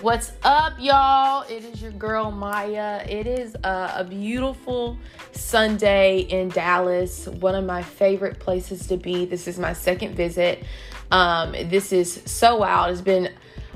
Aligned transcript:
What's 0.00 0.32
up, 0.42 0.74
y'all? 0.78 1.42
It 1.42 1.64
is 1.64 1.82
your 1.82 1.92
girl 1.92 2.30
Maya. 2.30 3.04
It 3.06 3.26
is 3.26 3.54
a, 3.62 3.92
a, 3.98 4.04
beautiful 4.08 4.96
Sunday 5.32 6.20
in 6.20 6.48
Dallas, 6.48 7.26
one 7.26 7.54
of 7.54 7.66
my 7.66 7.82
favorite 7.82 8.38
places 8.38 8.86
to 8.86 8.96
be. 8.96 9.26
This 9.26 9.46
is 9.46 9.58
my 9.58 9.74
second 9.74 10.14
visit. 10.14 10.64
Um, 11.10 11.52
this 11.52 11.92
is 11.92 12.22
so 12.24 12.56
wild. 12.56 12.90
It's 12.90 13.02
been 13.02 13.34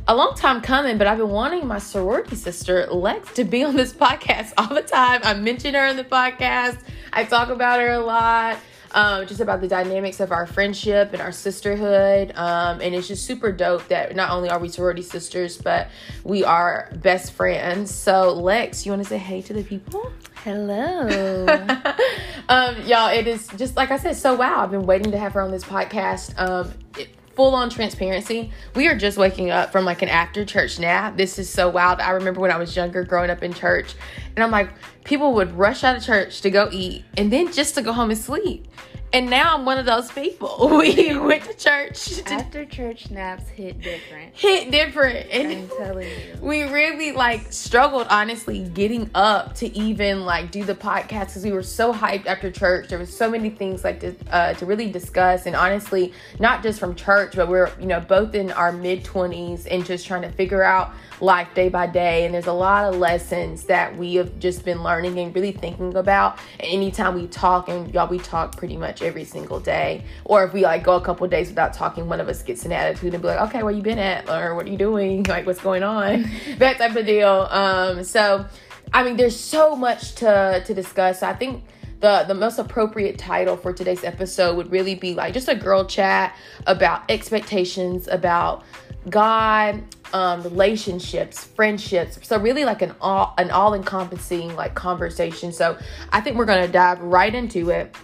a 0.08 0.16
long 0.16 0.34
time 0.36 0.62
coming, 0.62 0.96
but 0.96 1.06
I've 1.06 1.18
been 1.18 1.28
wanting 1.28 1.66
my 1.66 1.78
sorority 1.78 2.36
sister, 2.36 2.86
Lex, 2.86 3.34
to 3.34 3.44
be 3.44 3.62
on 3.62 3.76
this 3.76 3.92
podcast 4.04 4.54
all 4.56 4.74
the 4.74 4.82
time. 4.82 5.20
I 5.22 5.34
mention 5.34 5.74
her 5.74 5.86
in 5.86 5.96
the 5.96 6.04
podcast, 6.04 6.78
I 7.12 7.24
talk 7.24 7.50
about 7.50 7.78
her 7.78 7.90
a 7.90 8.00
lot 8.00 8.56
um, 8.96 9.26
just 9.26 9.40
about 9.40 9.60
the 9.60 9.68
dynamics 9.68 10.20
of 10.20 10.32
our 10.32 10.46
friendship 10.46 11.12
and 11.12 11.20
our 11.20 11.30
sisterhood. 11.30 12.32
Um, 12.34 12.80
and 12.80 12.94
it's 12.94 13.06
just 13.06 13.26
super 13.26 13.52
dope 13.52 13.86
that 13.88 14.16
not 14.16 14.30
only 14.30 14.48
are 14.48 14.58
we 14.58 14.70
sorority 14.70 15.02
sisters, 15.02 15.58
but 15.58 15.88
we 16.24 16.42
are 16.42 16.90
best 17.02 17.32
friends. 17.32 17.94
So, 17.94 18.32
Lex, 18.32 18.86
you 18.86 18.92
want 18.92 19.02
to 19.02 19.08
say 19.08 19.18
hey 19.18 19.42
to 19.42 19.52
the 19.52 19.62
people? 19.62 20.10
Hello. 20.36 21.46
um, 22.48 22.82
y'all, 22.86 23.10
it 23.10 23.26
is 23.26 23.46
just 23.58 23.76
like 23.76 23.90
I 23.90 23.98
said, 23.98 24.16
so 24.16 24.34
wow. 24.34 24.62
I've 24.62 24.70
been 24.70 24.86
waiting 24.86 25.12
to 25.12 25.18
have 25.18 25.34
her 25.34 25.42
on 25.42 25.50
this 25.50 25.64
podcast. 25.64 26.32
Um, 26.40 26.72
it, 26.96 27.10
full 27.36 27.54
on 27.54 27.70
transparency, 27.70 28.50
we 28.74 28.88
are 28.88 28.96
just 28.96 29.18
waking 29.18 29.50
up 29.50 29.70
from 29.70 29.84
like 29.84 30.02
an 30.02 30.08
after 30.08 30.44
church 30.44 30.80
nap. 30.80 31.16
This 31.16 31.38
is 31.38 31.48
so 31.48 31.68
wild. 31.68 32.00
I 32.00 32.10
remember 32.10 32.40
when 32.40 32.50
I 32.50 32.56
was 32.56 32.74
younger 32.74 33.04
growing 33.04 33.30
up 33.30 33.42
in 33.42 33.52
church, 33.52 33.94
and 34.34 34.42
I'm 34.42 34.50
like, 34.50 34.70
people 35.04 35.34
would 35.34 35.52
rush 35.52 35.84
out 35.84 35.96
of 35.96 36.02
church 36.02 36.40
to 36.40 36.50
go 36.50 36.68
eat 36.72 37.04
and 37.16 37.32
then 37.32 37.52
just 37.52 37.74
to 37.76 37.82
go 37.82 37.92
home 37.92 38.10
and 38.10 38.18
sleep. 38.18 38.66
And 39.12 39.30
now 39.30 39.54
I'm 39.54 39.64
one 39.64 39.78
of 39.78 39.86
those 39.86 40.10
people. 40.10 40.70
We 40.76 41.16
went 41.16 41.44
to 41.44 41.54
church. 41.54 42.16
To 42.16 42.32
After 42.32 42.64
church 42.64 43.10
naps 43.10 43.48
hit 43.48 43.80
different. 43.80 44.34
Hit 44.34 44.70
different. 44.70 45.30
And 45.30 45.52
I'm 45.52 45.68
telling 45.68 46.08
you. 46.08 46.36
We 46.40 46.62
really 46.64 47.12
like 47.12 47.52
struggled 47.52 48.06
honestly 48.10 48.68
getting 48.68 49.10
up 49.14 49.54
to 49.56 49.74
even 49.76 50.24
like 50.24 50.50
do 50.50 50.64
the 50.64 50.74
podcast 50.74 51.28
because 51.28 51.44
we 51.44 51.52
were 51.52 51.62
so 51.62 51.92
hyped 51.92 52.26
after 52.26 52.50
church. 52.50 52.88
There 52.88 52.98
was 52.98 53.16
so 53.16 53.30
many 53.30 53.50
things 53.50 53.84
like 53.84 54.00
to 54.00 54.14
uh, 54.30 54.54
to 54.54 54.66
really 54.66 54.90
discuss 54.90 55.46
and 55.46 55.56
honestly 55.56 56.12
not 56.38 56.62
just 56.62 56.78
from 56.78 56.94
church, 56.94 57.36
but 57.36 57.48
we're 57.48 57.72
you 57.80 57.86
know 57.86 58.00
both 58.00 58.34
in 58.34 58.52
our 58.52 58.72
mid 58.72 59.04
twenties 59.04 59.66
and 59.66 59.84
just 59.84 60.06
trying 60.06 60.22
to 60.22 60.30
figure 60.30 60.62
out 60.62 60.92
life 61.20 61.48
day 61.54 61.68
by 61.68 61.86
day. 61.86 62.24
And 62.24 62.34
there's 62.34 62.46
a 62.46 62.52
lot 62.52 62.84
of 62.84 62.98
lessons 62.98 63.64
that 63.64 63.96
we 63.96 64.14
have 64.14 64.38
just 64.38 64.64
been 64.64 64.82
learning 64.82 65.18
and 65.18 65.34
really 65.34 65.52
thinking 65.52 65.96
about. 65.96 66.38
And 66.60 66.70
anytime 66.70 67.14
we 67.14 67.26
talk, 67.26 67.68
and 67.68 67.92
y'all, 67.92 68.08
we 68.08 68.18
talk 68.18 68.56
pretty 68.56 68.76
much 68.76 69.02
every 69.02 69.24
single 69.24 69.60
day. 69.60 70.04
Or 70.24 70.44
if 70.44 70.52
we 70.52 70.62
like 70.62 70.84
go 70.84 70.96
a 70.96 71.00
couple 71.00 71.26
days 71.28 71.48
without 71.48 71.72
talking, 71.72 72.08
one 72.08 72.20
of 72.20 72.28
us 72.28 72.42
gets 72.42 72.64
an 72.64 72.72
attitude 72.72 73.14
and 73.14 73.22
be 73.22 73.28
like, 73.28 73.40
okay, 73.48 73.62
where 73.62 73.72
you 73.72 73.82
been 73.82 73.98
at? 73.98 74.28
Or 74.28 74.54
what 74.54 74.66
are 74.66 74.70
you 74.70 74.78
doing? 74.78 75.22
Like, 75.24 75.46
what's 75.46 75.60
going 75.60 75.82
on? 75.82 76.30
that 76.58 76.78
type 76.78 76.96
of 76.96 77.06
deal. 77.06 77.48
Um, 77.50 78.04
so, 78.04 78.46
I 78.92 79.02
mean, 79.02 79.16
there's 79.16 79.38
so 79.38 79.76
much 79.76 80.14
to, 80.16 80.62
to 80.64 80.74
discuss. 80.74 81.22
I 81.22 81.32
think 81.32 81.64
the 82.00 82.24
the 82.28 82.34
most 82.34 82.58
appropriate 82.58 83.18
title 83.18 83.56
for 83.56 83.72
today's 83.72 84.04
episode 84.04 84.56
would 84.56 84.70
really 84.70 84.94
be 84.94 85.14
like 85.14 85.32
just 85.32 85.48
a 85.48 85.54
girl 85.54 85.84
chat 85.84 86.36
about 86.66 87.10
expectations 87.10 88.06
about 88.08 88.64
God, 89.08 89.82
um, 90.12 90.42
relationships, 90.42 91.44
friendships. 91.44 92.18
So 92.22 92.38
really 92.38 92.64
like 92.64 92.82
an 92.82 92.94
all 93.00 93.34
an 93.38 93.50
all 93.50 93.74
encompassing 93.74 94.54
like 94.54 94.74
conversation. 94.74 95.52
So 95.52 95.78
I 96.12 96.20
think 96.20 96.36
we're 96.36 96.44
gonna 96.44 96.68
dive 96.68 97.00
right 97.00 97.34
into 97.34 97.70
it. 97.70 97.94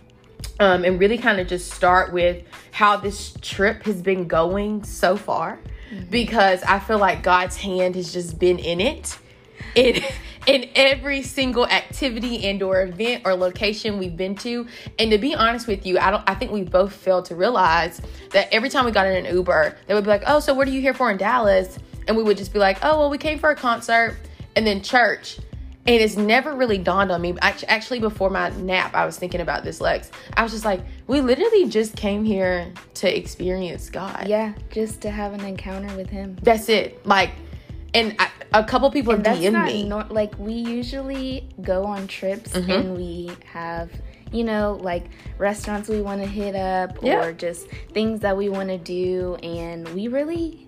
Um, 0.60 0.84
and 0.84 1.00
really 1.00 1.18
kind 1.18 1.40
of 1.40 1.46
just 1.46 1.72
start 1.72 2.12
with 2.12 2.44
how 2.72 2.96
this 2.96 3.34
trip 3.40 3.84
has 3.84 4.02
been 4.02 4.28
going 4.28 4.84
so 4.84 5.16
far 5.16 5.58
mm-hmm. 5.90 6.10
because 6.10 6.62
I 6.64 6.78
feel 6.78 6.98
like 6.98 7.22
God's 7.22 7.56
hand 7.56 7.94
has 7.94 8.12
just 8.12 8.38
been 8.38 8.58
in 8.58 8.80
it. 8.80 9.18
It 9.74 10.04
in 10.46 10.68
every 10.74 11.22
single 11.22 11.66
activity 11.66 12.46
and 12.46 12.62
or 12.62 12.82
event 12.82 13.22
or 13.24 13.34
location 13.34 13.98
we've 13.98 14.16
been 14.16 14.34
to. 14.36 14.66
And 14.98 15.10
to 15.10 15.18
be 15.18 15.34
honest 15.34 15.66
with 15.66 15.86
you, 15.86 15.98
I 15.98 16.10
don't 16.10 16.24
I 16.28 16.34
think 16.34 16.50
we 16.50 16.62
both 16.62 16.92
failed 16.92 17.26
to 17.26 17.36
realize 17.36 18.00
that 18.30 18.48
every 18.52 18.68
time 18.68 18.84
we 18.84 18.90
got 18.90 19.06
in 19.06 19.24
an 19.24 19.34
Uber, 19.34 19.76
they 19.86 19.94
would 19.94 20.04
be 20.04 20.10
like, 20.10 20.24
"Oh, 20.26 20.40
so 20.40 20.54
what 20.54 20.66
are 20.66 20.70
you 20.70 20.80
here 20.80 20.94
for 20.94 21.10
in 21.10 21.16
Dallas?" 21.16 21.78
And 22.08 22.16
we 22.16 22.22
would 22.22 22.36
just 22.36 22.52
be 22.52 22.58
like, 22.58 22.78
"Oh, 22.82 22.98
well, 22.98 23.10
we 23.10 23.18
came 23.18 23.38
for 23.38 23.50
a 23.50 23.56
concert 23.56 24.16
and 24.56 24.66
then 24.66 24.82
church." 24.82 25.38
And 25.84 25.96
it's 25.96 26.16
never 26.16 26.54
really 26.54 26.78
dawned 26.78 27.10
on 27.10 27.20
me. 27.20 27.34
Actually, 27.40 27.98
before 27.98 28.30
my 28.30 28.50
nap, 28.50 28.94
I 28.94 29.04
was 29.04 29.18
thinking 29.18 29.40
about 29.40 29.64
this, 29.64 29.80
Lex. 29.80 30.12
I 30.36 30.44
was 30.44 30.52
just 30.52 30.64
like, 30.64 30.80
we 31.08 31.20
literally 31.20 31.68
just 31.68 31.96
came 31.96 32.22
here 32.22 32.72
to 32.94 33.18
experience 33.18 33.90
God. 33.90 34.28
Yeah, 34.28 34.54
just 34.70 35.00
to 35.00 35.10
have 35.10 35.32
an 35.32 35.40
encounter 35.40 35.92
with 35.96 36.08
Him. 36.08 36.38
That's 36.40 36.68
it. 36.68 37.04
Like, 37.04 37.32
and 37.94 38.14
I, 38.20 38.30
a 38.54 38.64
couple 38.64 38.90
people 38.90 39.12
and 39.14 39.24
DM 39.24 39.64
me. 39.64 39.84
Nor- 39.84 40.04
like 40.04 40.38
we 40.38 40.52
usually 40.52 41.48
go 41.62 41.84
on 41.84 42.06
trips 42.06 42.52
mm-hmm. 42.52 42.70
and 42.70 42.96
we 42.96 43.30
have 43.46 43.90
you 44.30 44.44
know 44.44 44.78
like 44.80 45.04
restaurants 45.38 45.88
we 45.88 46.00
want 46.00 46.20
to 46.20 46.26
hit 46.26 46.54
up 46.54 46.96
yeah. 47.02 47.22
or 47.22 47.32
just 47.32 47.66
things 47.92 48.20
that 48.20 48.36
we 48.36 48.48
want 48.48 48.68
to 48.68 48.78
do 48.78 49.36
and 49.42 49.88
we 49.90 50.08
really 50.08 50.66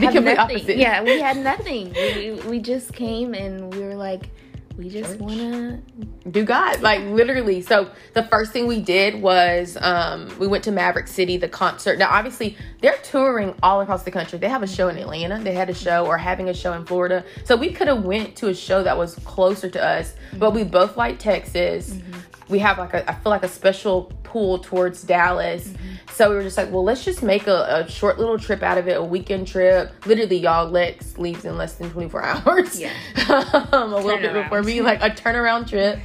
have 0.00 0.14
nothing. 0.14 0.38
Opposite. 0.38 0.76
Yeah, 0.76 1.02
we 1.02 1.20
had 1.20 1.36
nothing. 1.36 1.92
we, 1.92 2.32
we 2.48 2.58
just 2.60 2.92
came 2.92 3.34
and 3.34 3.72
we 3.74 3.80
were 3.80 3.94
like 3.94 4.30
we 4.76 4.88
just 4.88 5.18
want 5.18 5.38
to 5.38 5.80
do 6.30 6.44
God, 6.44 6.80
like 6.80 7.02
literally. 7.02 7.60
So 7.60 7.90
the 8.14 8.22
first 8.24 8.52
thing 8.52 8.66
we 8.66 8.80
did 8.80 9.20
was 9.20 9.76
um, 9.80 10.30
we 10.38 10.46
went 10.46 10.64
to 10.64 10.72
Maverick 10.72 11.08
City, 11.08 11.36
the 11.36 11.48
concert. 11.48 11.98
Now, 11.98 12.10
obviously, 12.10 12.56
they're 12.80 12.98
touring 13.02 13.54
all 13.62 13.80
across 13.80 14.02
the 14.02 14.10
country. 14.10 14.38
They 14.38 14.48
have 14.48 14.62
a 14.62 14.66
show 14.66 14.88
in 14.88 14.96
Atlanta. 14.96 15.38
They 15.38 15.54
had 15.54 15.68
a 15.68 15.74
show 15.74 16.06
or 16.06 16.16
having 16.16 16.48
a 16.48 16.54
show 16.54 16.72
in 16.72 16.84
Florida. 16.84 17.24
So 17.44 17.56
we 17.56 17.72
could 17.72 17.88
have 17.88 18.04
went 18.04 18.36
to 18.36 18.48
a 18.48 18.54
show 18.54 18.82
that 18.82 18.96
was 18.96 19.16
closer 19.24 19.68
to 19.70 19.82
us, 19.82 20.12
mm-hmm. 20.12 20.38
but 20.38 20.52
we 20.52 20.64
both 20.64 20.96
like 20.96 21.18
Texas. 21.18 21.90
Mm-hmm. 21.90 22.18
We 22.48 22.58
have 22.60 22.78
like 22.78 22.94
a, 22.94 23.08
I 23.10 23.14
feel 23.14 23.30
like 23.30 23.44
a 23.44 23.48
special 23.48 24.12
pull 24.24 24.58
towards 24.58 25.02
Dallas. 25.02 25.68
Mm-hmm. 25.68 25.94
So 26.12 26.28
we 26.28 26.36
were 26.36 26.42
just 26.42 26.58
like, 26.58 26.70
well, 26.70 26.84
let's 26.84 27.04
just 27.04 27.22
make 27.22 27.46
a, 27.46 27.84
a, 27.86 27.90
short 27.90 28.18
little 28.18 28.38
trip 28.38 28.62
out 28.62 28.76
of 28.76 28.86
it, 28.86 28.98
a 28.98 29.02
weekend 29.02 29.48
trip. 29.48 29.92
Literally, 30.04 30.36
y'all, 30.36 30.68
Lex 30.68 31.16
leaves 31.16 31.44
in 31.44 31.56
less 31.56 31.74
than 31.74 31.90
24 31.90 32.22
hours. 32.46 32.78
Yeah. 32.78 32.92
um, 33.72 33.92
a 33.92 33.96
little 33.96 34.18
bit 34.18 34.34
before 34.34 34.62
me, 34.62 34.82
like 34.82 35.00
a 35.00 35.08
turnaround 35.08 35.68
trip. 35.68 35.98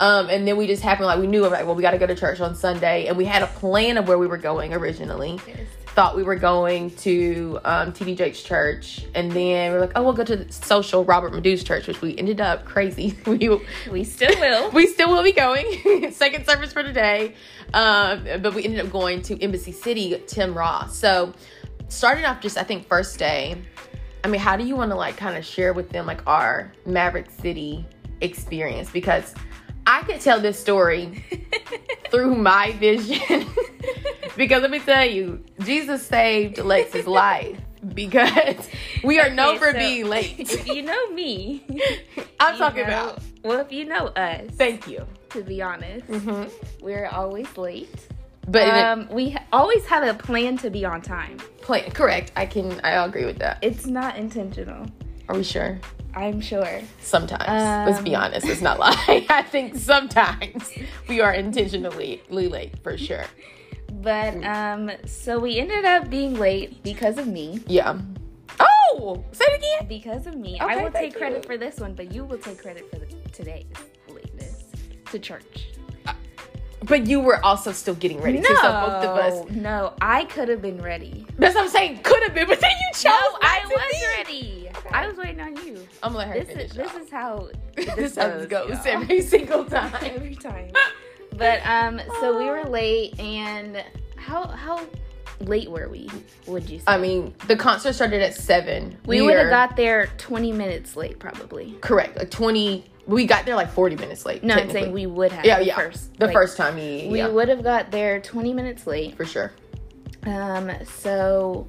Um, 0.00 0.28
and 0.28 0.46
then 0.46 0.56
we 0.56 0.66
just 0.66 0.82
happened, 0.82 1.06
like, 1.06 1.18
we 1.18 1.26
knew, 1.26 1.46
like, 1.46 1.64
well, 1.64 1.74
we 1.74 1.82
got 1.82 1.92
to 1.92 1.98
go 1.98 2.06
to 2.06 2.14
church 2.14 2.40
on 2.40 2.54
Sunday. 2.54 3.06
And 3.06 3.16
we 3.16 3.24
had 3.24 3.42
a 3.42 3.46
plan 3.46 3.96
of 3.96 4.06
where 4.06 4.18
we 4.18 4.26
were 4.26 4.38
going 4.38 4.74
originally. 4.74 5.40
Yes 5.46 5.83
thought 5.94 6.16
we 6.16 6.24
were 6.24 6.34
going 6.34 6.90
to 6.90 7.60
um, 7.64 7.92
TD 7.92 8.16
Jakes' 8.16 8.42
church, 8.42 9.06
and 9.14 9.30
then 9.30 9.70
we 9.70 9.78
are 9.78 9.80
like, 9.80 9.92
oh, 9.94 10.02
we'll 10.02 10.12
go 10.12 10.24
to 10.24 10.36
the 10.36 10.52
social 10.52 11.04
Robert 11.04 11.32
Madu's 11.32 11.62
church, 11.62 11.86
which 11.86 12.00
we 12.00 12.18
ended 12.18 12.40
up 12.40 12.64
crazy. 12.64 13.16
we 13.26 13.60
we 13.90 14.02
still 14.02 14.34
will. 14.40 14.70
we 14.72 14.88
still 14.88 15.10
will 15.10 15.22
be 15.22 15.32
going. 15.32 16.10
Second 16.12 16.46
service 16.46 16.72
for 16.72 16.82
today, 16.82 17.34
um, 17.72 18.24
but 18.42 18.54
we 18.54 18.64
ended 18.64 18.84
up 18.84 18.90
going 18.90 19.22
to 19.22 19.40
Embassy 19.40 19.70
City, 19.70 20.20
Tim 20.26 20.52
Ross. 20.52 20.98
So 20.98 21.32
starting 21.88 22.24
off, 22.24 22.40
just 22.40 22.58
I 22.58 22.64
think 22.64 22.86
first 22.88 23.18
day. 23.18 23.56
I 24.24 24.26
mean, 24.26 24.40
how 24.40 24.56
do 24.56 24.64
you 24.64 24.74
want 24.74 24.90
to 24.90 24.96
like 24.96 25.16
kind 25.16 25.36
of 25.36 25.44
share 25.44 25.74
with 25.74 25.90
them 25.90 26.06
like 26.06 26.26
our 26.26 26.72
Maverick 26.86 27.30
City 27.30 27.86
experience? 28.20 28.90
Because 28.90 29.34
I 29.86 30.02
could 30.02 30.20
tell 30.20 30.40
this 30.40 30.58
story 30.58 31.24
through 32.10 32.36
my 32.36 32.72
vision. 32.72 33.46
because 34.36 34.62
let 34.62 34.70
me 34.70 34.80
tell 34.80 35.04
you, 35.04 35.44
Jesus 35.60 36.06
saved 36.06 36.58
Lex's 36.58 37.06
life 37.06 37.60
because 37.92 38.68
we 39.02 39.20
are 39.20 39.30
known 39.30 39.58
for 39.58 39.72
so 39.72 39.78
being 39.78 40.08
late. 40.08 40.38
If 40.38 40.66
you 40.66 40.82
know 40.82 41.10
me, 41.10 41.64
I'm 42.40 42.56
talking 42.56 42.82
know, 42.82 42.88
about. 42.88 43.22
Well, 43.42 43.60
if 43.60 43.72
you 43.72 43.84
know 43.84 44.06
us, 44.08 44.50
thank 44.52 44.88
you. 44.88 45.06
To 45.30 45.42
be 45.42 45.60
honest, 45.60 46.06
mm-hmm. 46.06 46.84
we're 46.84 47.08
always 47.08 47.56
late. 47.56 48.08
But 48.46 48.68
um, 48.68 49.08
we 49.10 49.36
always 49.52 49.84
have 49.86 50.04
a 50.04 50.14
plan 50.14 50.58
to 50.58 50.70
be 50.70 50.84
on 50.84 51.02
time. 51.02 51.38
Plan, 51.60 51.90
correct. 51.90 52.32
I 52.36 52.46
can. 52.46 52.80
I 52.84 53.04
agree 53.04 53.24
with 53.24 53.38
that. 53.38 53.58
It's 53.62 53.86
not 53.86 54.16
intentional. 54.16 54.86
Are 55.28 55.34
we 55.34 55.42
sure? 55.42 55.80
I'm 56.16 56.40
sure. 56.40 56.80
Sometimes. 57.00 57.48
Um, 57.48 57.86
Let's 57.86 58.02
be 58.02 58.14
um, 58.14 58.24
honest. 58.24 58.46
It's 58.46 58.60
not 58.60 58.78
lie. 58.78 59.26
I 59.28 59.42
think 59.42 59.76
sometimes 59.76 60.70
we 61.08 61.20
are 61.20 61.32
intentionally 61.32 62.22
late 62.28 62.78
for 62.82 62.96
sure. 62.96 63.24
But 63.92 64.42
um, 64.44 64.90
so 65.06 65.38
we 65.38 65.58
ended 65.58 65.84
up 65.84 66.10
being 66.10 66.34
late 66.34 66.82
because 66.82 67.18
of 67.18 67.26
me. 67.26 67.62
Yeah. 67.66 67.98
Oh, 68.60 69.24
say 69.32 69.44
it 69.46 69.58
again. 69.58 69.88
Because 69.88 70.26
of 70.26 70.36
me, 70.36 70.56
okay, 70.60 70.74
I 70.74 70.82
will 70.82 70.90
take 70.90 71.16
credit 71.16 71.42
you. 71.42 71.46
for 71.46 71.56
this 71.56 71.78
one, 71.78 71.94
but 71.94 72.12
you 72.12 72.24
will 72.24 72.38
take 72.38 72.60
credit 72.60 72.88
for 72.90 72.98
the, 72.98 73.06
today's 73.32 73.66
lateness 74.08 74.64
to 75.10 75.18
church. 75.18 75.68
But 76.86 77.06
you 77.06 77.20
were 77.20 77.44
also 77.44 77.72
still 77.72 77.94
getting 77.94 78.20
ready. 78.20 78.38
No, 78.40 78.48
too, 78.48 78.54
so 78.56 78.62
both 78.62 79.04
of 79.04 79.16
us. 79.16 79.50
No, 79.50 79.94
I 80.00 80.24
could 80.24 80.48
have 80.48 80.60
been 80.62 80.80
ready. 80.82 81.26
That's 81.38 81.54
what 81.54 81.64
I'm 81.64 81.70
saying. 81.70 82.00
Could 82.02 82.22
have 82.24 82.34
been, 82.34 82.46
but 82.46 82.60
then 82.60 82.70
you 82.70 82.92
chose. 82.92 83.04
No, 83.04 83.38
I 83.42 83.60
was 83.64 83.82
be. 83.92 84.06
ready. 84.18 84.68
I 84.92 85.06
was 85.06 85.16
waiting 85.16 85.40
on 85.40 85.56
you. 85.64 85.86
I'm 86.02 86.12
gonna 86.12 86.18
let 86.18 86.28
her 86.28 86.34
this 86.40 86.48
finish. 86.48 86.70
Is, 86.70 86.76
this 86.76 86.94
is 86.94 87.10
how 87.10 87.48
this, 87.76 87.94
this 87.94 88.14
goes, 88.16 88.46
goes 88.46 88.86
every 88.86 89.22
single 89.22 89.64
time. 89.76 89.94
every 90.02 90.34
time. 90.34 90.72
But 91.36 91.64
um, 91.66 92.00
so 92.20 92.38
we 92.38 92.44
were 92.46 92.64
late, 92.64 93.18
and 93.18 93.82
how 94.16 94.46
how 94.48 94.86
late 95.40 95.70
were 95.70 95.88
we? 95.88 96.08
Would 96.46 96.68
you 96.68 96.78
say? 96.78 96.84
I 96.86 96.98
mean, 96.98 97.34
the 97.48 97.56
concert 97.56 97.94
started 97.94 98.22
at 98.22 98.34
seven. 98.34 98.98
we 99.06 99.20
would 99.22 99.36
have 99.36 99.50
got 99.50 99.76
there 99.76 100.06
20 100.18 100.52
minutes 100.52 100.96
late, 100.96 101.18
probably. 101.18 101.72
correct 101.80 102.16
like 102.16 102.30
twenty. 102.30 102.84
We 103.06 103.26
got 103.26 103.44
there 103.44 103.54
like 103.56 103.70
forty 103.70 103.96
minutes 103.96 104.24
late. 104.24 104.42
No, 104.42 104.54
I'm 104.54 104.70
saying 104.70 104.92
we 104.92 105.06
would 105.06 105.30
have. 105.32 105.44
Yeah, 105.44 105.58
yeah. 105.60 105.76
First, 105.76 106.18
the 106.18 106.26
Like, 106.26 106.34
first 106.34 106.56
time, 106.56 106.78
yeah, 106.78 106.84
yeah, 106.84 107.10
We 107.28 107.34
would 107.34 107.48
have 107.48 107.62
got 107.62 107.90
there 107.90 108.20
20 108.20 108.52
minutes 108.54 108.86
late. 108.86 109.16
for 109.16 109.24
sure. 109.26 109.52
Um, 110.26 110.70
so 110.86 111.66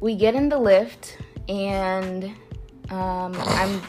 we 0.00 0.14
get 0.16 0.34
in 0.34 0.48
the 0.48 0.56
Lyft, 0.56 1.16
and 1.48 2.24
um, 2.90 3.34
I'm 3.36 3.82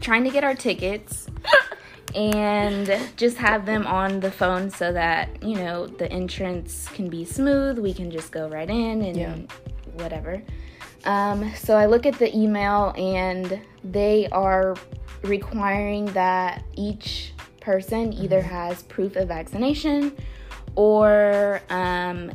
trying 0.00 0.24
to 0.24 0.30
get 0.30 0.44
our 0.44 0.54
tickets 0.54 1.26
and 2.14 2.98
just 3.16 3.36
have 3.38 3.64
them 3.66 3.86
on 3.86 4.20
the 4.20 4.30
phone 4.30 4.68
so 4.70 4.92
that 4.92 5.42
you 5.42 5.54
know 5.56 5.86
the 5.86 6.10
entrance 6.12 6.88
can 6.88 7.08
be 7.08 7.24
smooth. 7.24 7.78
We 7.78 7.94
can 7.94 8.10
just 8.10 8.30
go 8.32 8.48
right 8.48 8.68
in 8.68 9.02
and 9.02 9.16
Yeah. 9.16 9.36
whatever. 9.94 10.42
Um, 11.04 11.50
so 11.54 11.76
I 11.76 11.86
look 11.86 12.04
at 12.04 12.18
the 12.18 12.34
email, 12.36 12.92
and 12.96 13.60
they 13.82 14.28
are 14.32 14.76
requiring 15.22 16.06
that 16.06 16.64
each 16.74 17.32
person 17.60 18.12
either 18.12 18.40
has 18.40 18.82
proof 18.84 19.16
of 19.16 19.28
vaccination 19.28 20.16
or 20.76 21.60
um, 21.70 22.30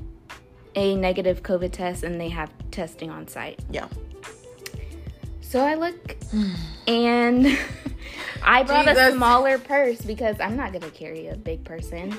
a 0.75 0.95
negative 0.95 1.41
COVID 1.43 1.71
test, 1.71 2.03
and 2.03 2.19
they 2.19 2.29
have 2.29 2.51
testing 2.71 3.09
on 3.09 3.27
site. 3.27 3.59
Yeah. 3.71 3.87
So 5.41 5.61
I 5.61 5.75
look, 5.75 5.95
and 6.87 7.57
I 8.43 8.63
brought 8.63 8.87
a 8.87 9.11
smaller 9.13 9.57
purse 9.57 10.01
because 10.01 10.39
I'm 10.39 10.55
not 10.55 10.73
gonna 10.73 10.89
carry 10.91 11.27
a 11.27 11.35
big 11.35 11.63
person. 11.63 12.15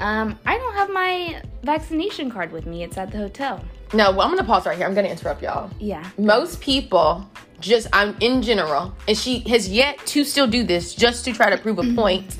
Um, 0.00 0.38
I 0.46 0.56
don't 0.56 0.74
have 0.74 0.90
my 0.90 1.42
vaccination 1.62 2.30
card 2.30 2.52
with 2.52 2.66
me. 2.66 2.82
It's 2.82 2.96
at 2.96 3.10
the 3.10 3.18
hotel. 3.18 3.62
No, 3.92 4.12
well, 4.12 4.22
I'm 4.22 4.30
gonna 4.30 4.44
pause 4.44 4.66
right 4.66 4.76
here. 4.76 4.86
I'm 4.86 4.94
gonna 4.94 5.08
interrupt 5.08 5.42
y'all. 5.42 5.70
Yeah. 5.78 6.08
Most 6.16 6.60
people 6.60 7.28
just 7.58 7.88
I'm 7.92 8.16
in 8.20 8.40
general, 8.42 8.94
and 9.08 9.16
she 9.16 9.40
has 9.50 9.68
yet 9.68 9.98
to 10.06 10.24
still 10.24 10.46
do 10.46 10.62
this 10.62 10.94
just 10.94 11.24
to 11.24 11.32
try 11.32 11.50
to 11.50 11.58
prove 11.58 11.78
a 11.78 11.94
point. 11.94 12.36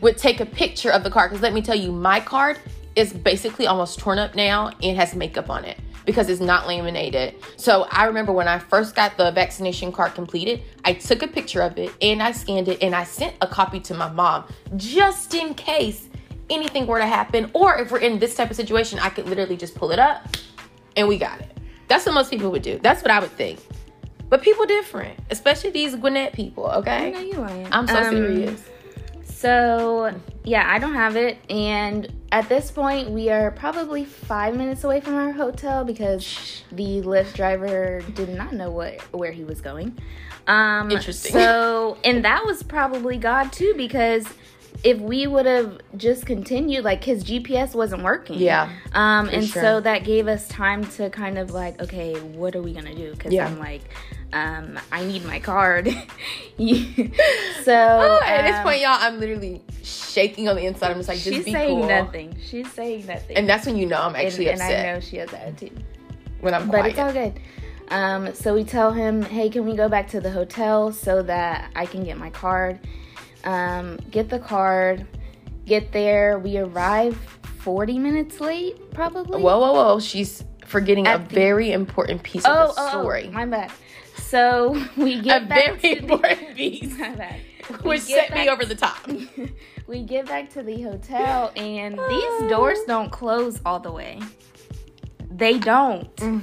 would 0.00 0.18
take 0.18 0.40
a 0.40 0.46
picture 0.46 0.90
of 0.90 1.02
the 1.02 1.10
card 1.10 1.30
because 1.30 1.42
let 1.42 1.52
me 1.52 1.62
tell 1.62 1.74
you, 1.74 1.92
my 1.92 2.20
card 2.20 2.58
is 2.94 3.12
basically 3.12 3.66
almost 3.66 3.98
torn 3.98 4.18
up 4.18 4.34
now 4.34 4.70
and 4.82 4.96
has 4.96 5.14
makeup 5.14 5.48
on 5.48 5.64
it 5.64 5.78
because 6.04 6.28
it's 6.28 6.40
not 6.40 6.66
laminated. 6.66 7.34
So 7.56 7.86
I 7.90 8.04
remember 8.04 8.32
when 8.32 8.48
I 8.48 8.58
first 8.58 8.94
got 8.94 9.16
the 9.16 9.30
vaccination 9.30 9.92
card 9.92 10.14
completed, 10.14 10.62
I 10.84 10.94
took 10.94 11.22
a 11.22 11.28
picture 11.28 11.62
of 11.62 11.78
it 11.78 11.92
and 12.02 12.22
I 12.22 12.32
scanned 12.32 12.68
it 12.68 12.82
and 12.82 12.94
I 12.94 13.04
sent 13.04 13.34
a 13.40 13.46
copy 13.46 13.80
to 13.80 13.94
my 13.94 14.10
mom 14.10 14.44
just 14.76 15.34
in 15.34 15.54
case 15.54 16.08
anything 16.50 16.86
were 16.86 16.98
to 16.98 17.06
happen 17.06 17.50
or 17.54 17.78
if 17.78 17.90
we're 17.90 17.98
in 17.98 18.18
this 18.18 18.34
type 18.34 18.50
of 18.50 18.56
situation, 18.56 18.98
I 18.98 19.08
could 19.08 19.28
literally 19.28 19.56
just 19.56 19.74
pull 19.74 19.90
it 19.90 19.98
up 19.98 20.28
and 20.96 21.08
we 21.08 21.18
got 21.18 21.40
it. 21.40 21.56
That's 21.88 22.06
what 22.06 22.14
most 22.14 22.30
people 22.30 22.50
would 22.50 22.62
do. 22.62 22.78
That's 22.82 23.02
what 23.02 23.10
I 23.10 23.20
would 23.20 23.32
think. 23.32 23.58
But 24.28 24.40
people 24.42 24.64
different, 24.64 25.18
especially 25.30 25.70
these 25.70 25.94
Gwinnett 25.94 26.32
people, 26.32 26.66
Okay, 26.66 27.08
I 27.08 27.10
know 27.10 27.20
you 27.20 27.34
lying. 27.34 27.68
I'm 27.70 27.86
so 27.86 27.96
Um, 27.96 28.10
serious. 28.10 28.64
So 29.24 30.14
yeah, 30.44 30.70
I 30.72 30.78
don't 30.78 30.94
have 30.94 31.16
it, 31.16 31.36
and 31.50 32.10
at 32.30 32.48
this 32.48 32.70
point, 32.70 33.10
we 33.10 33.28
are 33.28 33.50
probably 33.50 34.04
five 34.04 34.56
minutes 34.56 34.84
away 34.84 35.00
from 35.00 35.14
our 35.16 35.32
hotel 35.32 35.84
because 35.84 36.62
the 36.72 37.02
Lyft 37.02 37.34
driver 37.34 38.00
did 38.14 38.28
not 38.30 38.52
know 38.54 38.70
what 38.70 39.00
where 39.12 39.32
he 39.32 39.44
was 39.44 39.60
going. 39.60 39.98
Um, 40.46 40.90
Interesting. 40.90 41.32
So, 41.32 41.98
and 42.04 42.24
that 42.24 42.44
was 42.46 42.62
probably 42.62 43.18
God 43.18 43.52
too, 43.52 43.74
because 43.76 44.26
if 44.84 44.98
we 44.98 45.26
would 45.26 45.46
have 45.46 45.78
just 45.96 46.26
continued, 46.26 46.84
like 46.84 47.04
his 47.04 47.22
GPS 47.24 47.74
wasn't 47.74 48.02
working. 48.02 48.38
Yeah, 48.38 48.70
Um, 48.92 49.28
and 49.28 49.44
sure. 49.46 49.62
so 49.62 49.80
that 49.80 50.04
gave 50.04 50.26
us 50.28 50.48
time 50.48 50.84
to 50.92 51.08
kind 51.10 51.38
of 51.38 51.50
like, 51.52 51.80
okay, 51.80 52.14
what 52.20 52.56
are 52.56 52.62
we 52.62 52.72
gonna 52.72 52.94
do? 52.94 53.12
Because 53.12 53.32
Yeah. 53.32 53.46
I'm 53.46 53.58
like, 53.58 53.82
um, 54.32 54.78
I 54.90 55.04
need 55.04 55.24
my 55.24 55.38
card. 55.40 55.88
So 57.64 57.72
Oh, 57.74 58.20
at 58.26 58.42
this 58.46 58.56
um, 58.56 58.64
point, 58.64 58.80
y'all, 58.80 58.98
I'm 58.98 59.20
literally 59.20 59.62
shaking 59.84 60.48
on 60.48 60.56
the 60.56 60.66
inside. 60.66 60.90
I'm 60.90 60.96
just 60.96 61.08
like, 61.08 61.18
just 61.18 61.28
she's 61.36 61.44
be 61.44 61.52
saying 61.52 61.78
cool. 61.78 61.86
nothing. 61.88 62.36
She's 62.44 62.70
saying 62.72 63.06
nothing. 63.06 63.36
And 63.36 63.48
that's 63.48 63.66
when 63.66 63.76
you 63.76 63.86
know 63.86 64.00
I'm 64.02 64.16
actually 64.16 64.48
and, 64.48 64.60
and. 64.60 64.72
I 64.88 64.92
know 64.94 65.00
she 65.00 65.16
has 65.18 65.32
attitude. 65.32 65.82
when 66.40 66.54
I'm 66.54 66.68
quiet. 66.68 66.82
But 66.82 66.90
it's 66.90 66.98
all 66.98 67.12
good. 67.12 67.40
Um, 67.88 68.34
so 68.34 68.54
we 68.54 68.64
tell 68.64 68.90
him, 68.92 69.22
hey, 69.22 69.48
can 69.48 69.64
we 69.64 69.76
go 69.76 69.88
back 69.88 70.08
to 70.10 70.20
the 70.20 70.30
hotel 70.30 70.92
so 70.92 71.22
that 71.22 71.70
I 71.76 71.86
can 71.86 72.04
get 72.04 72.16
my 72.18 72.30
card? 72.30 72.80
Um, 73.44 73.96
get 74.10 74.28
the 74.28 74.38
card, 74.38 75.06
get 75.66 75.92
there. 75.92 76.38
We 76.38 76.58
arrive 76.58 77.16
40 77.60 77.98
minutes 77.98 78.40
late, 78.40 78.90
probably. 78.92 79.40
whoa, 79.40 79.58
whoa, 79.58 79.72
whoa. 79.72 80.00
She's 80.00 80.44
forgetting 80.66 81.06
a 81.06 81.18
the- 81.18 81.24
very 81.34 81.72
important 81.72 82.22
piece 82.22 82.44
oh, 82.46 82.68
of 82.70 82.74
the 82.74 82.82
oh, 82.82 82.88
story. 82.88 83.26
oh, 83.28 83.32
my 83.32 83.46
bad. 83.46 83.70
So 84.16 84.80
we 84.96 85.18
a 85.18 85.22
get 85.22 85.48
back 85.48 85.80
very 85.80 85.96
to 85.96 86.06
the- 86.06 86.12
important 86.12 86.56
piece, 86.56 86.98
my 86.98 87.14
bad. 87.14 87.40
which 87.82 88.06
get 88.08 88.28
set 88.28 88.36
me 88.36 88.48
over 88.48 88.64
the 88.64 88.74
top. 88.74 88.98
we 89.86 90.02
get 90.02 90.26
back 90.26 90.50
to 90.50 90.62
the 90.62 90.82
hotel 90.82 91.52
and 91.56 91.98
these 92.08 92.50
doors 92.50 92.78
don't 92.86 93.10
close 93.10 93.60
all 93.64 93.78
the 93.80 93.92
way. 93.92 94.20
They 95.30 95.58
don't. 95.58 96.14
Mm. 96.16 96.42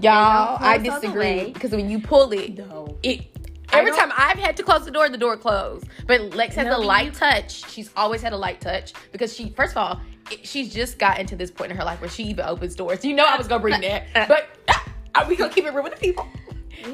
Y'all, 0.00 0.58
close 0.58 0.68
I 0.68 0.72
all 0.74 0.78
the 0.78 0.84
disagree 0.90 1.52
because 1.52 1.72
when 1.72 1.88
you 1.90 2.00
pull 2.00 2.32
it, 2.32 2.56
No. 2.58 2.98
it 3.02 3.20
I 3.31 3.31
every 3.72 3.92
time 3.92 4.12
I've 4.16 4.38
had 4.38 4.56
to 4.58 4.62
close 4.62 4.84
the 4.84 4.90
door, 4.90 5.08
the 5.08 5.18
door 5.18 5.36
closed. 5.36 5.86
But 6.06 6.34
Lex 6.34 6.54
has 6.56 6.66
No, 6.66 6.78
a 6.78 6.80
light 6.80 7.14
touch. 7.14 7.68
She's 7.70 7.90
always 7.96 8.22
had 8.22 8.32
a 8.32 8.36
light 8.36 8.60
touch 8.60 8.92
because 9.12 9.34
she, 9.34 9.50
first 9.50 9.72
of 9.72 9.78
all, 9.78 10.00
it, 10.30 10.46
she's 10.46 10.72
just 10.72 10.98
gotten 10.98 11.26
to 11.26 11.36
this 11.36 11.50
point 11.50 11.70
in 11.72 11.76
her 11.76 11.84
life 11.84 12.00
where 12.00 12.10
she 12.10 12.24
even 12.24 12.44
opens 12.44 12.74
doors. 12.74 13.04
You 13.04 13.14
know, 13.14 13.24
I 13.26 13.36
was 13.36 13.48
gonna 13.48 13.60
bring 13.62 13.80
that, 13.80 14.04
but 14.28 14.48
ah, 14.68 14.84
are 15.14 15.28
we 15.28 15.36
gonna 15.36 15.52
keep 15.52 15.64
it 15.64 15.72
real 15.74 15.82
with 15.84 15.94
the 15.94 16.00
people? 16.00 16.26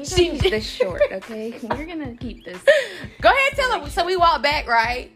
She- 0.03 0.29
keep 0.37 0.41
this 0.51 0.65
short, 0.69 1.01
okay? 1.11 1.57
We're 1.63 1.85
gonna 1.85 2.15
keep 2.15 2.45
this. 2.45 2.59
Go 3.21 3.29
ahead, 3.29 3.53
tell 3.53 3.79
them. 3.79 3.89
So 3.89 4.05
we 4.05 4.15
walk 4.17 4.41
back 4.43 4.67
right 4.67 5.11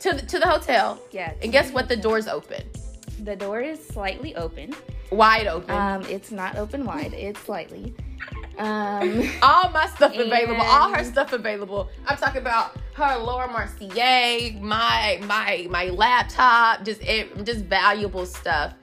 to 0.00 0.12
the, 0.14 0.22
to 0.22 0.38
the 0.38 0.46
hotel, 0.48 1.00
Yeah. 1.10 1.32
and 1.42 1.52
guess 1.52 1.72
what? 1.72 1.88
The 1.88 1.96
door's 1.96 2.26
open, 2.28 2.62
The 3.22 3.36
door 3.36 3.60
is 3.60 3.84
slightly 3.86 4.34
open. 4.36 4.74
wide 5.10 5.46
open. 5.46 5.74
Um, 5.74 6.02
it's 6.02 6.30
not 6.30 6.56
open 6.56 6.84
wide. 6.84 7.12
It's 7.14 7.40
slightly. 7.40 7.94
Um, 8.58 9.30
all 9.42 9.70
my 9.70 9.86
stuff 9.94 10.16
available, 10.16 10.62
all 10.62 10.92
her 10.92 11.04
stuff 11.04 11.32
available. 11.32 11.88
I'm 12.06 12.16
talking 12.16 12.40
about 12.40 12.76
her 12.94 13.18
Laura 13.18 13.50
Mercier, 13.50 14.60
my 14.60 15.20
my 15.24 15.66
my 15.70 15.90
laptop, 15.90 16.84
just 16.84 17.02
it, 17.02 17.44
just 17.44 17.64
valuable 17.64 18.26
stuff. 18.26 18.74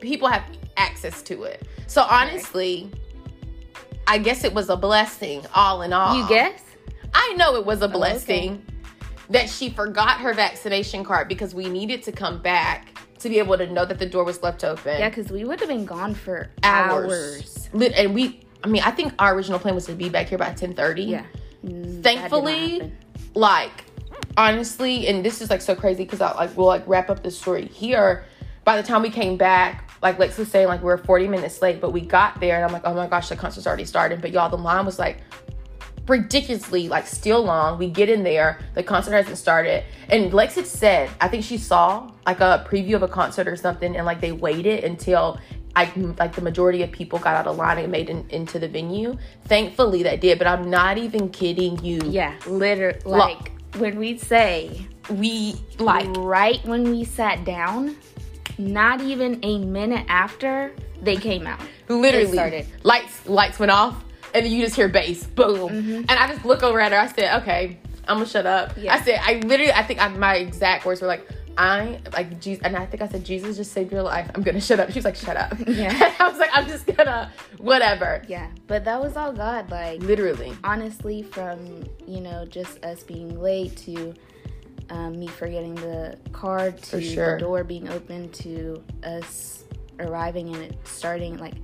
People 0.00 0.28
have 0.28 0.44
access 0.76 1.22
to 1.22 1.44
it. 1.44 1.66
So 1.86 2.02
honestly, 2.02 2.90
I 4.06 4.18
guess 4.18 4.44
it 4.44 4.52
was 4.52 4.68
a 4.68 4.76
blessing, 4.76 5.44
all 5.54 5.82
in 5.82 5.92
all. 5.92 6.18
you 6.18 6.28
guess? 6.28 6.62
I 7.14 7.34
know 7.34 7.56
it 7.56 7.64
was 7.64 7.82
a 7.82 7.84
okay. 7.84 7.92
blessing 7.92 8.66
that 9.30 9.48
she 9.48 9.70
forgot 9.70 10.20
her 10.20 10.34
vaccination 10.34 11.04
card 11.04 11.28
because 11.28 11.54
we 11.54 11.68
needed 11.68 12.02
to 12.04 12.12
come 12.12 12.40
back 12.40 12.98
to 13.18 13.28
be 13.28 13.38
able 13.38 13.56
to 13.56 13.66
know 13.66 13.84
that 13.84 13.98
the 13.98 14.06
door 14.06 14.24
was 14.24 14.42
left 14.42 14.64
open. 14.64 14.98
Yeah, 14.98 15.08
because 15.08 15.30
we 15.30 15.44
would 15.44 15.60
have 15.60 15.68
been 15.68 15.84
gone 15.84 16.14
for 16.14 16.50
hours. 16.62 17.68
hours. 17.72 17.92
And 17.94 18.14
we, 18.14 18.41
I 18.64 18.68
mean, 18.68 18.82
I 18.82 18.90
think 18.90 19.14
our 19.18 19.34
original 19.34 19.58
plan 19.58 19.74
was 19.74 19.86
to 19.86 19.94
be 19.94 20.08
back 20.08 20.28
here 20.28 20.38
by 20.38 20.52
ten 20.52 20.74
thirty. 20.74 21.04
Yeah. 21.04 21.24
That 21.62 21.70
did 21.70 21.94
not 21.94 22.02
Thankfully, 22.02 22.92
like 23.34 23.84
honestly, 24.36 25.06
and 25.08 25.24
this 25.24 25.40
is 25.40 25.50
like 25.50 25.60
so 25.60 25.74
crazy 25.74 26.04
because 26.04 26.20
I 26.20 26.32
like 26.34 26.56
we'll 26.56 26.66
like 26.66 26.86
wrap 26.86 27.10
up 27.10 27.22
the 27.22 27.30
story 27.30 27.66
here. 27.66 28.24
By 28.64 28.80
the 28.80 28.86
time 28.86 29.02
we 29.02 29.10
came 29.10 29.36
back, 29.36 29.90
like 30.02 30.18
Lex 30.18 30.38
was 30.38 30.48
saying, 30.48 30.68
like 30.68 30.80
we 30.80 30.86
were 30.86 30.98
40 30.98 31.28
minutes 31.28 31.60
late, 31.62 31.80
but 31.80 31.92
we 31.92 32.00
got 32.00 32.38
there 32.40 32.56
and 32.56 32.64
I'm 32.64 32.72
like, 32.72 32.82
oh 32.84 32.94
my 32.94 33.08
gosh, 33.08 33.28
the 33.28 33.36
concert's 33.36 33.66
already 33.66 33.84
started. 33.84 34.20
But 34.20 34.30
y'all, 34.30 34.48
the 34.48 34.56
line 34.56 34.86
was 34.86 34.98
like 34.98 35.18
ridiculously 36.06 36.88
like 36.88 37.06
still 37.06 37.42
long. 37.42 37.78
We 37.78 37.88
get 37.88 38.08
in 38.08 38.22
there, 38.22 38.60
the 38.74 38.82
concert 38.82 39.12
hasn't 39.12 39.38
started, 39.38 39.84
and 40.08 40.32
Lex 40.32 40.54
had 40.56 40.66
said, 40.66 41.10
I 41.20 41.28
think 41.28 41.44
she 41.44 41.58
saw 41.58 42.10
like 42.26 42.40
a 42.40 42.66
preview 42.68 42.94
of 42.94 43.02
a 43.02 43.08
concert 43.08 43.48
or 43.48 43.56
something, 43.56 43.96
and 43.96 44.06
like 44.06 44.20
they 44.20 44.32
waited 44.32 44.84
until 44.84 45.38
like 45.74 45.92
like 46.18 46.34
the 46.34 46.42
majority 46.42 46.82
of 46.82 46.92
people 46.92 47.18
got 47.18 47.34
out 47.34 47.46
of 47.46 47.56
line 47.56 47.78
and 47.78 47.90
made 47.90 48.10
in, 48.10 48.24
into 48.30 48.58
the 48.58 48.68
venue. 48.68 49.16
Thankfully, 49.46 50.02
that 50.04 50.20
did. 50.20 50.38
But 50.38 50.46
I'm 50.46 50.68
not 50.70 50.98
even 50.98 51.28
kidding 51.30 51.82
you. 51.84 52.00
Yeah, 52.04 52.34
literally. 52.46 52.98
Like 53.04 53.52
when 53.78 53.98
we 53.98 54.18
say 54.18 54.86
we 55.10 55.54
like 55.78 56.06
right 56.18 56.62
when 56.66 56.84
we 56.90 57.04
sat 57.04 57.44
down, 57.44 57.96
not 58.58 59.00
even 59.00 59.40
a 59.42 59.58
minute 59.58 60.04
after 60.08 60.72
they 61.02 61.16
came 61.16 61.46
out. 61.46 61.60
literally 61.88 62.32
started. 62.32 62.66
lights 62.84 63.26
lights 63.26 63.58
went 63.58 63.72
off 63.72 64.04
and 64.34 64.46
then 64.46 64.52
you 64.52 64.62
just 64.62 64.76
hear 64.76 64.88
bass 64.88 65.24
boom 65.26 65.68
Mm-hmm. 65.68 65.94
and 65.94 66.10
i 66.12 66.26
just 66.28 66.44
look 66.44 66.62
over 66.62 66.80
at 66.80 66.92
her 66.92 66.98
i 66.98 67.06
said 67.08 67.42
okay 67.42 67.76
i'm 68.08 68.16
gonna 68.18 68.26
shut 68.26 68.46
up 68.46 68.72
Yeah. 68.78 68.94
i 68.94 69.00
said 69.02 69.18
i 69.22 69.34
literally 69.40 69.72
i 69.72 69.82
think 69.82 70.00
I, 70.00 70.08
my 70.08 70.36
exact 70.36 70.86
words 70.86 71.00
were 71.02 71.08
like 71.08 71.26
i 71.58 72.00
like 72.12 72.40
jesus 72.40 72.62
and 72.64 72.76
i 72.76 72.86
think 72.86 73.02
i 73.02 73.08
said 73.08 73.24
jesus 73.24 73.56
just 73.56 73.72
saved 73.72 73.92
your 73.92 74.02
life 74.02 74.30
i'm 74.34 74.42
gonna 74.42 74.60
shut 74.60 74.80
up 74.80 74.90
she 74.90 74.98
was 74.98 75.04
like 75.04 75.16
shut 75.16 75.36
up 75.36 75.52
Yeah. 75.66 76.14
i 76.18 76.28
was 76.28 76.38
like 76.38 76.50
i'm 76.52 76.66
just 76.66 76.86
gonna 76.86 77.30
whatever 77.58 78.22
Yeah, 78.28 78.48
but 78.66 78.84
that 78.84 79.00
was 79.00 79.16
all 79.16 79.32
God. 79.32 79.70
Like 79.70 80.00
literally 80.02 80.52
honestly, 80.64 81.22
from 81.22 81.84
you 82.06 82.20
know 82.20 82.44
just 82.46 82.82
us 82.84 83.02
being 83.02 83.40
late 83.40 83.76
to 83.78 84.14
um, 84.90 85.18
me 85.18 85.26
forgetting 85.28 85.74
the 85.76 86.18
card 86.32 86.76
to 86.84 87.00
sure. 87.00 87.34
the 87.34 87.40
door 87.40 87.64
being 87.64 87.88
open 87.88 88.30
to 88.30 88.82
us 89.04 89.64
arriving 90.00 90.54
and 90.54 90.62
it 90.64 90.76
starting 90.84 91.36
like 91.38 91.54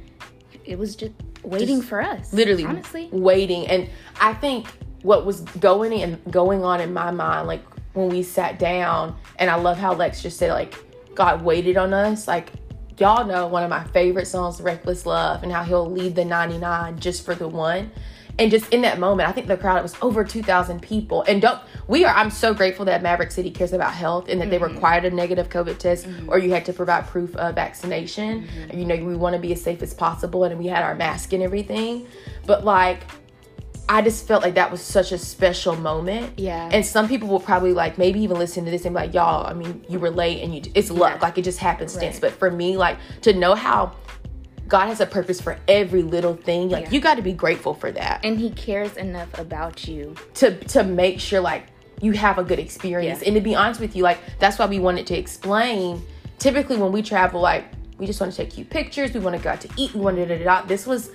it 0.65 0.79
was 0.79 0.95
just 0.97 1.13
waiting 1.43 1.79
Just 1.79 1.89
for 1.89 2.01
us. 2.03 2.33
literally 2.33 2.65
honestly. 2.65 3.09
waiting 3.11 3.67
and 3.69 3.89
i 4.21 4.33
think 4.35 4.67
what 5.03 5.25
was 5.27 5.41
going 5.41 5.93
and 6.03 6.19
going 6.31 6.63
on 6.65 6.81
in 6.81 6.93
my 6.93 7.11
mind 7.11 7.49
like 7.49 7.63
when 7.95 8.09
we 8.09 8.23
sat 8.23 8.59
down 8.59 9.17
and 9.39 9.51
i 9.51 9.55
love 9.55 9.79
how 9.79 9.95
lex 9.95 10.23
just 10.23 10.39
said 10.39 10.51
like 10.53 10.75
god 11.19 11.43
waited 11.43 11.77
on 11.77 11.93
us. 11.93 12.27
Like 12.29 12.53
y'all 12.97 13.27
know 13.27 13.49
one 13.49 13.65
of 13.65 13.69
my 13.69 13.85
favorite 13.85 14.27
songs 14.27 14.61
reckless 14.61 15.05
love 15.05 15.43
and 15.43 15.53
how 15.53 15.65
he'll 15.65 15.91
leave 15.91 16.15
the 16.15 16.25
99 16.25 16.99
just 16.99 17.25
for 17.25 17.35
the 17.35 17.49
one. 17.49 17.91
And 18.39 18.53
just 18.53 18.73
in 18.73 18.83
that 18.83 19.01
moment 19.01 19.29
i 19.29 19.33
think 19.33 19.49
the 19.49 19.57
crowd 19.57 19.79
it 19.79 19.83
was 19.83 19.97
over 20.01 20.23
2000 20.23 20.81
people. 20.81 21.23
And 21.23 21.43
don't 21.43 21.61
we 21.89 22.05
are 22.05 22.15
i'm 22.15 22.31
so 22.31 22.55
grateful 22.55 22.85
that 22.85 23.03
maverick 23.03 23.33
city 23.33 23.51
cares 23.51 23.73
about 23.73 23.93
health 23.93 24.29
and 24.29 24.41
that 24.41 24.49
they 24.49 24.59
mm-hmm. 24.59 24.75
required 24.75 25.05
a 25.07 25.11
negative 25.11 25.49
covid 25.49 25.79
test 25.79 26.07
mm-hmm. 26.07 26.31
or 26.31 26.39
you 26.39 26.53
had 26.53 26.65
to 26.67 26.73
provide 26.73 27.09
proof 27.09 27.35
of 27.35 27.57
vaccination. 27.57 28.47
Mm-hmm. 28.47 28.79
You 28.79 28.85
know 28.85 28.97
we 29.05 29.17
want 29.17 29.35
to 29.35 29.41
be 29.41 29.53
as 29.53 29.61
safe 29.61 29.83
as 29.83 29.93
possible 29.93 30.45
and 30.45 30.57
we 30.57 30.69
had 30.69 30.85
our 30.85 30.95
mask 30.95 31.33
and 31.33 31.43
everything. 31.43 32.07
But 32.47 32.65
like 32.65 33.01
I 33.91 34.03
just 34.03 34.27
felt 34.27 34.43
like 34.43 34.55
that 34.57 34.71
was 34.71 34.83
such 34.83 35.13
a 35.13 35.19
special 35.19 35.75
moment. 35.77 36.39
Yeah. 36.39 36.69
And 36.71 36.85
some 36.85 37.09
people 37.09 37.29
will 37.29 37.41
probably 37.41 37.73
like 37.73 37.97
maybe 37.97 38.21
even 38.21 38.39
listen 38.39 38.65
to 38.67 38.71
this 38.71 38.85
and 38.85 38.95
be 38.95 39.01
like, 39.01 39.15
y'all, 39.15 39.47
I 39.47 39.55
mean, 39.55 39.85
you 39.89 39.99
were 39.99 40.11
late 40.11 40.43
and 40.43 40.55
you 40.55 40.61
it's 40.75 40.91
luck, 40.91 41.15
Yeah. 41.15 41.23
like 41.23 41.39
it 41.39 41.43
just 41.43 41.59
happenstance. 41.59 42.17
Right. 42.17 42.21
But 42.21 42.33
for 42.33 42.51
me, 42.51 42.77
like 42.77 42.99
to 43.23 43.33
know 43.33 43.55
how 43.55 43.93
God 44.67 44.89
has 44.89 45.01
a 45.01 45.07
purpose 45.07 45.41
for 45.41 45.57
every 45.67 46.03
little 46.03 46.35
thing, 46.37 46.69
like 46.69 46.85
Yeah. 46.85 46.91
you 46.91 47.01
got 47.01 47.15
to 47.15 47.23
be 47.23 47.33
grateful 47.33 47.73
for 47.73 47.91
that. 47.93 48.21
and 48.25 48.39
he 48.39 48.51
cares 48.51 48.95
enough 48.99 49.29
about 49.39 49.89
you. 49.89 50.15
to 50.35 50.55
to 50.65 50.85
make 50.85 51.19
sure 51.21 51.41
like 51.41 51.65
you 52.03 52.13
have 52.13 52.37
a 52.39 52.45
good 52.45 52.59
experience. 52.59 53.23
Yeah. 53.23 53.29
And 53.29 53.35
to 53.37 53.41
be 53.41 53.55
honest 53.55 53.81
with 53.81 53.97
you, 53.97 54.03
like 54.03 54.19
that's 54.39 54.59
why 54.59 54.67
we 54.67 54.79
wanted 54.79 55.07
to 55.07 55.19
explain. 55.19 56.03
Typically, 56.39 56.77
when 56.77 56.93
we 56.93 57.01
travel, 57.03 57.41
like 57.41 57.65
we 57.97 58.07
just 58.07 58.21
want 58.21 58.33
to 58.33 58.37
take 58.37 58.51
cute 58.53 58.69
pictures. 58.71 59.13
We 59.15 59.21
want 59.21 59.35
to 59.37 59.43
go 59.43 59.51
out 59.51 59.61
to 59.63 59.69
eat. 59.77 59.95
We 59.95 60.01
want 60.03 60.17
to 60.19 60.27
da 60.27 60.39
da 60.39 60.45
da. 60.61 60.67
This 60.67 60.87
was 60.87 61.11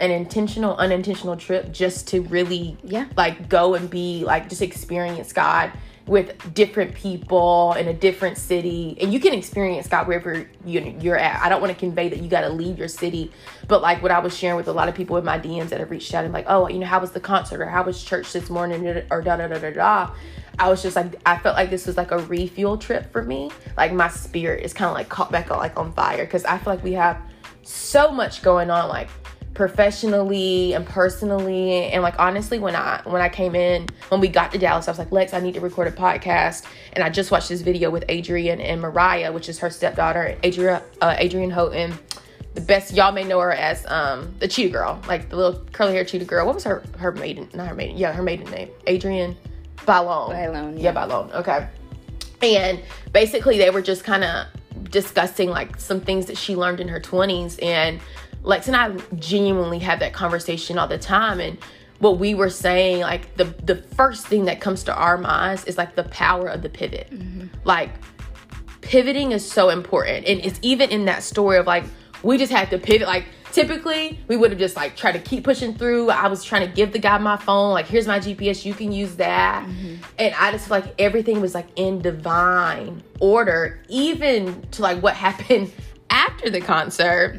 an 0.00 0.10
intentional, 0.10 0.76
unintentional 0.76 1.36
trip 1.36 1.72
just 1.72 2.08
to 2.08 2.22
really 2.22 2.76
Yeah. 2.82 3.06
like 3.16 3.48
go 3.48 3.74
and 3.74 3.88
be 3.88 4.24
like 4.24 4.48
just 4.48 4.62
experience 4.62 5.32
God 5.32 5.72
with 6.06 6.54
different 6.54 6.94
people 6.94 7.74
in 7.74 7.86
a 7.86 7.92
different 7.92 8.36
city 8.36 8.96
and 9.00 9.12
you 9.12 9.20
can 9.20 9.32
experience 9.32 9.86
God 9.86 10.08
wherever 10.08 10.48
you, 10.64 10.96
you're 11.00 11.16
at. 11.18 11.40
I 11.40 11.48
don't 11.48 11.60
want 11.60 11.72
to 11.72 11.78
convey 11.78 12.08
that 12.08 12.20
you 12.20 12.28
got 12.28 12.40
to 12.40 12.48
leave 12.48 12.78
your 12.78 12.88
city, 12.88 13.30
but 13.68 13.80
like 13.82 14.02
what 14.02 14.10
I 14.10 14.18
was 14.18 14.36
sharing 14.36 14.56
with 14.56 14.66
a 14.66 14.72
lot 14.72 14.88
of 14.88 14.94
people 14.94 15.18
in 15.18 15.24
my 15.24 15.38
DMs 15.38 15.68
that 15.68 15.78
have 15.78 15.90
reached 15.90 16.12
out 16.14 16.24
and 16.24 16.32
like, 16.34 16.46
oh, 16.48 16.66
you 16.68 16.78
know, 16.78 16.86
how 16.86 16.98
was 16.98 17.12
the 17.12 17.20
concert 17.20 17.60
or 17.60 17.66
how 17.66 17.84
was 17.84 18.02
church 18.02 18.32
this 18.32 18.50
morning 18.50 18.84
or 19.10 19.22
da 19.22 19.36
da 19.36 19.46
da 19.46 19.58
da 19.58 19.70
da. 19.70 20.10
I 20.58 20.68
was 20.68 20.82
just 20.82 20.96
like, 20.96 21.14
I 21.24 21.38
felt 21.38 21.54
like 21.56 21.70
this 21.70 21.86
was 21.86 21.96
like 21.96 22.10
a 22.10 22.18
refuel 22.18 22.76
trip 22.76 23.12
for 23.12 23.22
me. 23.22 23.50
Like 23.76 23.92
my 23.92 24.08
spirit 24.08 24.64
is 24.64 24.72
kind 24.72 24.88
of 24.88 24.94
like 24.94 25.08
caught 25.08 25.30
back 25.30 25.50
on 25.50 25.58
like 25.58 25.76
on 25.76 25.92
fire 25.92 26.24
because 26.24 26.44
I 26.44 26.58
feel 26.58 26.72
like 26.74 26.82
we 26.82 26.94
have 26.94 27.18
so 27.62 28.10
much 28.10 28.42
going 28.42 28.68
on, 28.70 28.88
like 28.88 29.08
professionally 29.54 30.74
and 30.74 30.86
personally 30.86 31.84
and 31.90 32.02
like 32.02 32.18
honestly 32.18 32.58
when 32.58 32.76
i 32.76 33.00
when 33.04 33.20
i 33.20 33.28
came 33.28 33.54
in 33.56 33.86
when 34.08 34.20
we 34.20 34.28
got 34.28 34.52
to 34.52 34.58
dallas 34.58 34.86
i 34.86 34.90
was 34.90 34.98
like 34.98 35.10
lex 35.10 35.34
i 35.34 35.40
need 35.40 35.54
to 35.54 35.60
record 35.60 35.88
a 35.88 35.92
podcast 35.92 36.64
and 36.92 37.02
i 37.02 37.10
just 37.10 37.32
watched 37.32 37.48
this 37.48 37.60
video 37.60 37.90
with 37.90 38.08
adrienne 38.08 38.60
and 38.60 38.80
mariah 38.80 39.32
which 39.32 39.48
is 39.48 39.58
her 39.58 39.68
stepdaughter 39.68 40.36
adrienne 40.44 40.80
uh, 41.02 41.16
adrienne 41.18 41.50
houghton 41.50 41.92
the 42.54 42.60
best 42.60 42.94
y'all 42.94 43.10
may 43.10 43.24
know 43.24 43.40
her 43.40 43.52
as 43.52 43.84
um 43.86 44.32
the 44.38 44.46
cheetah 44.46 44.70
girl 44.70 45.00
like 45.08 45.28
the 45.28 45.36
little 45.36 45.60
curly 45.72 45.94
hair 45.94 46.04
cheetah 46.04 46.24
girl 46.24 46.46
what 46.46 46.54
was 46.54 46.64
her 46.64 46.84
her 46.96 47.10
maiden 47.12 47.48
not 47.52 47.66
her 47.66 47.74
maiden 47.74 47.96
yeah 47.96 48.12
her 48.12 48.22
maiden 48.22 48.48
name 48.50 48.70
adrienne 48.88 49.36
Bailon. 49.78 50.30
Bailon, 50.30 50.74
yeah 50.76 50.84
yeah. 50.84 50.92
Bailon. 50.92 51.32
okay 51.34 51.68
and 52.42 52.80
basically 53.12 53.58
they 53.58 53.70
were 53.70 53.82
just 53.82 54.04
kind 54.04 54.22
of 54.22 54.46
discussing 54.90 55.50
like 55.50 55.78
some 55.78 56.00
things 56.00 56.26
that 56.26 56.36
she 56.36 56.56
learned 56.56 56.80
in 56.80 56.88
her 56.88 57.00
20s 57.00 57.62
and 57.62 58.00
lex 58.42 58.66
and 58.66 58.76
i 58.76 58.90
genuinely 59.16 59.78
have 59.78 60.00
that 60.00 60.12
conversation 60.12 60.78
all 60.78 60.88
the 60.88 60.98
time 60.98 61.40
and 61.40 61.58
what 62.00 62.18
we 62.18 62.34
were 62.34 62.50
saying 62.50 63.00
like 63.00 63.36
the 63.36 63.44
the 63.44 63.76
first 63.76 64.26
thing 64.26 64.46
that 64.46 64.60
comes 64.60 64.82
to 64.84 64.94
our 64.94 65.16
minds 65.16 65.64
is 65.66 65.78
like 65.78 65.94
the 65.94 66.04
power 66.04 66.48
of 66.48 66.62
the 66.62 66.68
pivot. 66.68 67.08
Mm-hmm. 67.10 67.46
Like 67.64 67.90
pivoting 68.80 69.32
is 69.32 69.48
so 69.48 69.68
important 69.68 70.26
and 70.26 70.40
it's 70.40 70.58
even 70.62 70.90
in 70.90 71.04
that 71.04 71.22
story 71.22 71.58
of 71.58 71.66
like 71.66 71.84
we 72.22 72.38
just 72.38 72.50
had 72.50 72.70
to 72.70 72.78
pivot. 72.78 73.06
Like 73.06 73.26
typically 73.52 74.18
we 74.28 74.36
would 74.36 74.50
have 74.50 74.58
just 74.58 74.76
like 74.76 74.96
tried 74.96 75.12
to 75.12 75.18
keep 75.18 75.44
pushing 75.44 75.74
through. 75.74 76.08
I 76.08 76.28
was 76.28 76.42
trying 76.42 76.66
to 76.66 76.74
give 76.74 76.92
the 76.92 76.98
guy 76.98 77.18
my 77.18 77.36
phone 77.36 77.72
like 77.74 77.86
here's 77.86 78.06
my 78.06 78.18
gps 78.18 78.64
you 78.64 78.72
can 78.72 78.92
use 78.92 79.16
that. 79.16 79.66
Mm-hmm. 79.66 79.96
And 80.18 80.34
i 80.36 80.52
just 80.52 80.68
feel 80.68 80.80
like 80.80 80.94
everything 80.98 81.42
was 81.42 81.54
like 81.54 81.68
in 81.76 82.00
divine 82.00 83.02
order 83.20 83.82
even 83.90 84.62
to 84.70 84.80
like 84.80 85.02
what 85.02 85.14
happened 85.14 85.70
after 86.10 86.50
the 86.50 86.60
concert 86.60 87.36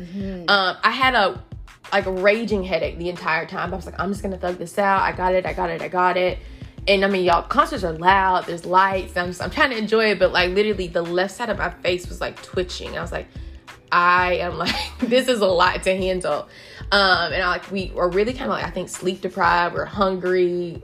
um 0.47 0.77
i 0.83 0.89
had 0.89 1.13
a 1.13 1.43
like 1.91 2.05
a 2.05 2.11
raging 2.11 2.63
headache 2.63 2.97
the 2.97 3.09
entire 3.09 3.45
time 3.45 3.73
i 3.73 3.75
was 3.75 3.85
like 3.85 3.99
i'm 3.99 4.09
just 4.09 4.23
gonna 4.23 4.37
thug 4.37 4.57
this 4.57 4.77
out 4.77 5.01
i 5.01 5.11
got 5.11 5.35
it 5.35 5.45
i 5.45 5.53
got 5.53 5.69
it 5.69 5.81
i 5.81 5.87
got 5.87 6.17
it 6.17 6.39
and 6.87 7.05
I 7.05 7.07
mean, 7.07 7.25
y'all, 7.25 7.43
concerts 7.43 7.83
are 7.83 7.93
loud. 7.93 8.45
There's 8.47 8.65
lights. 8.65 9.15
I'm 9.15 9.27
just, 9.27 9.41
I'm 9.41 9.51
trying 9.51 9.69
to 9.69 9.77
enjoy 9.77 10.11
it, 10.11 10.19
but 10.19 10.31
like 10.31 10.51
literally, 10.51 10.87
the 10.87 11.03
left 11.03 11.35
side 11.35 11.49
of 11.49 11.57
my 11.57 11.69
face 11.69 12.07
was 12.07 12.19
like 12.19 12.41
twitching. 12.41 12.97
I 12.97 13.01
was 13.01 13.11
like, 13.11 13.27
I 13.91 14.35
am 14.35 14.57
like, 14.57 14.75
this 14.99 15.27
is 15.27 15.41
a 15.41 15.47
lot 15.47 15.83
to 15.83 15.95
handle. 15.95 16.49
Um, 16.91 17.33
and 17.33 17.43
I 17.43 17.47
like, 17.47 17.71
we 17.71 17.91
were 17.93 18.09
really 18.09 18.33
kind 18.33 18.45
of 18.45 18.57
like, 18.57 18.65
I 18.65 18.71
think 18.71 18.89
sleep 18.89 19.21
deprived. 19.21 19.75
We're 19.75 19.85
hungry. 19.85 20.81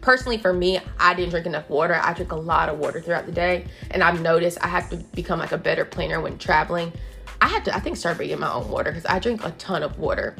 Personally, 0.00 0.38
for 0.38 0.52
me, 0.52 0.80
I 0.98 1.14
didn't 1.14 1.30
drink 1.30 1.46
enough 1.46 1.68
water. 1.68 1.94
I 2.02 2.12
drink 2.14 2.32
a 2.32 2.36
lot 2.36 2.68
of 2.68 2.78
water 2.78 3.00
throughout 3.00 3.26
the 3.26 3.32
day, 3.32 3.66
and 3.90 4.02
I've 4.02 4.20
noticed 4.20 4.58
I 4.62 4.68
have 4.68 4.90
to 4.90 4.96
become 4.96 5.38
like 5.38 5.52
a 5.52 5.58
better 5.58 5.84
planner 5.84 6.20
when 6.20 6.38
traveling. 6.38 6.92
I 7.40 7.48
had 7.48 7.64
to, 7.66 7.74
I 7.74 7.80
think, 7.80 7.96
start 7.96 8.16
bringing 8.16 8.38
my 8.38 8.52
own 8.52 8.68
water 8.68 8.90
because 8.90 9.06
I 9.06 9.18
drink 9.18 9.44
a 9.44 9.50
ton 9.52 9.82
of 9.82 9.98
water. 9.98 10.36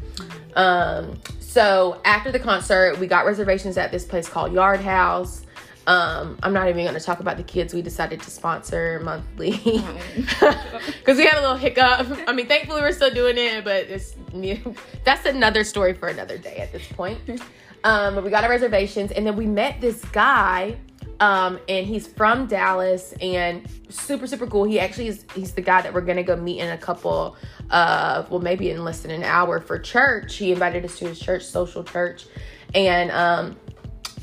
Um, 0.57 1.21
so 1.41 2.01
after 2.05 2.33
the 2.33 2.39
concert, 2.39 2.99
we 2.99 3.07
got 3.07 3.27
reservations 3.27 3.77
at 3.77 3.91
this 3.91 4.05
place 4.05 4.29
called 4.29 4.53
Yard 4.53 4.81
House. 4.81 5.45
Um, 5.87 6.39
I'm 6.43 6.55
not 6.55 6.69
even 6.69 6.85
going 6.85 6.95
to 6.95 7.05
talk 7.05 7.21
about 7.21 7.37
the 7.37 7.43
kids 7.43 7.75
we 7.75 7.83
decided 7.83 8.21
to 8.23 8.31
sponsor 8.31 9.01
monthly 9.05 9.51
because 10.17 11.19
we 11.19 11.27
had 11.27 11.35
a 11.35 11.43
little 11.43 11.57
hiccup. 11.57 12.07
I 12.27 12.33
mean, 12.33 12.47
thankfully 12.47 12.81
we're 12.81 12.93
still 12.93 13.13
doing 13.13 13.37
it, 13.37 13.65
but 13.65 13.85
it's 13.85 14.17
new. 14.33 14.75
That's 15.05 15.27
another 15.27 15.63
story 15.63 15.93
for 15.93 16.09
another 16.09 16.39
day 16.39 16.57
at 16.57 16.73
this 16.73 16.87
point. 16.93 17.21
Um, 17.85 18.15
but 18.15 18.25
we 18.25 18.31
got 18.31 18.45
our 18.45 18.49
reservations, 18.49 19.13
and 19.13 19.27
then 19.27 19.37
we 19.37 19.45
met 19.45 19.79
this 19.79 20.03
guy, 20.07 20.79
um, 21.21 21.59
and 21.69 21.87
he's 21.87 22.07
from 22.07 22.47
Dallas 22.47 23.13
and 23.21 23.67
super 23.89 24.27
super 24.27 24.47
cool. 24.47 24.65
He 24.65 24.81
actually 24.81 25.09
is 25.09 25.25
he's 25.35 25.53
the 25.53 25.63
guy 25.63 25.83
that 25.83 25.93
we're 25.93 26.01
gonna 26.01 26.23
go 26.23 26.37
meet 26.37 26.61
in 26.61 26.71
a 26.71 26.79
couple 26.79 27.37
of 27.71 28.31
well 28.31 28.41
maybe 28.41 28.71
in 28.71 28.85
less 28.85 29.01
than 29.01 29.11
an 29.11 29.23
hour 29.23 29.61
for 29.61 29.79
church. 29.79 30.37
He 30.37 30.53
invited 30.53 30.85
us 30.85 30.99
to 30.99 31.09
his 31.09 31.21
church, 31.21 31.45
social 31.45 31.85
church, 31.85 32.27
and 32.75 33.11
um, 33.11 33.57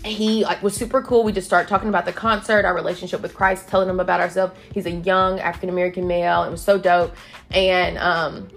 he 0.04 0.44
like 0.44 0.62
was 0.64 0.76
super 0.76 1.02
cool. 1.02 1.24
We 1.24 1.32
just 1.32 1.48
started 1.48 1.70
talking 1.70 1.90
about 1.90 2.06
the 2.06 2.14
concert, 2.14 2.66
our 2.66 2.74
relationship 2.74 3.22
with 3.22 3.34
Christ, 3.36 3.68
telling 3.68 3.90
him 3.90 4.00
about 4.00 4.20
ourselves. 4.20 4.54
He's 4.74 4.86
a 4.86 4.92
young 4.92 5.40
African 5.40 5.70
American 5.70 6.08
male. 6.08 6.44
It 6.44 6.52
was 6.52 6.62
so 6.62 6.78
dope. 6.78 7.16
And 7.52 7.98
um 7.98 8.48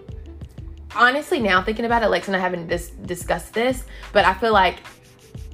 honestly 0.94 1.40
now 1.40 1.62
thinking 1.62 1.84
about 1.84 2.02
it, 2.02 2.08
Lex 2.08 2.28
and 2.28 2.36
I 2.36 2.40
haven't 2.40 2.68
dis- 2.68 2.90
discussed 2.90 3.52
this, 3.52 3.84
but 4.12 4.24
I 4.24 4.34
feel 4.34 4.52
like 4.52 4.76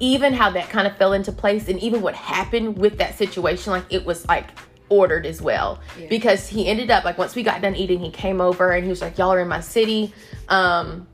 even 0.01 0.33
how 0.33 0.51
that 0.51 0.69
kind 0.71 0.87
of 0.87 0.97
fell 0.97 1.13
into 1.13 1.31
place 1.31 1.69
and 1.69 1.79
even 1.81 2.01
what 2.03 2.15
happened 2.15 2.79
with 2.79 2.99
that 2.99 3.17
situation, 3.17 3.71
like 3.73 3.85
it 3.91 4.05
was 4.05 4.27
like 4.27 4.47
ordered 4.89 5.27
as 5.27 5.41
well. 5.41 5.81
Because 6.09 6.49
he 6.49 6.67
ended 6.67 6.91
up 6.91 7.05
like 7.05 7.19
once 7.19 7.35
we 7.35 7.43
got 7.43 7.61
done 7.63 7.77
eating, 7.77 8.01
he 8.01 8.11
came 8.11 8.41
over 8.41 8.73
and 8.73 8.83
he 8.83 8.91
was 8.91 9.01
like, 9.03 9.19
Y'all 9.19 9.33
are 9.33 9.41
in 9.41 9.49
my 9.49 9.61
city. 9.61 10.13
Um, 10.49 11.07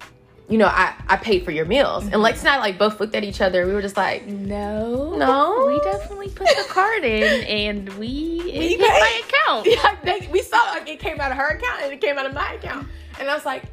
you 0.49 0.59
know, 0.59 0.69
I, 0.69 0.95
I 1.09 1.16
paid 1.16 1.45
for 1.45 1.50
your 1.50 1.64
meals. 1.64 2.05
And 2.05 2.23
Lex 2.23 2.38
and 2.40 2.49
I 2.49 2.59
like 2.59 2.78
both 2.78 3.00
looked 3.00 3.16
at 3.16 3.25
each 3.25 3.40
other. 3.40 3.66
We 3.66 3.73
were 3.75 3.83
just 3.83 3.97
like, 3.97 4.25
No. 4.26 5.16
No? 5.16 5.66
We 5.66 5.81
definitely 5.81 6.28
put 6.31 6.47
the 6.47 6.64
card 6.69 7.05
in 7.05 7.43
and 7.45 7.88
we, 7.95 8.40
We 8.45 8.50
hit 8.50 8.81
paid. 8.81 8.88
my 8.88 9.23
account. 9.28 9.66
yeah, 9.69 9.97
they, 10.05 10.28
we 10.31 10.43
saw 10.43 10.59
like 10.71 10.88
it 10.88 11.00
came 11.00 11.21
out 11.21 11.33
of 11.33 11.37
her 11.37 11.49
account 11.49 11.83
and 11.83 11.93
it 11.93 12.00
came 12.00 12.16
out 12.16 12.26
of 12.26 12.35
my 12.35 12.52
account. 12.52 12.87
And 13.19 13.28
I 13.28 13.35
was 13.35 13.45
like, 13.45 13.64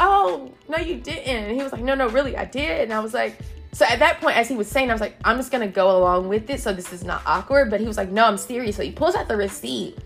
oh, 0.00 0.52
no, 0.68 0.76
you 0.76 0.96
didn't. 0.96 1.26
And 1.26 1.56
he 1.56 1.62
was 1.62 1.72
like, 1.72 1.82
no, 1.82 1.94
no, 1.94 2.08
really, 2.08 2.36
I 2.36 2.44
did. 2.44 2.82
And 2.82 2.92
I 2.92 3.00
was 3.00 3.14
like, 3.14 3.38
so 3.78 3.84
at 3.84 4.00
that 4.00 4.20
point, 4.20 4.36
as 4.36 4.48
he 4.48 4.56
was 4.56 4.66
saying, 4.66 4.90
I 4.90 4.92
was 4.92 5.00
like, 5.00 5.14
I'm 5.24 5.36
just 5.36 5.52
gonna 5.52 5.68
go 5.68 5.96
along 5.96 6.26
with 6.26 6.50
it 6.50 6.60
so 6.60 6.72
this 6.72 6.92
is 6.92 7.04
not 7.04 7.22
awkward. 7.24 7.70
But 7.70 7.78
he 7.78 7.86
was 7.86 7.96
like, 7.96 8.10
no, 8.10 8.24
I'm 8.24 8.36
serious. 8.36 8.74
So 8.74 8.82
he 8.82 8.90
pulls 8.90 9.14
out 9.14 9.28
the 9.28 9.36
receipt 9.36 9.96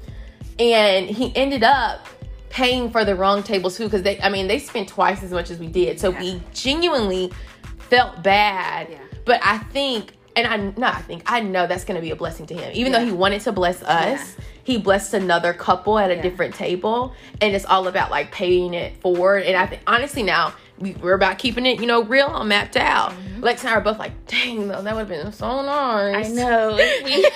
and 0.59 1.07
he 1.07 1.35
ended 1.35 1.63
up 1.63 2.07
paying 2.51 2.91
for 2.91 3.03
the 3.03 3.17
wrong 3.17 3.43
table's 3.43 3.79
food 3.79 3.85
because 3.85 4.03
they, 4.03 4.21
I 4.21 4.29
mean, 4.29 4.47
they 4.47 4.59
spent 4.59 4.91
twice 4.91 5.23
as 5.23 5.31
much 5.31 5.51
as 5.51 5.59
we 5.59 5.69
did. 5.69 5.99
So 5.99 6.11
we 6.11 6.43
genuinely 6.53 7.33
felt 7.89 8.23
bad. 8.23 8.89
Yeah. 8.91 8.99
But 9.25 9.41
I 9.43 9.57
think, 9.57 10.17
and 10.37 10.47
I 10.47 10.59
not 10.79 10.97
I 10.97 11.01
think 11.01 11.23
I 11.25 11.41
know 11.41 11.67
that's 11.67 11.85
going 11.85 11.97
to 11.97 12.03
be 12.03 12.11
a 12.11 12.17
blessing 12.17 12.45
to 12.49 12.55
him. 12.55 12.73
Even 12.75 12.93
though 12.93 13.03
he 13.03 13.11
wanted 13.11 13.41
to 13.43 13.53
bless 13.53 13.83
us, 13.85 14.37
he 14.65 14.77
blessed 14.77 15.15
another 15.15 15.55
couple 15.55 15.99
at 15.99 16.11
a 16.11 16.17
Yeah. 16.17 16.21
different 16.23 16.55
table, 16.55 17.15
and 17.41 17.55
it's 17.55 17.65
all 17.65 17.89
about 17.89 18.11
like 18.11 18.33
paying 18.33 18.75
it 18.75 19.01
forward. 19.01 19.45
And 19.45 19.57
I 19.57 19.65
think 19.65 19.81
honestly 19.87 20.23
now 20.23 20.53
we're 20.83 21.15
about 21.15 21.39
keeping 21.39 21.67
it, 21.67 21.81
you 21.81 21.87
know, 21.87 22.03
real 22.03 22.35
and 22.35 22.49
mapped 22.49 22.77
out. 22.77 23.13
Mm-hmm. 23.13 23.43
Lex 23.43 23.63
and 23.63 23.71
I 23.71 23.77
are 23.77 23.81
both 23.81 23.99
like, 23.99 24.27
dang, 24.27 24.69
though, 24.69 24.83
that 24.83 24.95
would 24.95 25.09
have 25.09 25.09
been 25.09 25.33
so 25.33 25.63
nice. 25.63 26.31
I 26.31 26.33
know. 26.33 26.77
We, 26.77 27.31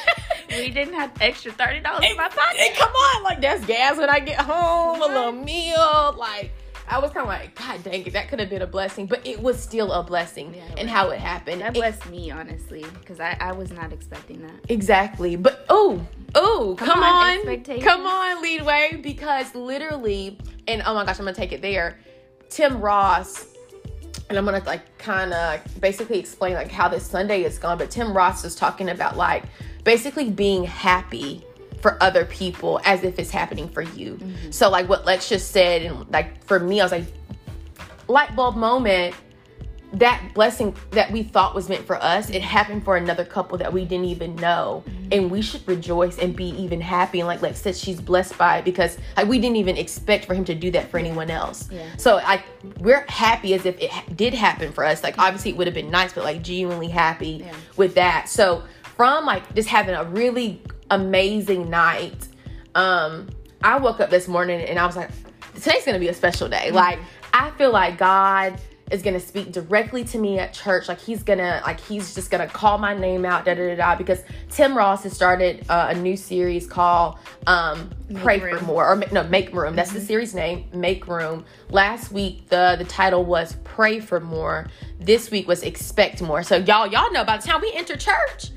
we 0.51 0.71
didn't 0.71 0.95
have 0.95 1.11
extra 1.21 1.53
thirty 1.53 1.81
dollars 1.81 2.05
in 2.09 2.17
my 2.17 2.29
pocket. 2.29 2.61
And 2.61 2.77
come 2.77 2.93
on, 2.93 3.25
like 3.25 3.41
that's 3.41 3.65
gas 3.67 3.97
when 3.97 4.11
I 4.11 4.21
get 4.21 4.41
home, 4.41 5.03
a 5.03 5.07
little 5.07 5.33
mm-hmm. 5.33 5.45
meal. 5.45 6.15
Like 6.19 6.53
I 6.89 6.99
was 6.99 7.11
kind 7.11 7.23
of 7.23 7.29
like, 7.29 7.55
God 7.55 7.83
dang 7.83 8.07
it, 8.07 8.13
that 8.13 8.29
could 8.29 8.39
have 8.39 8.49
been 8.49 8.63
a 8.63 8.67
blessing, 8.67 9.07
but 9.07 9.27
it 9.27 9.41
was 9.41 9.61
still 9.61 9.93
a 9.93 10.03
blessing 10.03 10.55
Yeah, 10.55 10.63
and 10.77 10.89
how 10.89 11.11
it 11.11 11.19
happened. 11.19 11.61
That 11.63 11.71
It- 11.71 11.81
blessed 11.81 12.07
me 12.07 12.31
honestly, 12.31 12.85
because 13.01 13.19
I, 13.19 13.37
I 13.41 13.53
was 13.53 13.73
not 13.73 13.93
expecting 13.93 14.43
that. 14.43 14.55
Exactly. 14.69 15.37
But 15.37 15.67
oh, 15.69 16.07
oh, 16.35 16.77
come, 16.79 16.89
Come 16.89 17.03
on, 17.03 17.49
on. 17.49 17.81
Come 17.81 18.07
on, 18.07 18.43
leadway. 18.43 19.01
Because 19.03 19.55
literally, 19.55 20.39
and 20.69 20.83
oh 20.87 20.95
my 20.95 21.05
gosh, 21.05 21.19
I'm 21.19 21.25
gonna 21.25 21.35
take 21.37 21.53
it 21.53 21.63
there. 21.63 21.99
Tim 22.49 22.81
Ross, 22.81 23.47
and 24.29 24.39
I'm 24.39 24.45
gonna 24.45 24.63
like 24.65 24.99
kind 24.99 25.33
of 25.33 25.61
basically 25.81 26.19
explain 26.19 26.55
like 26.55 26.71
how 26.71 26.89
this 26.89 27.07
Sunday 27.07 27.45
is 27.45 27.59
gone. 27.59 27.79
But 27.79 27.91
Tim 27.91 28.17
Ross 28.17 28.45
is 28.45 28.55
talking 28.55 28.89
about 28.89 29.17
like 29.17 29.45
basically 29.85 30.31
being 30.31 30.65
happy 30.65 31.45
for 31.81 32.03
other 32.03 32.25
people 32.25 32.81
as 32.85 33.05
if 33.05 33.19
it's 33.19 33.31
happening 33.31 33.69
for 33.69 33.83
you. 33.83 34.15
Mm-hmm. 34.15 34.51
So 34.51 34.71
like 34.71 34.89
what 34.89 35.05
Lex 35.05 35.29
just 35.29 35.51
said, 35.51 35.83
and 35.83 36.11
like 36.11 36.45
for 36.45 36.59
me, 36.59 36.81
I 36.81 36.85
was 36.85 36.93
like, 36.93 37.05
light 38.09 38.35
bulb 38.35 38.57
moment 38.57 39.15
that 39.99 40.31
blessing 40.35 40.75
that 40.91 41.11
we 41.11 41.23
thought 41.23 41.55
was 41.55 41.69
meant 41.69 41.87
for 41.87 41.97
us, 41.97 42.29
it 42.31 42.43
happened 42.43 42.85
for 42.85 42.97
another 42.97 43.25
couple 43.25 43.57
that 43.59 43.73
we 43.73 43.85
didn't 43.85 44.05
even 44.07 44.37
know. 44.37 44.85
And 45.11 45.31
we 45.31 45.41
should 45.41 45.67
rejoice 45.67 46.19
and 46.19 46.37
be 46.37 46.51
even 46.61 46.81
happy. 46.81 47.21
And 47.21 47.27
like 47.27 47.41
Lex 47.41 47.61
said, 47.61 47.77
she's 47.77 48.01
blessed 48.01 48.37
by 48.37 48.59
it 48.59 48.65
because 48.65 48.99
like 49.17 49.27
we 49.27 49.39
didn't 49.39 49.57
even 49.57 49.77
expect 49.77 50.27
for 50.27 50.35
him 50.35 50.45
to 50.47 50.55
do 50.55 50.71
that 50.73 50.91
for 50.91 50.99
anyone 50.99 51.31
else. 51.31 51.71
Yeah. 51.71 51.87
So 51.97 52.17
like 52.17 52.43
we're 52.79 53.05
happy 53.09 53.55
as 53.55 53.65
if 53.65 53.81
it 53.81 53.91
did 54.17 54.35
happen 54.35 54.73
for 54.73 54.85
us. 54.85 55.03
Like 55.03 55.19
obviously 55.19 55.53
it 55.53 55.57
would 55.57 55.67
have 55.67 55.75
been 55.75 55.91
nice, 55.91 56.13
but 56.13 56.25
like 56.25 56.43
genuinely 56.43 56.89
happy 56.89 57.43
Yeah. 57.47 57.55
with 57.77 57.95
that. 57.95 58.29
So 58.29 58.65
from 58.97 59.25
like 59.25 59.55
just 59.55 59.69
having 59.69 59.95
a 59.95 60.05
really 60.05 60.61
amazing 60.91 61.71
night, 61.71 62.29
um, 62.75 63.29
I 63.63 63.79
woke 63.79 64.01
up 64.01 64.11
this 64.11 64.29
morning 64.29 64.61
and 64.61 64.79
I 64.79 64.85
was 64.87 64.97
like, 64.97 65.11
today's 65.55 65.85
gonna 65.85 65.99
be 65.99 66.09
a 66.09 66.15
special 66.15 66.49
day. 66.49 66.71
Like 66.71 66.99
I 67.33 67.51
feel 67.53 67.71
like 67.73 67.97
God 67.99 68.61
is 68.91 69.03
gonna 69.03 69.21
speak 69.21 69.53
directly 69.53 70.05
to 70.05 70.19
me 70.19 70.39
at 70.39 70.53
church. 70.53 70.89
Like 70.89 71.01
he's 71.01 71.23
gonna 71.23 71.61
like 71.65 71.81
he's 71.81 72.15
just 72.15 72.31
gonna 72.31 72.47
call 72.47 72.79
my 72.79 72.95
name 72.95 73.25
out, 73.25 73.45
da 73.45 73.55
da 73.55 73.69
da 73.69 73.77
da. 73.77 73.97
Because 73.97 74.23
Tim 74.51 74.77
Ross 74.77 75.03
has 75.03 75.13
started 75.13 75.65
uh, 75.69 75.89
a 75.91 75.95
new 75.95 76.17
series 76.17 76.67
called 76.67 77.19
um, 77.47 77.91
"Pray 78.15 78.39
for 78.39 78.61
More" 78.65 78.89
or 78.89 79.03
no, 79.13 79.25
"Make 79.25 79.53
Room." 79.53 79.75
That's 79.75 79.93
the 79.93 80.01
series 80.01 80.35
name, 80.35 80.67
"Make 80.73 81.07
Room." 81.09 81.45
Last 81.71 82.13
week 82.13 82.49
the 82.49 82.77
the 82.79 82.85
title 82.85 83.25
was 83.25 83.57
"Pray 83.65 84.01
for 84.01 84.21
More." 84.21 84.69
This 85.01 85.31
week 85.31 85.49
was 85.49 85.63
"Expect 85.63 86.23
More." 86.23 86.43
So 86.43 86.57
y'all 86.57 86.87
y'all 86.87 87.11
know 87.13 87.25
by 87.25 87.39
the 87.39 87.47
time 87.47 87.61
we 87.61 87.73
enter 87.75 87.97
church. 87.97 88.51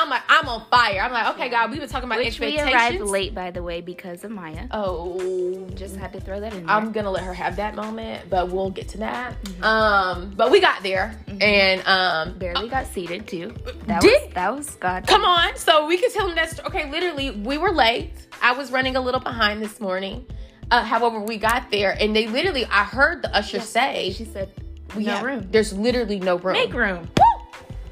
I'm 0.00 0.08
like 0.10 0.22
I'm 0.28 0.48
on 0.48 0.64
fire. 0.70 1.00
I'm 1.02 1.12
like, 1.12 1.34
okay, 1.34 1.48
God, 1.48 1.70
we 1.70 1.78
were 1.78 1.86
talking 1.86 2.08
about 2.08 2.18
Which 2.18 2.40
we 2.40 2.58
expectations. 2.58 3.00
arrived 3.02 3.10
late, 3.10 3.34
by 3.34 3.50
the 3.50 3.62
way, 3.62 3.80
because 3.80 4.24
of 4.24 4.30
Maya. 4.30 4.66
Oh, 4.70 5.66
Just 5.74 5.96
had 5.96 6.12
to 6.14 6.20
throw 6.20 6.40
that 6.40 6.52
in 6.54 6.66
there. 6.66 6.74
I'm 6.74 6.92
gonna 6.92 7.10
let 7.10 7.24
her 7.24 7.34
have 7.34 7.56
that 7.56 7.74
moment, 7.74 8.28
but 8.30 8.48
we'll 8.50 8.70
get 8.70 8.88
to 8.90 8.98
that. 8.98 9.34
Um, 9.62 10.32
but 10.36 10.50
we 10.50 10.60
got 10.60 10.82
there, 10.82 11.18
and 11.40 11.86
um, 11.86 12.38
barely 12.38 12.68
got 12.68 12.86
seated 12.86 13.26
too. 13.28 13.54
That 13.86 14.00
Did- 14.00 14.22
was 14.26 14.34
that 14.34 14.56
was 14.56 14.70
God. 14.76 15.06
come 15.06 15.24
on, 15.24 15.56
so 15.56 15.86
we 15.86 15.98
can 15.98 16.10
tell 16.12 16.26
them 16.26 16.36
that. 16.36 16.64
Okay, 16.66 16.90
literally, 16.90 17.30
we 17.30 17.58
were 17.58 17.72
late. 17.72 18.12
I 18.42 18.52
was 18.52 18.70
running 18.72 18.96
a 18.96 19.00
little 19.00 19.20
behind 19.20 19.62
this 19.62 19.80
morning. 19.80 20.26
Uh, 20.70 20.82
however, 20.84 21.20
we 21.20 21.36
got 21.36 21.70
there, 21.70 21.96
and 22.00 22.14
they 22.16 22.26
literally, 22.28 22.64
I 22.66 22.84
heard 22.84 23.22
the 23.22 23.36
usher 23.36 23.60
say, 23.60 24.12
She 24.16 24.24
said, 24.24 24.50
"We 24.96 25.04
"No 25.04 25.14
have- 25.16 25.22
room. 25.24 25.48
There's 25.50 25.72
literally 25.72 26.20
no 26.20 26.36
room. 26.38 26.54
Make 26.54 26.72
room." 26.72 27.00
Woo! 27.18 27.24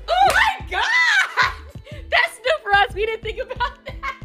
Oh 0.08 0.28
my 0.32 0.66
god! 0.70 0.84
For 2.68 2.76
us. 2.76 2.94
We 2.94 3.06
didn't 3.06 3.22
think 3.22 3.40
about 3.40 3.84
that. 3.86 4.16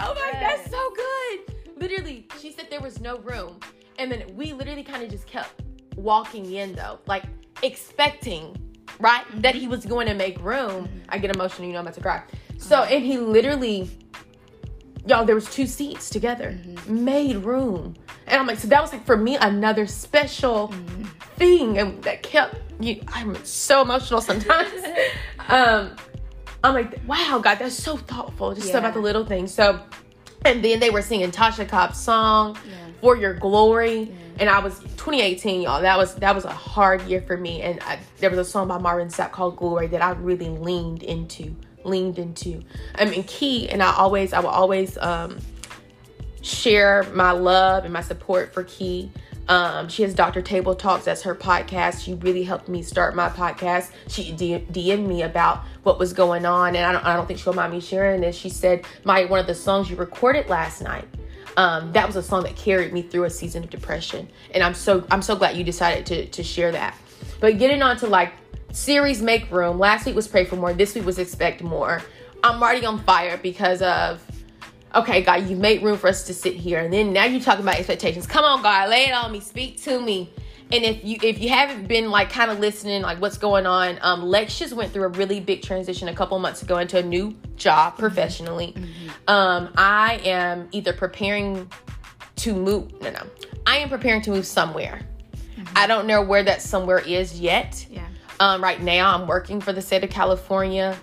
oh 0.00 0.14
my, 0.14 0.30
that's 0.32 0.70
so 0.70 0.92
good. 0.94 1.80
Literally, 1.80 2.26
she 2.40 2.52
said 2.52 2.66
there 2.68 2.80
was 2.80 3.00
no 3.00 3.18
room, 3.20 3.58
and 3.98 4.12
then 4.12 4.24
we 4.34 4.52
literally 4.52 4.82
kind 4.82 5.02
of 5.02 5.10
just 5.10 5.26
kept 5.26 5.62
walking 5.96 6.52
in 6.52 6.74
though, 6.74 6.98
like 7.06 7.24
expecting, 7.62 8.54
right, 9.00 9.24
that 9.40 9.54
he 9.54 9.66
was 9.66 9.86
going 9.86 10.06
to 10.08 10.14
make 10.14 10.38
room. 10.42 10.84
Mm-hmm. 10.84 10.98
I 11.08 11.18
get 11.18 11.34
emotional, 11.34 11.68
you 11.68 11.72
know, 11.72 11.78
I'm 11.78 11.86
about 11.86 11.94
to 11.94 12.00
cry. 12.02 12.22
So, 12.58 12.76
mm-hmm. 12.76 12.92
and 12.94 13.04
he 13.04 13.16
literally, 13.16 13.90
y'all, 15.06 15.24
there 15.24 15.34
was 15.34 15.48
two 15.50 15.66
seats 15.66 16.10
together, 16.10 16.50
mm-hmm. 16.50 17.04
made 17.04 17.36
room, 17.36 17.94
and 18.26 18.40
I'm 18.40 18.46
like, 18.46 18.58
so 18.58 18.68
that 18.68 18.82
was 18.82 18.92
like 18.92 19.06
for 19.06 19.16
me 19.16 19.36
another 19.36 19.86
special 19.86 20.74
thing, 21.36 21.78
and 21.78 22.02
that 22.02 22.22
kept 22.22 22.56
you. 22.78 23.00
I'm 23.08 23.42
so 23.44 23.80
emotional 23.80 24.20
sometimes. 24.20 24.70
um, 25.48 25.96
I'm 26.64 26.74
like, 26.74 26.98
wow, 27.06 27.40
God, 27.42 27.58
that's 27.58 27.74
so 27.74 27.96
thoughtful, 27.96 28.54
just 28.54 28.68
Yeah. 28.68 28.78
about 28.78 28.94
the 28.94 29.00
little 29.00 29.24
things. 29.24 29.54
So, 29.54 29.80
and 30.44 30.64
then 30.64 30.80
they 30.80 30.90
were 30.90 31.02
singing 31.02 31.30
Tasha 31.30 31.68
Cobbs' 31.68 31.98
song 32.00 32.56
Yeah. 32.68 32.74
"For 33.00 33.16
Your 33.16 33.34
Glory," 33.34 34.12
and 34.40 34.48
I 34.50 34.58
was 34.60 34.78
2018, 34.96 35.62
y'all. 35.62 35.80
That 35.82 35.96
was 35.98 36.14
that 36.16 36.34
was 36.34 36.44
a 36.44 36.52
hard 36.52 37.02
year 37.02 37.22
for 37.26 37.36
me, 37.36 37.62
and 37.62 37.80
I, 37.86 37.98
there 38.18 38.30
was 38.30 38.38
a 38.38 38.44
song 38.44 38.68
by 38.68 38.78
Marvin 38.78 39.08
Sapp 39.08 39.30
called 39.32 39.56
"Glory" 39.56 39.86
that 39.88 40.02
I 40.02 40.10
really 40.12 40.48
leaned 40.48 41.02
into, 41.02 41.54
leaned 41.84 42.18
into. 42.18 42.62
I 42.96 43.04
mean, 43.04 43.22
Key, 43.24 43.68
and 43.68 43.82
I 43.82 43.94
always, 43.94 44.32
I 44.32 44.40
will 44.40 44.48
always 44.50 44.96
um, 44.98 45.38
share 46.42 47.04
my 47.14 47.32
love 47.32 47.84
and 47.84 47.92
my 47.92 48.00
support 48.02 48.52
for 48.54 48.64
Key. 48.64 49.10
Um, 49.48 49.88
she 49.88 50.02
has 50.02 50.14
Dr. 50.14 50.42
Table 50.42 50.74
Talks. 50.74 51.06
That's 51.06 51.22
her 51.22 51.34
podcast. 51.34 52.04
She 52.04 52.14
really 52.14 52.42
helped 52.42 52.68
me 52.68 52.82
start 52.82 53.16
my 53.16 53.30
podcast. 53.30 53.90
She 54.06 54.32
DM'd 54.32 55.08
me 55.08 55.22
about 55.22 55.64
what 55.82 55.98
was 55.98 56.12
going 56.12 56.44
on, 56.44 56.76
and 56.76 56.84
I 56.84 56.92
don't, 56.92 57.04
I 57.04 57.16
don't 57.16 57.26
think 57.26 57.40
she'll 57.40 57.54
mind 57.54 57.72
me 57.72 57.80
sharing 57.80 58.20
this. 58.20 58.36
She 58.36 58.50
said, 58.50 58.84
"My 59.04 59.24
one 59.24 59.40
of 59.40 59.46
the 59.46 59.54
songs 59.54 59.88
you 59.88 59.96
recorded 59.96 60.48
last 60.48 60.82
night, 60.82 61.08
um, 61.56 61.92
that 61.92 62.06
was 62.06 62.16
a 62.16 62.22
song 62.22 62.42
that 62.42 62.56
carried 62.56 62.92
me 62.92 63.00
through 63.00 63.24
a 63.24 63.30
season 63.30 63.64
of 63.64 63.70
depression, 63.70 64.28
and 64.52 64.62
I'm 64.62 64.74
so 64.74 65.06
I'm 65.10 65.22
so 65.22 65.34
glad 65.34 65.56
you 65.56 65.64
decided 65.64 66.04
to 66.06 66.26
to 66.26 66.42
share 66.42 66.72
that." 66.72 66.94
But 67.40 67.58
getting 67.58 67.80
on 67.80 67.96
to 67.98 68.06
like 68.06 68.32
series 68.72 69.22
make 69.22 69.50
room. 69.50 69.78
Last 69.78 70.04
week 70.04 70.14
was 70.14 70.28
pray 70.28 70.44
for 70.44 70.56
more. 70.56 70.74
This 70.74 70.94
week 70.94 71.06
was 71.06 71.18
expect 71.18 71.62
more. 71.62 72.02
I'm 72.44 72.62
already 72.62 72.86
on 72.86 73.00
fire 73.00 73.36
because 73.36 73.82
of 73.82 74.22
okay, 74.94 75.22
God, 75.22 75.48
you 75.48 75.56
made 75.56 75.82
room 75.82 75.98
for 75.98 76.08
us 76.08 76.24
to 76.24 76.34
sit 76.34 76.54
here, 76.54 76.80
and 76.80 76.92
then 76.92 77.12
now 77.12 77.24
you're 77.24 77.40
talking 77.40 77.62
about 77.62 77.76
expectations. 77.76 78.26
Come 78.26 78.44
on, 78.44 78.62
God, 78.62 78.88
lay 78.88 79.04
it 79.04 79.12
on 79.12 79.32
me, 79.32 79.40
speak 79.40 79.80
to 79.82 80.00
me. 80.00 80.30
And 80.70 80.84
if 80.84 81.02
you 81.02 81.18
if 81.22 81.40
you 81.40 81.48
haven't 81.48 81.86
been 81.86 82.10
like 82.10 82.30
kind 82.30 82.50
of 82.50 82.58
listening, 82.58 83.00
like 83.00 83.20
what's 83.20 83.38
going 83.38 83.64
on, 83.64 83.98
um, 84.02 84.22
Lex 84.22 84.58
just 84.58 84.74
went 84.74 84.92
through 84.92 85.04
a 85.04 85.08
really 85.08 85.40
big 85.40 85.62
transition 85.62 86.08
a 86.08 86.14
couple 86.14 86.38
months 86.38 86.62
ago 86.62 86.78
into 86.78 86.98
a 86.98 87.02
new 87.02 87.34
job 87.56 87.96
professionally. 87.96 88.74
Um, 89.26 89.70
I 89.76 90.20
am 90.24 90.68
either 90.72 90.92
preparing 90.92 91.70
to 92.36 92.54
move. 92.54 93.00
No, 93.00 93.10
no, 93.10 93.22
I 93.66 93.78
am 93.78 93.88
preparing 93.88 94.20
to 94.22 94.30
move 94.30 94.46
somewhere. 94.46 95.00
I 95.74 95.86
don't 95.86 96.06
know 96.06 96.22
where 96.22 96.42
that 96.42 96.60
somewhere 96.60 96.98
is 96.98 97.40
yet. 97.40 97.86
Yeah. 97.90 98.06
Um, 98.40 98.62
right 98.62 98.80
now, 98.80 99.14
I'm 99.14 99.26
working 99.26 99.60
for 99.60 99.72
the 99.72 99.82
state 99.82 100.04
of 100.04 100.10
California. 100.10 100.96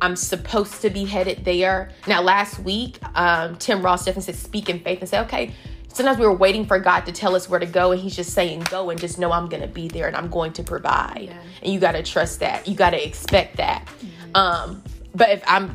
I'm 0.00 0.16
supposed 0.16 0.82
to 0.82 0.90
be 0.90 1.04
headed 1.04 1.44
there. 1.44 1.90
Now, 2.06 2.22
last 2.22 2.58
week, 2.58 2.98
um, 3.14 3.56
Tim 3.56 3.82
Ross 3.82 4.04
definitely 4.04 4.32
said, 4.32 4.36
speak 4.36 4.68
in 4.68 4.80
faith 4.80 5.00
and 5.00 5.08
say, 5.08 5.20
okay, 5.20 5.54
sometimes 5.88 6.18
we 6.18 6.26
were 6.26 6.34
waiting 6.34 6.66
for 6.66 6.78
God 6.78 7.06
to 7.06 7.12
tell 7.12 7.34
us 7.34 7.48
where 7.48 7.60
to 7.60 7.66
go, 7.66 7.92
and 7.92 8.00
He's 8.00 8.14
just 8.14 8.32
saying, 8.34 8.60
go 8.70 8.90
and 8.90 9.00
just 9.00 9.18
know 9.18 9.32
I'm 9.32 9.48
going 9.48 9.62
to 9.62 9.68
be 9.68 9.88
there 9.88 10.06
and 10.06 10.16
I'm 10.16 10.28
going 10.28 10.52
to 10.54 10.62
provide. 10.62 11.28
Yeah. 11.28 11.42
And 11.62 11.72
you 11.72 11.80
got 11.80 11.92
to 11.92 12.02
trust 12.02 12.40
that. 12.40 12.68
You 12.68 12.74
got 12.74 12.90
to 12.90 13.06
expect 13.06 13.56
that. 13.56 13.88
Um, 14.34 14.82
but 15.14 15.30
if 15.30 15.42
I'm, 15.46 15.74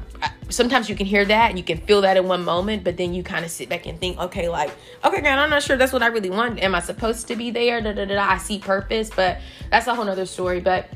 sometimes 0.49 0.87
you 0.87 0.95
can 0.95 1.07
hear 1.07 1.25
that 1.25 1.49
and 1.49 1.57
you 1.57 1.63
can 1.63 1.79
feel 1.79 2.01
that 2.01 2.15
in 2.15 2.27
one 2.27 2.43
moment, 2.43 2.83
but 2.83 2.95
then 2.95 3.15
you 3.15 3.23
kind 3.23 3.43
of 3.43 3.49
sit 3.49 3.69
back 3.69 3.87
and 3.87 3.99
think, 3.99 4.19
okay, 4.19 4.47
like, 4.47 4.69
okay, 5.03 5.19
God, 5.19 5.39
I'm 5.39 5.49
not 5.49 5.63
sure 5.63 5.77
that's 5.77 5.91
what 5.91 6.03
I 6.03 6.07
really 6.07 6.29
want. 6.29 6.61
Am 6.61 6.75
I 6.75 6.79
supposed 6.79 7.27
to 7.29 7.35
be 7.35 7.49
there? 7.49 7.81
Da, 7.81 7.93
da, 7.93 8.05
da, 8.05 8.13
da. 8.13 8.29
I 8.29 8.37
see 8.37 8.59
purpose, 8.59 9.09
but 9.09 9.39
that's 9.71 9.87
a 9.87 9.95
whole 9.95 10.05
nother 10.05 10.27
story. 10.27 10.59
But 10.59 10.89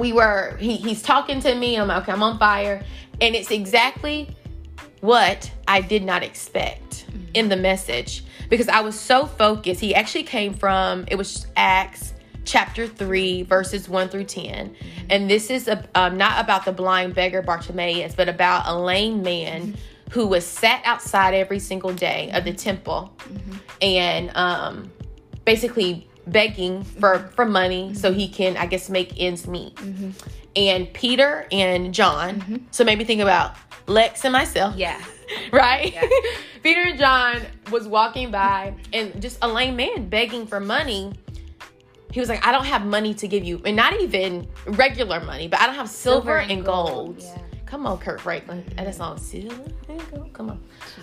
we 0.00 0.12
were 0.12 0.56
he, 0.58 0.76
he's 0.76 1.02
talking 1.02 1.40
to 1.40 1.54
me 1.54 1.76
i'm 1.76 1.88
like 1.88 2.02
okay 2.02 2.12
i'm 2.12 2.22
on 2.22 2.38
fire. 2.38 2.82
And 3.20 3.34
it's 3.34 3.50
exactly 3.50 4.36
what 5.00 5.50
i 5.66 5.80
did 5.80 6.04
not 6.04 6.22
expect 6.22 7.06
in 7.34 7.48
the 7.48 7.56
message 7.56 8.24
because 8.48 8.68
i 8.68 8.80
was 8.80 8.98
so 8.98 9.26
focused. 9.26 9.80
He 9.80 9.94
actually 9.94 10.24
came 10.24 10.54
from 10.54 11.04
it 11.08 11.16
was 11.16 11.46
acts 11.56 12.14
chapter 12.44 12.86
3 12.86 13.42
verses 13.42 13.88
1 13.88 14.08
through 14.08 14.24
10 14.24 14.74
and 15.10 15.28
this 15.28 15.50
is 15.50 15.68
a, 15.68 15.86
um, 15.94 16.16
not 16.16 16.42
about 16.42 16.64
the 16.64 16.72
blind 16.72 17.14
beggar 17.14 17.42
bartimaeus 17.42 18.14
but 18.14 18.28
about 18.28 18.62
a 18.66 18.74
lame 18.74 19.22
man 19.22 19.76
who 20.10 20.26
was 20.26 20.44
sat 20.44 20.82
outside 20.84 21.34
every 21.34 21.58
single 21.58 21.92
day 21.92 22.30
of 22.32 22.44
the 22.44 22.52
temple. 22.52 23.12
And 23.80 24.30
um, 24.34 24.90
basically 25.44 26.07
begging 26.30 26.84
for 26.84 27.18
for 27.34 27.44
money 27.44 27.94
so 27.94 28.12
he 28.12 28.28
can 28.28 28.56
i 28.56 28.66
guess 28.66 28.88
make 28.90 29.12
ends 29.20 29.46
meet 29.46 29.78
and 30.56 30.92
peter 30.92 31.46
and 31.52 31.92
john 31.94 32.66
so 32.70 32.84
maybe 32.84 33.04
think 33.04 33.20
about 33.20 33.54
lex 33.86 34.24
and 34.24 34.32
myself 34.32 34.76
Yeah. 34.76 35.02
right 35.52 35.92
Yeah. 35.94 36.06
peter 36.62 36.82
and 36.82 36.98
john 36.98 37.42
was 37.70 37.86
walking 37.88 38.30
by 38.30 38.74
and 38.92 39.20
just 39.22 39.38
a 39.42 39.48
lame 39.48 39.76
man 39.76 40.08
begging 40.08 40.46
for 40.46 40.60
money 40.60 41.12
he 42.12 42.20
was 42.20 42.28
like 42.28 42.44
i 42.46 42.52
don't 42.52 42.64
have 42.66 42.84
money 42.84 43.14
to 43.14 43.28
give 43.28 43.44
you 43.44 43.60
and 43.64 43.76
not 43.76 43.98
even 44.00 44.46
regular 44.66 45.20
money 45.20 45.48
but 45.48 45.60
i 45.60 45.66
don't 45.66 45.74
have 45.74 45.88
silver, 45.88 46.38
and 46.38 46.64
gold 46.64 47.16
Yeah. 47.20 47.38
come 47.66 47.86
on, 47.86 47.98
Kirk 47.98 48.20
Franklin. 48.20 48.64
And 48.78 48.86
that 48.86 48.94
song, 48.94 49.18
Silver. 49.18 49.54
There 49.86 49.96
you 49.96 50.02
go. 50.10 50.26
Come 50.32 50.48
on. 50.50 50.58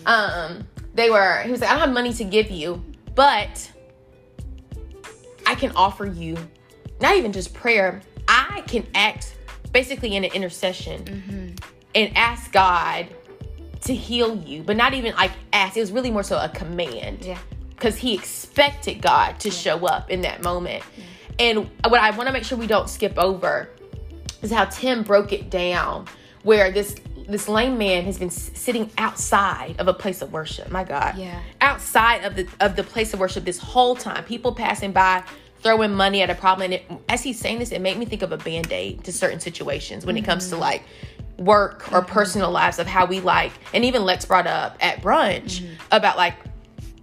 Um, 0.08 0.68
they 0.96 1.12
were. 1.12 1.44
He 1.44 1.52
was 1.52 1.62
like, 1.62 1.70
I 1.70 1.74
don't 1.74 1.82
have 1.86 1.94
money 1.94 2.12
to 2.14 2.24
give 2.24 2.50
you, 2.50 2.84
but 3.14 3.72
I 5.46 5.56
can 5.56 5.72
offer 5.76 6.06
you 6.06 6.38
not 7.02 7.16
even 7.18 7.32
just 7.32 7.54
prayer. 7.54 8.02
I 8.28 8.64
can 8.68 8.88
act 8.96 9.36
basically 9.72 10.16
in 10.16 10.24
an 10.24 10.32
intercession 10.32 11.04
mm-hmm. 11.04 11.50
and 11.94 12.18
ask 12.18 12.52
God 12.52 13.08
to 13.82 13.94
heal 13.94 14.38
you, 14.38 14.64
but 14.64 14.78
not 14.78 14.94
even 14.94 15.14
like 15.16 15.32
ask. 15.54 15.78
It 15.78 15.82
was 15.82 15.92
really 15.92 16.12
more 16.12 16.24
so 16.24 16.38
a 16.38 16.50
command 16.50 17.26
Yeah. 17.26 17.38
because 17.70 17.98
he 17.98 18.14
expected 18.16 19.02
God 19.02 19.40
to 19.42 19.52
show 19.52 19.86
up 19.86 20.10
in 20.10 20.22
that 20.22 20.42
moment. 20.42 20.84
And 21.38 21.70
what 21.84 22.00
I 22.00 22.12
want 22.12 22.28
to 22.28 22.34
make 22.34 22.44
sure 22.46 22.58
we 22.58 22.68
don't 22.68 22.90
skip 22.90 23.18
over 23.18 23.70
is 24.42 24.52
how 24.52 24.66
Tim 24.66 25.04
broke 25.04 25.34
it 25.34 25.50
down, 25.50 26.08
where 26.44 26.72
this 26.72 26.96
this 27.28 27.48
lame 27.48 27.78
man 27.78 28.06
has 28.06 28.18
been 28.18 28.30
sitting 28.30 28.90
outside 28.98 29.76
of 29.80 29.88
a 29.88 29.94
place 29.94 30.22
of 30.22 30.32
worship. 30.32 30.72
My 30.72 30.84
God, 30.84 31.18
Yeah. 31.18 31.40
outside 31.62 32.24
of 32.24 32.36
the 32.36 32.48
of 32.60 32.76
the 32.76 32.84
place 32.84 33.14
of 33.14 33.20
worship 33.20 33.46
this 33.46 33.60
whole 33.60 33.96
time. 33.96 34.24
People 34.24 34.54
passing 34.54 34.92
by. 34.92 35.24
Throwing 35.62 35.96
money 35.96 36.22
at 36.22 36.30
a 36.30 36.36
problem, 36.36 36.66
and 36.66 36.74
it, 36.76 36.92
as 37.10 37.24
he's 37.24 37.40
saying 37.40 37.58
this, 37.58 37.72
it 37.72 37.82
made 37.82 37.98
me 37.98 38.06
think 38.06 38.22
of 38.22 38.32
a 38.32 38.38
band 38.38 38.72
aid 38.72 39.04
to 39.06 39.12
certain 39.12 39.40
situations 39.40 40.06
when 40.06 40.16
it 40.16 40.24
comes 40.24 40.50
to 40.50 40.52
mm-hmm. 40.52 40.62
like 40.62 40.84
work 41.38 41.92
or 41.92 42.02
mm-hmm. 42.02 42.12
personal 42.12 42.52
lives 42.52 42.78
of 42.78 42.86
how 42.86 43.08
we 43.08 43.20
like, 43.20 43.52
and 43.74 43.84
even 43.84 44.04
Lex 44.04 44.26
brought 44.26 44.46
up 44.46 44.78
at 44.80 45.02
brunch 45.02 45.62
mm-hmm. 45.62 45.74
about 45.92 46.18
like 46.18 46.36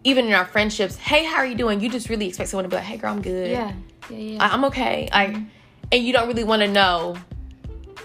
even 0.05 0.27
in 0.27 0.33
our 0.33 0.45
friendships, 0.45 0.97
hey, 0.97 1.25
how 1.25 1.37
are 1.37 1.47
you 1.47 1.55
doing? 1.55 1.81
You 1.81 1.89
just 1.89 2.09
really 2.09 2.29
expect 2.29 2.51
someone 2.51 2.65
to 2.65 2.69
be 2.69 2.77
like, 2.77 2.85
hey, 2.85 2.97
girl, 2.97 3.13
I'm 3.13 3.23
good. 3.23 3.51
Yeah. 3.51 3.73
Yeah. 4.11 4.17
Yeah. 4.17 4.45
I- 4.45 4.55
I'm 4.55 4.65
okay. 4.67 5.09
Like, 5.13 5.37
and 5.93 6.05
you 6.05 6.13
don't 6.13 6.27
really 6.27 6.45
want 6.45 6.63
to 6.63 6.69
know 6.69 7.17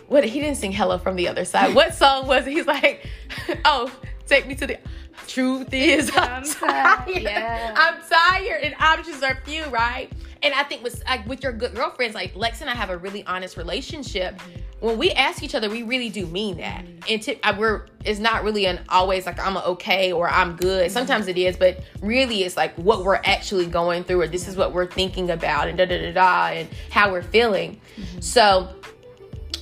what 0.07 0.23
he 0.23 0.39
didn't 0.39 0.57
sing 0.57 0.71
"Hello" 0.71 0.97
from 0.97 1.15
the 1.15 1.27
other 1.27 1.45
side. 1.45 1.75
What 1.75 1.93
song 1.93 2.27
was 2.27 2.47
it? 2.47 2.51
He's 2.51 2.67
like, 2.67 3.07
oh, 3.65 3.91
take 4.25 4.47
me 4.47 4.55
to 4.55 4.67
the. 4.67 4.79
Truth 5.27 5.73
is, 5.73 6.09
I'm, 6.15 6.35
I'm 6.35 6.43
tired. 6.43 7.05
tired. 7.05 7.21
Yeah. 7.21 7.75
I'm 7.75 8.01
tired, 8.07 8.63
and 8.63 8.75
options 8.79 9.21
are 9.23 9.37
few, 9.43 9.65
right? 9.65 10.09
And 10.43 10.53
I 10.53 10.63
think 10.63 10.83
with 10.83 11.03
like 11.05 11.27
with 11.27 11.43
your 11.43 11.51
good 11.51 11.75
girlfriends, 11.75 12.15
like 12.15 12.35
Lex 12.35 12.61
and 12.61 12.69
I 12.69 12.75
have 12.75 12.89
a 12.89 12.97
really 12.97 13.25
honest 13.25 13.57
relationship. 13.57 14.35
Mm-hmm. 14.35 14.61
When 14.79 14.99
we 14.99 15.11
ask 15.11 15.41
each 15.41 15.55
other, 15.55 15.69
we 15.69 15.81
really 15.81 16.09
do 16.09 16.27
mean 16.27 16.57
that. 16.57 16.85
Mm-hmm. 16.85 16.99
And 17.09 17.21
tip, 17.21 17.39
I, 17.43 17.57
we're 17.57 17.87
it's 18.05 18.19
not 18.19 18.43
really 18.43 18.65
an 18.65 18.79
always 18.89 19.25
like 19.25 19.39
I'm 19.39 19.57
okay 19.57 20.11
or 20.11 20.29
I'm 20.29 20.55
good. 20.55 20.85
Mm-hmm. 20.85 20.93
Sometimes 20.93 21.27
it 21.27 21.37
is, 21.37 21.57
but 21.57 21.83
really 22.01 22.43
it's 22.43 22.55
like 22.55 22.75
what 22.75 23.03
we're 23.03 23.15
actually 23.15 23.65
going 23.65 24.03
through, 24.03 24.21
or 24.21 24.27
this 24.27 24.47
is 24.47 24.55
what 24.55 24.73
we're 24.73 24.89
thinking 24.89 25.31
about, 25.31 25.67
and 25.67 25.77
da 25.77 25.85
da 25.85 25.97
da 25.97 26.13
da, 26.13 26.47
and 26.59 26.69
how 26.91 27.11
we're 27.11 27.23
feeling. 27.23 27.81
So 28.19 28.69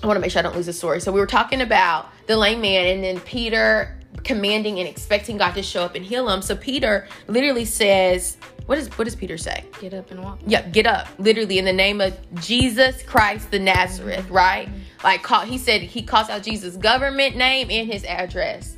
I 0.05 0.07
want 0.07 0.17
to 0.17 0.21
make 0.21 0.29
sure 0.29 0.39
I 0.39 0.43
don't 0.43 0.55
lose 0.55 0.67
the 0.67 0.73
story. 0.73 1.01
So 1.01 1.11
we 1.11 1.19
were 1.19 1.25
talking 1.25 1.61
about 1.61 2.11
the 2.27 2.37
lame 2.37 2.61
man, 2.61 2.85
and 2.85 3.03
then 3.03 3.19
Peter 3.21 3.97
commanding 4.23 4.79
and 4.79 4.87
expecting 4.87 5.37
God 5.37 5.53
to 5.53 5.63
show 5.63 5.83
up 5.83 5.95
and 5.95 6.05
heal 6.05 6.29
him. 6.29 6.43
So 6.43 6.55
Peter 6.55 7.07
literally 7.27 7.65
says, 7.65 8.37
"What 8.67 8.75
does 8.75 8.87
what 8.99 9.05
does 9.05 9.15
Peter 9.15 9.35
say? 9.35 9.63
Get 9.81 9.95
up 9.95 10.11
and 10.11 10.23
walk. 10.23 10.39
Yeah, 10.45 10.61
get 10.69 10.85
up, 10.85 11.07
literally 11.17 11.57
in 11.57 11.65
the 11.65 11.73
name 11.73 12.01
of 12.01 12.15
Jesus 12.35 13.01
Christ 13.01 13.49
the 13.49 13.57
Nazareth, 13.57 14.29
right? 14.29 14.69
Like 15.03 15.23
call, 15.23 15.41
he 15.41 15.57
said 15.57 15.81
he 15.81 16.03
calls 16.03 16.29
out 16.29 16.43
Jesus' 16.43 16.77
government 16.77 17.35
name 17.35 17.69
and 17.71 17.91
his 17.91 18.03
address, 18.05 18.75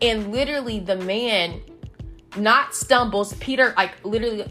and 0.00 0.32
literally 0.32 0.80
the 0.80 0.96
man 0.96 1.60
not 2.38 2.74
stumbles. 2.74 3.34
Peter 3.34 3.74
like 3.76 4.02
literally 4.02 4.50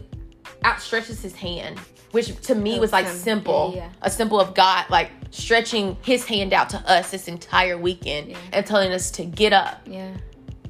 outstretches 0.62 1.20
his 1.22 1.34
hand, 1.34 1.80
which 2.12 2.38
to 2.42 2.54
me 2.54 2.78
was 2.78 2.92
like 2.92 3.06
sim- 3.06 3.16
simple, 3.16 3.72
yeah, 3.74 3.84
yeah. 3.84 3.90
a 4.02 4.10
symbol 4.10 4.40
of 4.40 4.54
God 4.54 4.86
like 4.90 5.10
stretching 5.30 5.96
his 6.02 6.24
hand 6.26 6.52
out 6.52 6.70
to 6.70 6.78
us 6.90 7.10
this 7.10 7.28
entire 7.28 7.78
weekend 7.78 8.30
Yeah. 8.30 8.36
and 8.52 8.66
telling 8.66 8.92
us 8.92 9.10
to 9.12 9.24
get 9.24 9.52
up. 9.52 9.80
Yeah. 9.86 10.12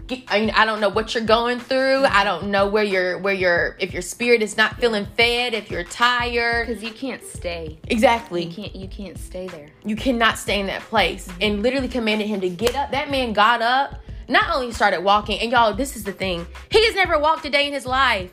Get- 0.07 0.25
I 0.29 0.41
mean, 0.41 0.51
I 0.51 0.65
don't 0.67 0.81
know 0.81 0.89
what 0.89 1.15
you're 1.15 1.25
going 1.25 1.61
through. 1.61 2.05
I 2.05 2.25
don't 2.25 2.49
know 2.51 2.67
where 2.69 2.83
you're, 2.83 3.17
where 3.19 3.33
you're, 3.33 3.77
if 3.79 3.93
your 3.93 4.03
spirit 4.03 4.43
is 4.43 4.57
not 4.57 4.77
feeling 4.81 5.07
fed, 5.17 5.55
if 5.55 5.71
you're 5.71 5.85
tired. 5.85 6.67
Because 6.67 6.83
you 6.83 6.91
can't 6.91 7.23
stay. 7.25 7.79
Exactly. 7.87 8.45
You 8.45 8.53
can't. 8.53 8.75
You 8.75 8.89
can't 8.89 9.17
stay 9.17 9.47
there. 9.47 9.69
You 9.85 9.95
cannot 9.97 10.37
stay 10.37 10.59
in 10.61 10.67
that 10.67 10.83
place. 10.83 11.29
Mm-hmm. 11.29 11.43
And 11.43 11.63
literally 11.63 11.89
commanded 11.89 12.27
him 12.27 12.41
to 12.41 12.49
get 12.51 12.75
up. 12.75 12.91
That 12.91 13.09
man 13.11 13.33
got 13.33 13.63
up, 13.63 14.03
not 14.29 14.55
only 14.55 14.73
started 14.73 15.03
walking, 15.03 15.39
and 15.41 15.53
y'all, 15.53 15.73
this 15.75 15.95
is 15.97 16.03
the 16.05 16.13
thing. 16.13 16.45
He 16.71 16.85
has 16.87 16.95
never 16.97 17.17
walked 17.19 17.45
a 17.45 17.51
day 17.51 17.67
in 17.69 17.73
his 17.73 17.87
life. 17.87 18.31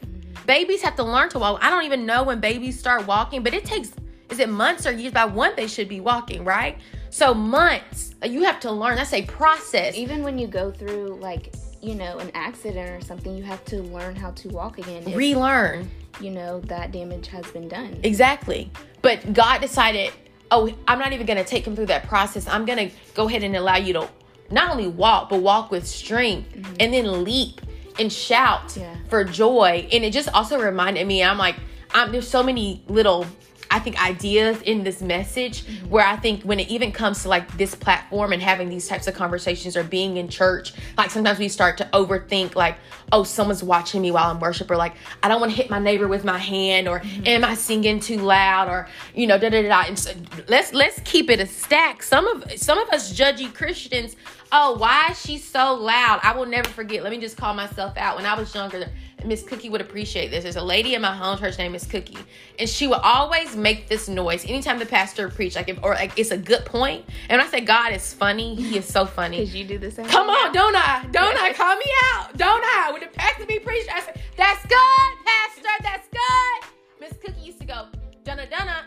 Babies 0.47 0.81
have 0.81 0.95
to 0.95 1.03
learn 1.03 1.27
to 1.29 1.39
walk. 1.39 1.59
I 1.61 1.69
don't 1.69 1.83
even 1.83 2.05
know 2.05 2.23
when 2.23 2.39
babies 2.39 2.79
start 2.79 3.05
walking, 3.05 3.43
but 3.43 3.53
it 3.53 3.65
takes, 3.65 3.91
is 4.31 4.39
it 4.39 4.47
months 4.47 4.87
or 4.87 4.93
years? 4.93 5.11
By 5.11 5.25
one, 5.25 5.51
they 5.57 5.67
should 5.67 5.89
be 5.89 5.99
walking, 5.99 6.45
right? 6.45 6.77
So 7.09 7.33
months, 7.33 8.15
uh, 8.23 8.27
you 8.27 8.43
have 8.43 8.61
to 8.61 8.71
learn. 8.71 8.95
That's 8.95 9.11
a 9.11 9.23
process. 9.23 9.95
Even 9.95 10.23
when 10.23 10.39
you 10.39 10.47
go 10.47 10.71
through 10.71 11.17
like 11.21 11.53
you 11.81 11.95
know 11.95 12.17
an 12.19 12.31
accident 12.33 12.89
or 12.89 13.05
something, 13.05 13.37
you 13.37 13.43
have 13.43 13.63
to 13.65 13.81
learn 13.83 14.15
how 14.15 14.31
to 14.31 14.47
walk 14.49 14.77
again. 14.77 15.03
If, 15.05 15.17
Relearn. 15.17 15.91
you 16.21 16.31
know 16.31 16.61
that 16.61 16.93
damage 16.93 17.27
has 17.27 17.45
been 17.51 17.67
done. 17.67 17.99
Exactly. 18.03 18.71
But 19.01 19.33
God 19.33 19.59
decided, 19.59 20.13
oh, 20.49 20.73
I'm 20.87 20.97
not 20.97 21.11
even 21.11 21.25
going 21.25 21.37
to 21.37 21.45
take 21.45 21.67
him 21.67 21.75
through 21.75 21.87
that 21.87 22.07
process. 22.07 22.47
I'm 22.47 22.63
going 22.63 22.89
to 22.89 22.95
go 23.15 23.27
ahead 23.27 23.43
and 23.43 23.53
allow 23.57 23.75
you 23.75 23.91
to 23.93 24.09
not 24.49 24.71
only 24.71 24.87
walk, 24.87 25.29
but 25.29 25.41
walk 25.41 25.71
with 25.71 25.85
strength 25.85 26.55
mm-hmm. 26.55 26.73
and 26.79 26.93
then 26.93 27.25
leap 27.25 27.59
and 27.99 28.11
shout 28.11 28.75
Yeah. 28.77 28.95
for 29.09 29.23
joy. 29.23 29.87
And 29.91 30.03
it 30.03 30.13
just 30.13 30.29
also 30.29 30.59
reminded 30.59 31.05
me, 31.07 31.23
I'm 31.23 31.37
like, 31.37 31.55
I'm, 31.93 32.11
there's 32.11 32.27
so 32.27 32.43
many 32.43 32.83
little, 32.87 33.25
I 33.71 33.79
think, 33.79 34.01
ideas 34.01 34.61
in 34.61 34.83
this 34.83 35.01
message 35.01 35.65
mm-hmm. 35.65 35.89
where 35.89 36.05
I 36.05 36.15
think 36.17 36.43
when 36.43 36.59
it 36.59 36.67
even 36.69 36.91
comes 36.91 37.23
to 37.23 37.29
like 37.29 37.57
this 37.57 37.75
platform 37.75 38.33
and 38.33 38.41
having 38.41 38.69
these 38.69 38.87
types 38.87 39.07
of 39.07 39.13
conversations 39.13 39.75
or 39.77 39.83
being 39.83 40.17
in 40.17 40.27
church, 40.27 40.73
like 40.97 41.11
sometimes 41.11 41.39
we 41.39 41.47
start 41.47 41.77
to 41.77 41.85
overthink, 41.93 42.55
like, 42.55 42.77
oh, 43.11 43.23
someone's 43.23 43.63
watching 43.63 44.01
me 44.01 44.11
while 44.11 44.29
I'm 44.29 44.39
worship, 44.39 44.69
or 44.69 44.75
like, 44.75 44.95
I 45.23 45.29
don't 45.29 45.39
want 45.39 45.51
to 45.53 45.57
hit 45.57 45.69
my 45.69 45.79
neighbor 45.79 46.07
with 46.09 46.25
my 46.25 46.37
hand, 46.37 46.87
or 46.89 46.99
mm-hmm. 46.99 47.25
am 47.25 47.45
I 47.45 47.55
singing 47.55 48.01
too 48.01 48.17
loud, 48.19 48.67
or 48.67 48.89
you 49.15 49.27
know, 49.27 49.37
da 49.37 49.49
da 49.49 49.61
da. 49.61 49.69
da. 49.69 49.83
And 49.87 49.97
so 49.97 50.11
let's 50.49 50.73
let's 50.73 50.99
keep 51.05 51.29
it 51.29 51.39
a 51.39 51.47
stack. 51.47 52.03
Some 52.03 52.27
of 52.27 52.51
some 52.57 52.77
of 52.77 52.89
us 52.89 53.13
judgy 53.13 53.53
Christians. 53.53 54.15
Oh, 54.51 54.77
why 54.77 55.09
is 55.11 55.19
she 55.19 55.37
so 55.37 55.73
loud? 55.75 56.19
I 56.23 56.35
will 56.35 56.45
never 56.45 56.69
forget. 56.69 57.03
Let 57.03 57.11
me 57.11 57.19
just 57.19 57.35
call 57.37 57.53
myself 57.53 57.97
out. 57.97 58.15
When 58.15 58.25
I 58.25 58.33
was 58.33 58.53
younger, 58.55 58.87
Miss 59.25 59.43
Cookie 59.43 59.69
would 59.69 59.81
appreciate 59.81 60.29
this. 60.29 60.43
There's 60.43 60.55
a 60.55 60.63
lady 60.63 60.95
in 60.95 61.01
my 61.01 61.13
home 61.13 61.37
church 61.37 61.57
named 61.57 61.73
Miss 61.73 61.85
Cookie, 61.85 62.17
and 62.57 62.69
she 62.69 62.87
would 62.87 62.99
always 63.03 63.55
make 63.55 63.89
this 63.89 64.07
noise 64.07 64.45
anytime 64.45 64.79
the 64.79 64.85
pastor 64.85 65.27
preached, 65.29 65.55
like 65.57 65.67
if 65.67 65.83
or 65.83 65.95
like 65.95 66.17
it's 66.17 66.31
a 66.31 66.37
good 66.37 66.65
point. 66.65 67.05
And 67.29 67.39
when 67.39 67.47
I 67.47 67.49
say 67.49 67.61
God 67.61 67.93
is 67.93 68.13
funny, 68.13 68.55
He 68.55 68.77
is 68.77 68.85
so 68.85 69.05
funny. 69.05 69.39
Because 69.39 69.55
you 69.55 69.65
do 69.65 69.77
the 69.77 69.91
same. 69.91 70.05
Come 70.05 70.29
on, 70.29 70.53
don't 70.53 70.75
I? 70.75 71.05
Don't 71.11 71.37
I? 71.37 71.51
Call 71.53 71.75
me 71.75 71.85
out. 72.13 72.37
Don't 72.37 72.63
I? 72.63 72.91
When 72.91 73.01
the 73.01 73.07
pastor 73.07 73.45
be 73.45 73.59
preaching, 73.59 73.89
I 73.93 74.01
say, 74.01 74.13
That's 74.37 74.65
good, 74.65 75.25
Pastor, 75.25 75.83
that's 75.83 76.07
good. 76.07 76.69
Miss 77.01 77.13
Cookie 77.21 77.41
used 77.41 77.59
to 77.59 77.65
go, 77.65 77.87
Dunna 78.23 78.47
Dunna. 78.49 78.85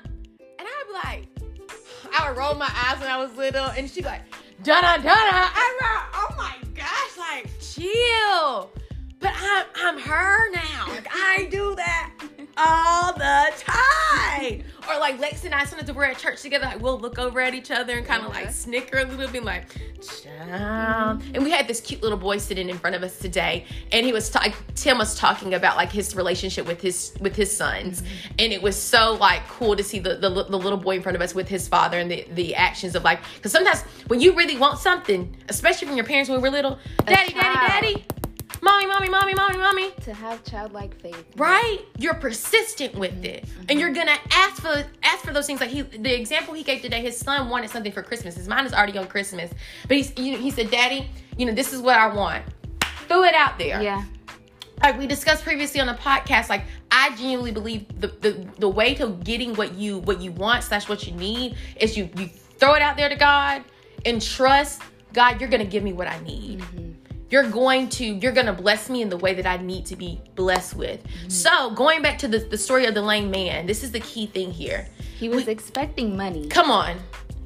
And 0.59 0.68
I'd 0.68 0.85
be 0.87 0.92
like, 0.92 1.29
I 2.18 2.29
would 2.29 2.38
roll 2.38 2.55
my 2.55 2.70
eyes 2.75 2.99
when 3.01 3.09
I 3.11 3.18
was 3.18 3.35
little, 3.37 3.66
and 3.66 3.90
she'd 3.90 4.03
be 4.03 4.09
like, 4.09 4.23
Dunna 4.62 5.03
Dunna. 5.03 5.51
I'm 5.55 5.75
like, 5.81 6.07
oh 6.14 6.35
my 6.37 6.55
gosh, 6.75 7.16
like, 7.18 7.51
chill. 7.61 8.70
But 9.18 9.33
I'm 9.35 9.66
I'm 9.75 9.99
her 9.99 10.51
now. 10.53 10.87
Like 10.88 11.09
I 11.11 11.49
do 11.51 11.75
that 11.77 12.12
all 12.61 13.12
the 13.14 13.53
time. 13.57 14.62
Or 14.88 14.99
like 14.99 15.18
Lex 15.18 15.44
and 15.44 15.55
I 15.55 15.64
sometimes 15.64 15.92
we're 15.92 16.05
at 16.05 16.18
church 16.18 16.42
together, 16.42 16.66
like 16.66 16.81
we'll 16.81 16.99
look 16.99 17.18
over 17.18 17.40
at 17.40 17.55
each 17.55 17.70
other 17.70 17.96
and 17.96 18.07
kind 18.07 18.25
of 18.25 18.31
like 18.31 18.51
snicker 18.51 18.99
a 18.99 19.05
little 19.05 19.29
bit, 19.29 19.44
like, 19.44 19.66
child. 20.01 21.23
And 21.35 21.44
we 21.44 21.51
had 21.51 21.68
this 21.68 21.81
cute 21.81 22.03
little 22.03 22.18
boy 22.18 22.38
sitting 22.38 22.68
in 22.68 22.79
front 22.79 22.96
of 22.96 23.03
us 23.03 23.18
today, 23.18 23.66
and 23.92 24.05
he 24.05 24.12
was 24.12 24.31
ta- 24.31 24.55
Tim 24.75 24.99
was 24.99 25.14
talking 25.14 25.55
about 25.55 25.77
like 25.77 25.92
his 25.92 26.16
relationship 26.16 26.66
with 26.66 26.81
his 26.81 27.12
with 27.20 27.37
his 27.37 27.55
sons, 27.55 28.03
mm-hmm. 28.03 28.35
and 28.38 28.53
it 28.53 28.62
was 28.62 28.77
so 28.77 29.14
like 29.20 29.46
cool 29.49 29.77
to 29.77 29.85
see 29.85 29.99
the, 29.99 30.16
the 30.16 30.29
the 30.31 30.59
little 30.59 30.79
boy 30.79 30.96
in 30.96 31.03
front 31.03 31.16
of 31.16 31.23
us 31.23 31.35
with 31.35 31.49
his 31.49 31.68
father 31.68 31.99
and 31.99 32.11
the 32.11 32.27
the 32.33 32.55
actions 32.55 32.94
of 32.94 33.05
like 33.05 33.20
because 33.37 33.53
sometimes 33.53 33.83
when 34.09 34.20
you 34.20 34.35
really 34.35 34.57
want 34.57 34.79
something, 34.79 35.35
especially 35.49 35.87
from 35.87 35.96
your 35.96 36.07
parents 36.07 36.29
when 36.29 36.40
we 36.40 36.49
were 36.49 36.51
little, 36.51 36.79
daddy, 37.05 37.33
daddy, 37.33 37.40
child. 37.40 37.68
daddy, 37.68 38.07
mommy, 38.62 38.87
mommy, 38.87 39.09
mommy, 39.09 39.35
mommy, 39.35 39.57
mommy. 39.59 39.90
To 40.03 40.14
have 40.14 40.44
childlike 40.44 41.01
faith. 41.01 41.25
right? 41.37 41.79
You're 41.99 42.14
persistent 42.14 42.94
with 42.94 43.25
it. 43.25 43.44
Mm-hmm. 43.46 43.62
And 43.68 43.81
you're 43.81 43.92
gonna 43.92 44.16
ask 44.33 44.62
for 44.62 44.85
ask 45.03 45.25
for 45.25 45.33
those 45.33 45.46
things. 45.46 45.61
Like 45.61 45.70
he 45.70 45.83
the 45.83 46.14
example 46.18 46.55
he 46.55 46.62
gave 46.62 46.83
today 46.83 47.01
his 47.01 47.16
son 47.16 47.49
wanted 47.49 47.70
something 47.70 47.92
for 47.92 48.03
christmas. 48.03 48.35
His 48.37 48.49
mind 48.49 48.66
is 48.66 48.73
already 48.73 48.96
on 48.99 49.07
christmas. 49.07 49.51
But 49.88 49.96
he's 49.96 50.12
you 50.18 50.33
know, 50.33 50.38
he 50.38 50.51
said 50.51 50.70
daddy 50.70 51.09
you 51.37 51.46
know 51.46 51.53
this 51.53 51.73
is 51.73 51.81
what 51.81 51.96
i 51.99 52.12
want. 52.14 52.44
Throw 53.09 53.25
it 53.25 53.35
out 53.35 53.59
there. 53.59 53.83
Yeah. 53.83 54.05
like 54.83 54.99
we 54.99 55.07
discussed 55.07 55.42
previously 55.44 55.81
on 55.81 55.87
the 55.87 55.94
podcast 55.94 56.49
like 56.49 56.62
i 56.90 57.11
genuinely 57.16 57.51
believe 57.53 57.87
the, 58.01 58.09
the 58.09 58.46
the 58.59 58.68
way 58.68 58.94
to 58.94 59.09
getting 59.25 59.55
what 59.55 59.75
you 59.75 59.99
what 59.99 60.20
you 60.20 60.33
want 60.33 60.62
slash 60.64 60.88
what 60.88 61.07
you 61.07 61.12
need 61.14 61.55
is 61.77 61.96
you 61.99 62.09
you 62.16 62.27
throw 62.27 62.75
it 62.75 62.83
out 62.83 62.96
there 62.96 63.09
to 63.09 63.16
god 63.16 63.62
and 64.07 64.23
trust 64.23 64.81
god 65.12 65.38
you're 65.40 65.51
gonna 65.51 65.64
give 65.64 65.83
me 65.83 65.92
what 65.92 66.07
i 66.09 66.18
need 66.20 66.61
mm-hmm. 66.61 66.89
You're 67.31 67.49
going 67.49 67.88
to 67.88 68.05
you're 68.05 68.33
going 68.33 68.47
to 68.47 68.53
bless 68.53 68.90
me 68.90 69.03
in 69.03 69.09
the 69.09 69.16
way 69.16 69.33
that 69.35 69.47
i 69.47 69.57
need 69.57 69.87
to 69.87 69.97
be 69.97 70.21
blessed 70.35 70.75
with 70.77 71.01
so 71.29 71.71
going 71.71 72.03
back 72.03 72.19
to 72.19 72.29
the, 72.29 72.38
the 72.38 72.59
story 72.59 72.87
of 72.87 72.95
the 72.95 73.03
lame 73.03 73.31
man 73.31 73.66
this 73.66 73.83
is 73.85 73.93
the 73.93 74.01
key 74.01 74.27
thing 74.27 74.51
here 74.51 74.87
He 75.19 75.29
was 75.29 75.49
expecting 75.49 76.16
money. 76.16 76.49
come 76.49 76.71
on 76.71 76.97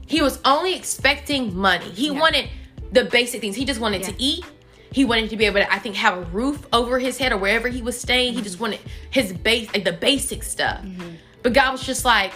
he 0.07 0.21
was 0.23 0.39
only 0.45 0.75
expecting 0.75 1.55
money 1.57 1.87
he 1.91 2.07
Yeah. 2.09 2.21
wanted 2.21 2.49
the 2.93 3.07
basic 3.07 3.41
things. 3.41 3.57
He 3.57 3.65
just 3.65 3.81
wanted 3.81 4.03
Yeah. 4.03 4.09
to 4.11 4.23
eat. 4.23 4.45
He 4.93 5.05
wanted 5.05 5.29
to 5.31 5.37
be 5.37 5.47
able 5.47 5.59
to, 5.59 5.73
I 5.73 5.81
think, 5.81 5.97
have 5.97 6.17
a 6.17 6.21
roof 6.27 6.65
over 6.73 7.01
his 7.01 7.19
head 7.19 7.33
or 7.33 7.39
wherever 7.39 7.67
he 7.69 7.83
was 7.83 8.01
staying. 8.01 8.35
He 8.35 8.41
just 8.41 8.61
wanted 8.61 8.79
his 9.11 9.33
base, 9.33 9.67
like 9.75 9.83
the 9.85 9.95
basic 9.95 10.45
stuff. 10.45 10.81
Mm-hmm. 10.83 11.09
But 11.43 11.55
God 11.55 11.73
was 11.73 11.85
just 11.85 12.05
like, 12.05 12.33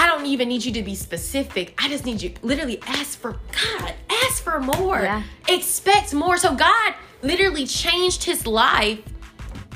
I 0.00 0.06
don't 0.06 0.24
even 0.24 0.48
need 0.48 0.64
you 0.64 0.72
to 0.72 0.82
be 0.82 0.94
specific. 0.94 1.74
I 1.76 1.86
just 1.88 2.06
need 2.06 2.22
you 2.22 2.32
literally 2.40 2.80
ask 2.86 3.18
for 3.18 3.32
God, 3.52 3.94
ask 4.24 4.42
for 4.42 4.58
more. 4.58 5.02
Yeah. 5.02 5.22
Expect 5.46 6.14
more. 6.14 6.38
So 6.38 6.54
God 6.54 6.94
literally 7.20 7.66
changed 7.66 8.24
his 8.24 8.46
life 8.46 8.98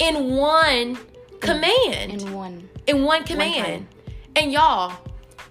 in 0.00 0.34
one 0.34 0.96
command. 1.40 2.22
In 2.22 2.32
one. 2.32 2.70
In 2.86 3.04
one 3.04 3.24
command. 3.24 3.86
time. 3.86 3.88
and 4.34 4.50
y'all, 4.50 4.94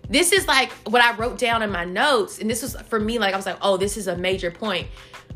this 0.09 0.31
is 0.31 0.47
like 0.47 0.71
what 0.87 1.03
I 1.03 1.15
wrote 1.17 1.37
down 1.37 1.61
in 1.61 1.69
my 1.69 1.85
notes. 1.85 2.39
And 2.39 2.49
this 2.49 2.63
was 2.63 2.75
for 2.89 2.99
me, 2.99 3.19
like 3.19 3.35
I 3.35 3.37
was 3.37 3.45
like, 3.45 3.59
oh, 3.61 3.77
this 3.77 3.95
is 3.95 4.07
a 4.07 4.17
major 4.17 4.49
point. 4.49 4.87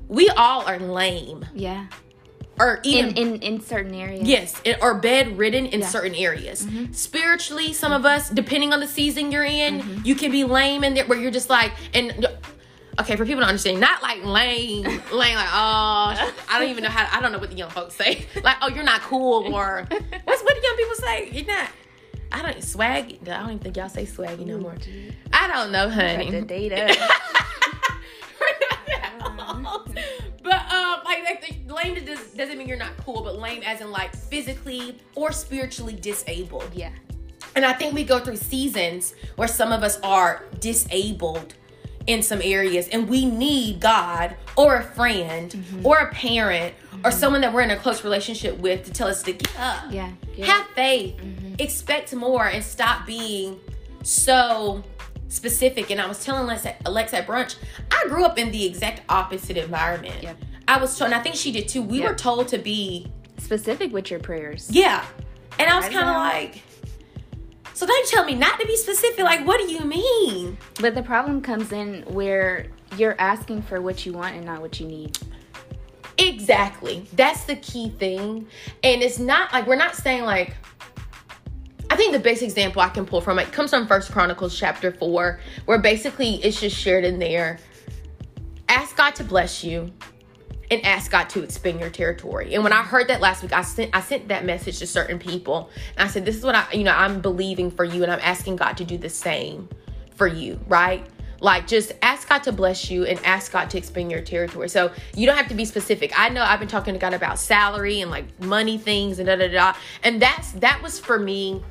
We 0.08 0.30
all 0.30 0.65
are 0.65 0.80
lame. 0.80 1.45
Yeah. 1.54 1.86
Or 2.60 2.80
even 2.84 3.15
In 3.17 3.36
in 3.36 3.41
in 3.41 3.62
certain 3.62 3.93
areas. 3.93 4.28
Yes, 4.28 4.60
it- 4.63 4.80
or 4.82 4.96
bedridden 4.96 5.67
in 5.67 5.82
Yeah. 5.82 5.88
certain 5.88 6.15
areas. 6.15 6.65
Mm-hmm. 6.65 6.91
Spiritually, 6.93 7.72
some 7.74 7.91
of 7.91 8.06
us, 8.06 8.30
depending 8.30 8.74
on 8.74 8.80
the 8.80 8.88
season 8.88 9.32
you're 9.32 9.43
in, 9.43 9.80
mm-hmm. 9.82 10.02
you 10.06 10.15
can 10.15 10.32
be 10.32 10.43
lame 10.43 10.84
in 10.84 10.93
there 10.96 11.06
where 11.06 11.20
you're 11.20 11.32
just 11.32 11.50
like, 11.50 11.72
and 11.93 12.26
okay, 13.00 13.15
for 13.15 13.26
people 13.26 13.41
to 13.43 13.48
understand, 13.48 13.80
not 13.80 14.02
like 14.02 14.24
lame, 14.24 14.84
lame, 14.86 15.36
like 15.36 15.50
oh, 15.54 16.34
I 16.50 16.58
don't 16.60 16.70
even 16.70 16.84
know 16.84 16.89
how. 16.89 17.08
I 17.15 17.22
don't 17.22 17.32
know 17.32 17.38
what 17.39 17.52
the 17.52 17.56
young 17.58 17.70
folks 17.70 17.96
say. 17.96 18.26
Like, 18.43 18.58
oh, 18.62 18.70
you're 18.70 18.84
not 18.84 19.02
cool, 19.02 19.54
or 19.54 19.88
what's 20.24 20.41
what 20.43 20.56
do 20.56 20.62
young 20.63 20.78
people 20.78 20.96
say? 20.96 21.30
You're 21.32 21.46
not. 21.46 21.70
I 22.32 22.41
don't 22.41 22.63
swag. 22.63 23.20
I 23.28 23.38
don't 23.39 23.46
even 23.46 23.60
think 23.60 23.78
y'all 23.78 23.88
say 23.89 24.06
swaggy 24.06 24.46
no 24.46 24.58
more. 24.58 24.76
I 25.32 25.48
don't 25.48 25.72
know, 25.72 25.89
honey. 25.89 26.32
The 26.32 26.41
data. 26.41 26.96
lame 31.95 32.06
does, 32.06 32.19
doesn't 32.32 32.58
mean 32.58 32.67
you're 32.67 32.78
not 32.78 32.95
cool, 33.06 33.21
but 33.23 33.38
lame 33.39 33.63
as 33.63 33.82
in 33.82 33.91
like 33.91 34.15
physically 34.15 34.97
or 35.15 35.32
spiritually 35.32 35.95
disabled. 36.00 36.69
yeah. 36.73 36.91
And 37.56 37.65
I 37.65 37.73
think 37.73 37.95
we 37.95 38.04
go 38.04 38.19
through 38.19 38.36
seasons 38.36 39.15
where 39.36 39.47
some 39.47 39.71
of 39.71 39.82
us 39.82 40.00
are 40.04 40.45
disabled 40.60 41.56
in 42.06 42.21
some 42.21 42.39
areas 42.43 42.88
and 42.89 43.10
we 43.10 43.26
need 43.26 43.80
God 43.80 44.36
or 44.56 44.76
a 44.78 44.84
friend 44.84 45.52
Mm-hmm. 45.52 45.86
or 45.86 45.97
a 45.97 46.12
parent 46.13 46.76
or 47.04 47.12
someone 47.12 47.41
that 47.41 47.52
we're 47.54 47.62
in 47.62 47.71
a 47.71 47.76
close 47.78 48.04
relationship 48.04 48.58
with 48.60 48.86
to 48.86 48.91
tell 48.91 49.08
us 49.08 49.23
to 49.23 49.34
get 49.34 49.60
up. 49.60 49.86
Yeah. 49.91 50.12
yeah. 50.36 50.45
Have 50.45 50.67
faith. 50.67 51.15
Expect 51.60 52.13
more 52.15 52.45
and 52.47 52.63
stop 52.63 53.06
being 53.08 53.60
so 54.04 54.84
specific. 55.28 55.89
And 55.91 56.00
I 56.00 56.08
was 56.08 56.23
telling 56.23 56.43
Alexa, 56.43 56.76
Alexa 56.86 57.17
at 57.19 57.28
brunch, 57.28 57.56
I 57.91 58.06
grew 58.08 58.23
up 58.23 58.38
in 58.38 58.52
the 58.52 58.65
exact 58.65 59.02
opposite 59.10 59.58
environment. 59.58 60.21
Yep. 60.23 60.38
I 60.67 60.77
was 60.80 60.97
told, 60.97 61.12
and 61.12 61.19
I 61.19 61.23
think 61.23 61.36
she 61.36 61.51
did 61.51 61.67
too. 61.67 61.82
We 61.82 61.99
Yep. 61.99 62.10
were 62.10 62.15
told 62.15 62.47
to 62.49 62.58
be, 62.58 63.12
Specific 63.38 63.93
with 63.93 64.10
your 64.12 64.19
prayers. 64.19 64.67
yeah. 64.71 65.06
And 65.60 65.69
I 65.69 65.75
was 65.75 65.86
kind 65.86 66.08
of 66.10 66.15
like, 66.17 66.62
so 67.73 67.86
don't 67.88 68.08
tell 68.10 68.25
me 68.25 68.36
not 68.36 68.60
to 68.60 68.65
be 68.67 68.75
specific. 68.75 69.23
Like, 69.23 69.45
what 69.45 69.60
do 69.60 69.71
you 69.71 69.82
mean? 69.82 70.58
But 70.82 70.93
the 70.95 71.01
problem 71.03 71.41
comes 71.41 71.71
in 71.71 72.03
where 72.13 72.67
you're 72.97 73.15
asking 73.19 73.62
for 73.63 73.82
what 73.82 74.06
you 74.06 74.13
want 74.13 74.36
and 74.36 74.45
not 74.45 74.62
what 74.62 74.80
you 74.80 74.88
need. 74.88 75.17
Exactly. 76.17 77.06
That's 77.13 77.43
the 77.45 77.56
key 77.56 77.89
thing. 77.89 78.47
And 78.84 79.01
it's 79.01 79.19
not 79.19 79.53
like 79.53 79.67
we're 79.67 79.75
not 79.75 79.95
saying 79.95 80.23
like 80.23 80.56
I 81.89 81.95
think 81.95 82.12
the 82.12 82.19
best 82.19 82.41
example 82.41 82.82
I 82.82 82.89
can 82.89 83.06
pull 83.06 83.21
from 83.21 83.39
it 83.39 83.51
comes 83.51 83.69
from 83.69 83.88
First 83.88 84.12
Chronicles 84.12 84.58
chapter 84.58 84.91
4, 84.91 85.39
where 85.65 85.80
basically 85.80 86.36
it's 86.43 86.60
just 86.60 86.75
shared 86.75 87.06
in 87.06 87.17
there. 87.17 87.60
Ask 88.67 88.97
God 88.97 89.15
to 89.15 89.23
bless 89.23 89.63
you 89.63 89.91
and 90.69 90.86
ask 90.86 91.12
God 91.12 91.30
to 91.30 91.43
expand 91.43 91.80
your 91.80 91.89
territory. 91.89 92.53
And 92.53 92.63
when 92.63 92.73
I 92.73 92.84
heard 92.84 93.08
that 93.08 93.21
last 93.21 93.41
week, 93.41 93.53
I 93.53 93.62
sent 93.62 93.95
I 93.95 94.01
sent 94.01 94.27
that 94.27 94.45
message 94.45 94.80
to 94.80 94.88
certain 94.88 95.19
people. 95.19 95.69
And 95.97 96.08
I 96.08 96.12
said, 96.12 96.25
This 96.25 96.36
is 96.36 96.43
what 96.43 96.56
I, 96.56 96.71
you 96.73 96.84
know, 96.84 96.93
I'm 96.93 97.21
believing 97.21 97.71
for 97.71 97.84
you, 97.84 98.03
and 98.03 98.12
I'm 98.12 98.19
asking 98.21 98.58
God 98.58 98.77
to 98.77 98.86
do 98.86 98.97
the 98.97 99.10
same 99.10 99.69
for 100.15 100.27
you, 100.27 100.60
right? 100.67 101.06
Like 101.39 101.67
just 101.67 101.91
ask 102.01 102.27
God 102.27 102.43
to 102.43 102.51
bless 102.51 102.89
you 102.89 103.06
and 103.06 103.23
ask 103.23 103.51
God 103.51 103.69
to 103.69 103.77
expand 103.77 104.12
your 104.12 104.21
territory. 104.21 104.69
So 104.69 104.91
you 105.15 105.25
don't 105.27 105.38
have 105.38 105.47
to 105.49 105.56
be 105.56 105.65
specific. 105.65 106.12
I 106.17 106.30
know 106.30 106.41
I've 106.41 106.60
been 106.60 106.67
talking 106.67 106.93
to 106.93 106.99
God 106.99 107.13
about 107.13 107.38
salary 107.38 108.01
and 108.01 108.10
like 108.10 108.25
money 108.41 108.77
things 108.77 109.19
and 109.19 109.27
da 109.27 109.36
da 109.36 109.47
da. 109.47 109.73
And 110.03 110.21
that's 110.21 110.53
that 110.53 110.82
was 110.82 110.99
for 110.99 111.19
me 111.19 111.63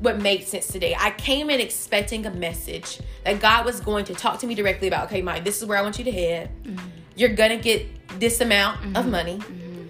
what 0.00 0.20
made 0.20 0.42
sense 0.42 0.66
today. 0.66 0.96
I 0.98 1.12
came 1.12 1.48
in 1.50 1.60
expecting 1.60 2.26
a 2.26 2.30
message 2.32 2.98
that 3.24 3.40
God 3.40 3.64
was 3.64 3.78
going 3.78 4.04
to 4.06 4.14
talk 4.14 4.40
to 4.40 4.48
me 4.48 4.56
directly 4.56 4.88
about, 4.88 5.06
okay, 5.06 5.22
Mike, 5.22 5.44
this 5.44 5.62
is 5.62 5.68
where 5.68 5.78
I 5.78 5.82
want 5.82 5.98
you 5.98 6.04
to 6.04 6.12
head. 6.12 6.50
Mm-hmm. 6.64 7.01
You're 7.16 7.34
gonna 7.34 7.58
get 7.58 7.86
this 8.20 8.40
amount 8.40 8.84
of 8.84 9.02
mm-hmm. 9.02 9.10
money. 9.10 9.38
Mm-hmm. 9.38 9.86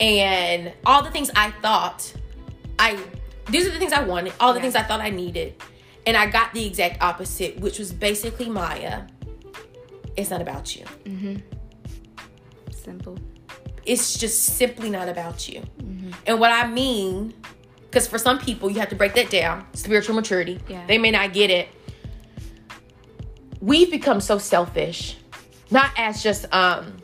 And 0.00 0.72
all 0.84 1.02
the 1.02 1.10
things 1.10 1.30
I 1.36 1.50
thought 1.62 2.12
I 2.78 2.98
these 3.46 3.66
are 3.66 3.70
the 3.70 3.78
things 3.78 3.92
I 3.92 4.02
wanted, 4.02 4.32
all 4.40 4.52
the 4.52 4.58
Yeah. 4.58 4.62
things 4.62 4.74
I 4.74 4.82
thought 4.82 5.00
I 5.00 5.10
needed. 5.10 5.54
And 6.06 6.16
I 6.16 6.26
got 6.26 6.52
the 6.54 6.66
exact 6.66 7.02
opposite, 7.02 7.58
which 7.60 7.78
was 7.78 7.92
basically 7.92 8.48
Maya. 8.48 9.02
It's 10.16 10.30
not 10.30 10.40
about 10.40 10.76
you. 10.76 10.84
Mm-hmm. 11.04 11.36
Simple. 12.70 13.18
It's 13.84 14.16
just 14.16 14.42
simply 14.56 14.90
not 14.90 15.08
about 15.08 15.48
you. 15.48 15.62
And 16.26 16.40
what 16.40 16.52
I 16.52 16.66
mean, 16.66 17.34
because 17.82 18.06
for 18.08 18.18
some 18.18 18.38
people, 18.38 18.70
you 18.70 18.80
have 18.80 18.88
to 18.90 18.94
break 18.96 19.14
that 19.14 19.30
down 19.30 19.66
spiritual 19.74 20.14
maturity. 20.14 20.58
Yeah. 20.68 20.86
They 20.86 20.98
may 20.98 21.10
not 21.10 21.32
get 21.32 21.50
it. 21.50 21.68
We've 23.60 23.90
become 23.90 24.20
so 24.20 24.38
selfish, 24.38 25.16
not 25.70 25.90
as 25.96 26.22
just 26.22 26.52
um, 26.52 26.96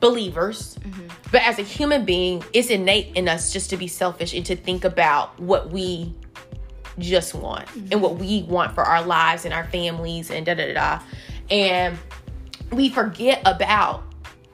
believers, 0.00 0.76
mm-hmm. 0.80 1.06
but 1.32 1.42
as 1.42 1.58
a 1.58 1.62
human 1.62 2.04
being, 2.04 2.44
it's 2.52 2.70
innate 2.70 3.16
in 3.16 3.28
us 3.28 3.52
just 3.52 3.70
to 3.70 3.76
be 3.76 3.88
selfish 3.88 4.34
and 4.34 4.44
to 4.46 4.56
think 4.56 4.84
about 4.84 5.38
what 5.40 5.70
we 5.70 6.14
just 6.98 7.34
want 7.34 7.68
and 7.74 7.90
mm-hmm. 7.90 8.00
what 8.00 8.16
we 8.16 8.42
want 8.44 8.74
for 8.74 8.82
our 8.82 9.02
lives 9.02 9.44
and 9.44 9.52
our 9.52 9.64
families 9.64 10.30
and 10.30 10.46
da 10.46 10.54
da 10.54 10.72
da. 10.72 10.74
da. 10.74 11.02
And 11.50 11.98
we 12.72 12.88
forget 12.88 13.42
about 13.44 14.02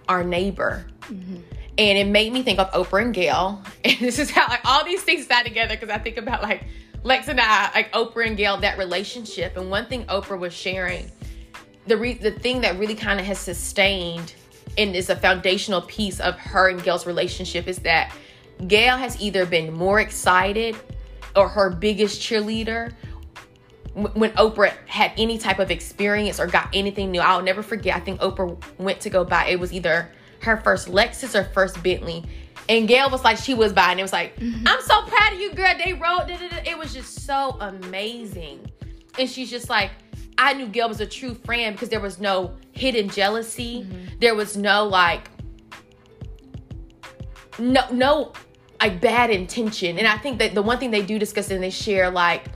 our 0.08 0.24
neighbor. 0.24 0.86
Mm-hmm. 1.02 1.36
And 1.78 1.98
it 1.98 2.06
made 2.06 2.32
me 2.32 2.42
think 2.42 2.58
of 2.58 2.70
Oprah 2.72 3.02
and 3.02 3.14
Gayle. 3.14 3.62
And 3.84 3.98
this 3.98 4.18
is 4.18 4.30
how 4.30 4.46
like 4.48 4.60
all 4.64 4.84
these 4.84 5.02
things 5.02 5.26
tie 5.26 5.42
together 5.42 5.74
because 5.74 5.90
I 5.90 5.98
think 5.98 6.16
about 6.16 6.42
like 6.42 6.64
Lex 7.02 7.26
and 7.28 7.40
I, 7.40 7.70
like 7.74 7.92
Oprah 7.92 8.26
and 8.26 8.36
Gayle, 8.36 8.58
that 8.58 8.78
relationship. 8.78 9.56
And 9.56 9.70
one 9.70 9.86
thing 9.86 10.04
Oprah 10.04 10.38
was 10.38 10.52
sharing, 10.52 11.10
the 11.86 11.96
re- 11.96 12.14
the 12.14 12.30
thing 12.30 12.60
that 12.62 12.78
really 12.78 12.94
kind 12.94 13.18
of 13.20 13.26
has 13.26 13.38
sustained 13.38 14.34
and 14.78 14.94
is 14.96 15.10
a 15.10 15.16
foundational 15.16 15.82
piece 15.82 16.20
of 16.20 16.36
her 16.38 16.68
and 16.68 16.82
Gayle's 16.82 17.06
relationship 17.06 17.66
is 17.66 17.78
that 17.80 18.12
Gayle 18.66 18.96
has 18.96 19.20
either 19.20 19.44
been 19.44 19.72
more 19.72 20.00
excited 20.00 20.76
or 21.34 21.48
her 21.48 21.70
biggest 21.70 22.20
cheerleader 22.20 22.92
when 23.94 24.30
Oprah 24.32 24.72
had 24.86 25.12
any 25.18 25.36
type 25.36 25.58
of 25.58 25.70
experience 25.70 26.40
or 26.40 26.46
got 26.46 26.68
anything 26.72 27.10
new. 27.10 27.20
I'll 27.20 27.42
never 27.42 27.62
forget. 27.62 27.96
I 27.96 28.00
think 28.00 28.20
Oprah 28.20 28.56
went 28.78 29.00
to 29.00 29.10
go 29.10 29.24
buy 29.24 29.48
it 29.48 29.60
was 29.60 29.72
either 29.72 30.10
her 30.40 30.56
first 30.58 30.88
Lexus 30.88 31.38
or 31.38 31.44
first 31.44 31.82
Bentley. 31.82 32.24
And 32.68 32.88
Gayle 32.88 33.10
was 33.10 33.24
like, 33.24 33.38
she 33.38 33.54
was 33.54 33.72
buying. 33.72 33.98
It 33.98 34.02
was 34.02 34.12
like, 34.12 34.36
mm-hmm. 34.36 34.66
I'm 34.66 34.80
so 34.82 35.02
proud 35.02 35.32
of 35.32 35.40
you, 35.40 35.52
girl. 35.52 35.74
They 35.82 35.92
wrote 35.92 36.28
da, 36.28 36.36
da, 36.38 36.48
da." 36.48 36.62
it. 36.64 36.78
was 36.78 36.94
just 36.94 37.26
so 37.26 37.56
amazing. 37.60 38.70
And 39.18 39.28
she's 39.28 39.50
just 39.50 39.68
like, 39.68 39.90
I 40.42 40.54
knew 40.54 40.66
Gayle 40.66 40.88
was 40.88 41.00
a 41.00 41.06
true 41.06 41.34
friend 41.34 41.76
because 41.76 41.88
there 41.88 42.00
was 42.00 42.18
no 42.18 42.56
hidden 42.72 43.08
jealousy. 43.08 43.84
Mm-hmm. 43.84 44.18
There 44.18 44.34
was 44.34 44.56
no 44.56 44.86
like 44.86 45.30
no 47.60 47.82
no 47.92 48.32
like 48.80 49.00
bad 49.00 49.30
intention. 49.30 49.98
And 49.98 50.08
i 50.08 50.18
think 50.18 50.40
that 50.40 50.54
the 50.54 50.62
one 50.62 50.78
thing 50.78 50.90
they 50.90 51.02
do 51.02 51.16
discuss 51.16 51.50
and 51.50 51.62
they 51.62 51.70
share 51.70 52.10
like 52.10 52.46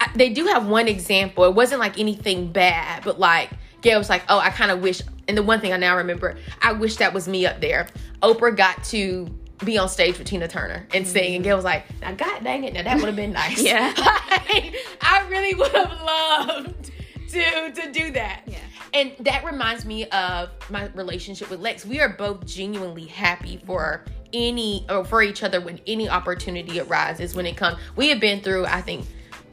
I- 0.00 0.10
they 0.14 0.30
do 0.30 0.46
have 0.46 0.66
one 0.66 0.88
example. 0.88 1.44
It 1.44 1.54
wasn't 1.54 1.80
like 1.80 1.98
anything 1.98 2.52
bad 2.52 3.04
but 3.04 3.20
like 3.20 3.50
gayle 3.82 3.98
was 3.98 4.08
like 4.08 4.22
oh 4.30 4.38
i 4.38 4.48
kind 4.48 4.70
of 4.70 4.80
wish 4.80 5.02
and 5.28 5.36
the 5.36 5.42
one 5.42 5.60
thing 5.60 5.72
i 5.74 5.76
now 5.76 5.96
remember 5.96 6.36
i 6.62 6.72
wish 6.72 6.96
that 6.96 7.12
was 7.12 7.28
me 7.28 7.44
up 7.44 7.60
there. 7.60 7.86
Oprah 8.22 8.56
got 8.56 8.82
to 8.84 9.28
be 9.62 9.76
on 9.76 9.90
stage 9.90 10.16
with 10.18 10.26
tina 10.26 10.48
turner 10.48 10.86
and 10.94 11.06
sing 11.06 11.34
and 11.34 11.44
mm-hmm. 11.44 11.50
gayle 11.50 11.56
was 11.56 11.66
like 11.66 11.84
now 12.00 12.14
god 12.14 12.42
dang 12.42 12.64
it 12.64 12.72
now 12.72 12.82
that 12.82 12.96
would 12.96 13.06
have 13.06 13.16
been 13.16 13.32
nice. 13.44 13.60
Yeah. 13.62 13.92
Like, 14.52 14.74
i 15.02 15.28
really 15.28 15.54
would 15.54 15.70
have 15.70 15.92
loved 16.02 16.90
to 17.32 17.72
to 17.72 17.92
do 17.92 18.10
that 18.12 18.42
Yeah. 18.46 18.58
and 18.94 19.12
that 19.20 19.44
reminds 19.44 19.84
me 19.84 20.06
of 20.08 20.50
my 20.70 20.86
relationship 20.94 21.50
with 21.50 21.60
Lex. 21.60 21.84
We 21.86 22.00
are 22.00 22.08
both 22.08 22.46
genuinely 22.46 23.06
happy 23.06 23.60
for 23.66 24.04
any 24.32 24.86
or 24.88 25.04
for 25.04 25.22
each 25.22 25.42
other 25.42 25.60
when 25.60 25.80
any 25.86 26.08
opportunity 26.08 26.80
arises 26.80 27.34
when 27.34 27.46
it 27.46 27.56
comes. 27.56 27.78
We 27.96 28.08
have 28.10 28.20
been 28.20 28.40
through, 28.40 28.66
I 28.66 28.80
think, 28.80 29.06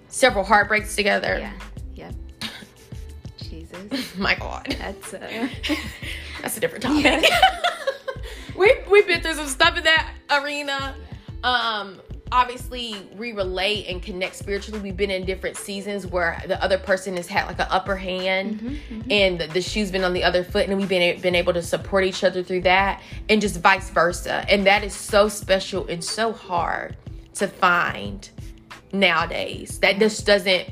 several 0.07 0.43
heartbreaks 0.43 0.95
together. 0.95 1.37
Yeah. 1.39 1.53
Yep. 1.95 2.13
Jesus. 3.37 4.15
My 4.17 4.35
God. 4.35 4.75
That's 4.79 5.13
uh 5.13 5.47
That's 6.41 6.57
a 6.57 6.59
different 6.59 6.83
topic. 6.83 7.23
we 8.57 8.73
we've 8.89 9.07
been 9.07 9.21
through 9.21 9.33
some 9.35 9.47
stuff 9.47 9.77
in 9.77 9.83
that 9.83 10.11
arena. 10.31 10.95
Um, 11.43 11.99
obviously 12.31 12.95
we 13.17 13.31
relate 13.31 13.87
and 13.87 14.01
connect 14.01 14.35
spiritually. 14.35 14.79
We've 14.79 14.97
been 14.97 15.11
in 15.11 15.25
different 15.25 15.57
seasons 15.57 16.05
where 16.05 16.41
the 16.47 16.61
other 16.63 16.77
person 16.77 17.15
has 17.17 17.27
had 17.27 17.47
like 17.47 17.59
an 17.59 17.67
upper 17.69 17.95
hand, 17.95 18.59
Mm-hmm, 18.59 19.11
and 19.11 19.39
the, 19.39 19.47
the 19.47 19.61
shoe's 19.61 19.91
been 19.91 20.03
on 20.03 20.13
the 20.13 20.23
other 20.23 20.43
foot, 20.43 20.67
and 20.67 20.77
we've 20.77 20.89
been 20.89 21.19
been 21.21 21.35
able 21.35 21.53
to 21.53 21.61
support 21.61 22.03
each 22.03 22.23
other 22.23 22.43
through 22.43 22.61
that, 22.61 23.01
and 23.29 23.41
just 23.41 23.59
vice 23.59 23.89
versa. 23.89 24.45
And 24.49 24.65
that 24.65 24.83
is 24.83 24.93
so 24.93 25.27
special 25.27 25.87
and 25.87 26.03
so 26.03 26.31
hard 26.33 26.97
to 27.35 27.47
find 27.47 28.29
nowadays. 28.91 29.79
That 29.79 29.99
just 29.99 30.25
doesn't 30.25 30.69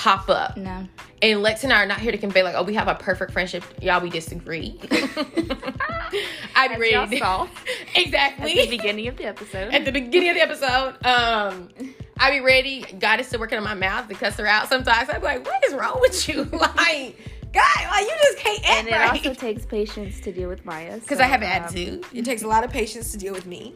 pop 0.00 0.30
up. 0.30 0.56
No. 0.56 0.88
And 1.20 1.42
Lex 1.42 1.62
and 1.62 1.72
I 1.74 1.82
are 1.82 1.86
not 1.86 2.00
here 2.00 2.10
to 2.10 2.16
convey 2.16 2.42
like, 2.42 2.54
oh, 2.54 2.62
we 2.62 2.72
have 2.74 2.88
a 2.88 2.94
perfect 2.94 3.32
friendship. 3.32 3.62
Y'all, 3.82 4.00
we 4.00 4.08
disagree. 4.08 4.80
I'm 6.56 6.72
As 6.72 6.78
ready. 6.78 7.18
y'all 7.18 7.48
exactly. 7.94 8.58
At 8.58 8.70
the 8.70 8.76
beginning 8.78 9.08
of 9.08 9.18
the 9.18 9.26
episode. 9.26 9.74
At 9.74 9.84
the 9.84 9.92
beginning 9.92 10.30
of 10.30 10.36
the 10.36 10.40
episode, 10.40 10.94
um, 11.04 11.68
I 12.18 12.30
be 12.30 12.40
ready. 12.40 12.86
God 12.98 13.20
is 13.20 13.26
still 13.26 13.40
working 13.40 13.58
on 13.58 13.64
my 13.64 13.74
mouth 13.74 14.08
to 14.08 14.14
cuss 14.14 14.36
her 14.36 14.46
out 14.46 14.70
sometimes. 14.70 15.10
I'm 15.10 15.22
like, 15.22 15.44
what 15.44 15.62
is 15.66 15.74
wrong 15.74 16.00
with 16.00 16.26
you? 16.26 16.44
like, 16.44 17.18
God, 17.52 17.86
like 17.90 18.06
you 18.06 18.16
just 18.22 18.38
can't 18.38 18.60
act 18.60 18.78
and 18.78 18.88
it 18.88 18.92
right. 18.92 19.26
also 19.26 19.34
takes 19.34 19.66
patience 19.66 20.18
to 20.20 20.32
deal 20.32 20.48
with 20.48 20.64
Maya. 20.64 20.98
because 20.98 21.18
so, 21.18 21.24
I 21.24 21.26
have 21.26 21.42
an 21.42 21.48
um, 21.48 21.64
attitude. 21.64 22.06
It 22.14 22.24
takes 22.24 22.42
a 22.42 22.48
lot 22.48 22.64
of 22.64 22.70
patience 22.70 23.12
to 23.12 23.18
deal 23.18 23.34
with 23.34 23.44
me. 23.44 23.74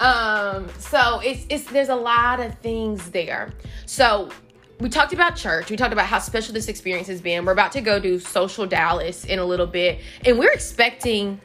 um, 0.00 0.68
so 0.80 1.20
it's 1.22 1.46
it's 1.48 1.70
there's 1.70 1.90
a 1.90 1.94
lot 1.94 2.40
of 2.40 2.58
things 2.58 3.10
there. 3.10 3.52
So 3.86 4.30
we 4.80 4.88
talked 4.88 5.12
about 5.12 5.36
church. 5.36 5.70
We 5.70 5.76
talked 5.76 5.92
about 5.92 6.06
how 6.06 6.18
special 6.18 6.54
this 6.54 6.68
experience 6.68 7.06
has 7.08 7.20
been. 7.20 7.44
We're 7.44 7.52
about 7.52 7.72
to 7.72 7.80
go 7.80 7.98
do 8.00 8.18
social 8.18 8.66
Dallas 8.66 9.24
in 9.24 9.38
a 9.38 9.44
little 9.44 9.66
bit, 9.66 10.00
and 10.24 10.38
we're 10.38 10.52
expecting. 10.52 11.40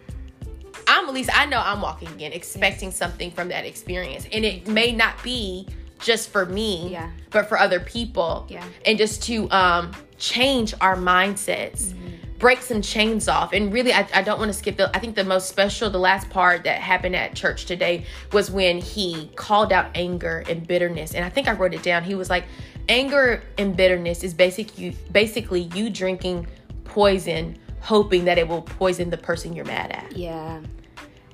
I'm 0.87 1.07
at 1.07 1.13
least 1.13 1.31
I 1.35 1.45
know 1.47 1.59
I'm 1.63 1.81
walking 1.81 2.09
again, 2.09 2.31
expecting 2.31 2.91
something 2.91 3.31
from 3.31 3.49
that 3.49 3.65
experience, 3.65 4.27
and 4.31 4.45
it 4.45 4.67
may 4.67 4.91
not 4.91 5.21
be 5.23 5.67
just 5.99 6.29
for 6.29 6.45
me, 6.45 6.89
Yeah. 6.91 7.09
but 7.31 7.47
for 7.49 7.57
other 7.57 7.79
people, 7.79 8.45
Yeah. 8.49 8.63
and 8.85 8.97
just 8.97 9.23
to 9.23 9.49
um 9.51 9.91
change 10.17 10.73
our 10.81 10.95
mindsets 10.95 11.87
Mm-hmm. 11.93 12.37
break 12.39 12.61
some 12.61 12.81
chains 12.81 13.27
off 13.27 13.51
and 13.53 13.71
really 13.73 13.91
I, 13.93 14.07
I 14.13 14.21
don't 14.21 14.39
want 14.39 14.49
to 14.49 14.57
skip 14.57 14.77
the 14.77 14.89
i 14.95 14.99
think 14.99 15.15
the 15.15 15.23
most 15.25 15.49
special 15.49 15.89
the 15.89 15.97
last 15.99 16.29
part 16.29 16.63
that 16.65 16.79
happened 16.81 17.15
at 17.17 17.33
church 17.35 17.65
today 17.65 18.05
was 18.31 18.49
when 18.51 18.77
he 18.77 19.29
called 19.35 19.73
out 19.73 19.87
anger 19.95 20.43
and 20.49 20.65
bitterness 20.65 21.13
and 21.15 21.25
i 21.25 21.29
think 21.29 21.47
i 21.49 21.51
wrote 21.53 21.73
it 21.73 21.83
down 21.83 22.03
he 22.03 22.15
was 22.15 22.29
like 22.29 22.45
anger 22.89 23.41
and 23.57 23.75
bitterness 23.75 24.23
is 24.23 24.33
basic 24.33 24.77
you 24.77 24.93
basically 25.11 25.61
you 25.75 25.89
drinking 25.89 26.47
poison 26.83 27.57
hoping 27.81 28.25
that 28.25 28.37
it 28.37 28.47
will 28.47 28.61
poison 28.61 29.09
the 29.09 29.17
person 29.17 29.53
you're 29.53 29.65
mad 29.65 29.91
at 29.91 30.15
Yeah. 30.15 30.61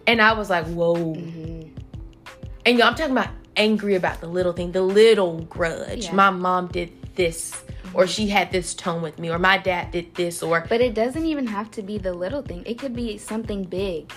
and 0.07 0.21
i 0.21 0.33
was 0.33 0.49
like 0.49 0.65
whoa 0.67 0.95
Mm-hmm. 0.95 1.69
and 2.65 2.77
y'all 2.77 2.87
i'm 2.87 2.95
talking 2.95 3.11
about 3.11 3.29
angry 3.57 3.95
about 3.95 4.21
the 4.21 4.27
little 4.27 4.53
thing 4.53 4.71
the 4.71 4.81
little 4.81 5.41
grudge 5.41 6.05
Yeah. 6.05 6.13
my 6.13 6.29
mom 6.29 6.67
did 6.67 6.91
this 7.15 7.61
or 7.93 8.07
she 8.07 8.27
had 8.27 8.51
this 8.51 8.73
tone 8.73 9.01
with 9.01 9.19
me 9.19 9.29
or 9.29 9.37
my 9.37 9.57
dad 9.57 9.91
did 9.91 10.15
this 10.15 10.41
or 10.41 10.65
But 10.69 10.79
it 10.79 10.93
doesn't 10.93 11.25
even 11.25 11.47
have 11.47 11.69
to 11.71 11.81
be 11.81 11.97
the 11.97 12.13
little 12.13 12.41
thing. 12.41 12.63
It 12.65 12.79
could 12.79 12.95
be 12.95 13.17
something 13.17 13.63
big. 13.65 14.09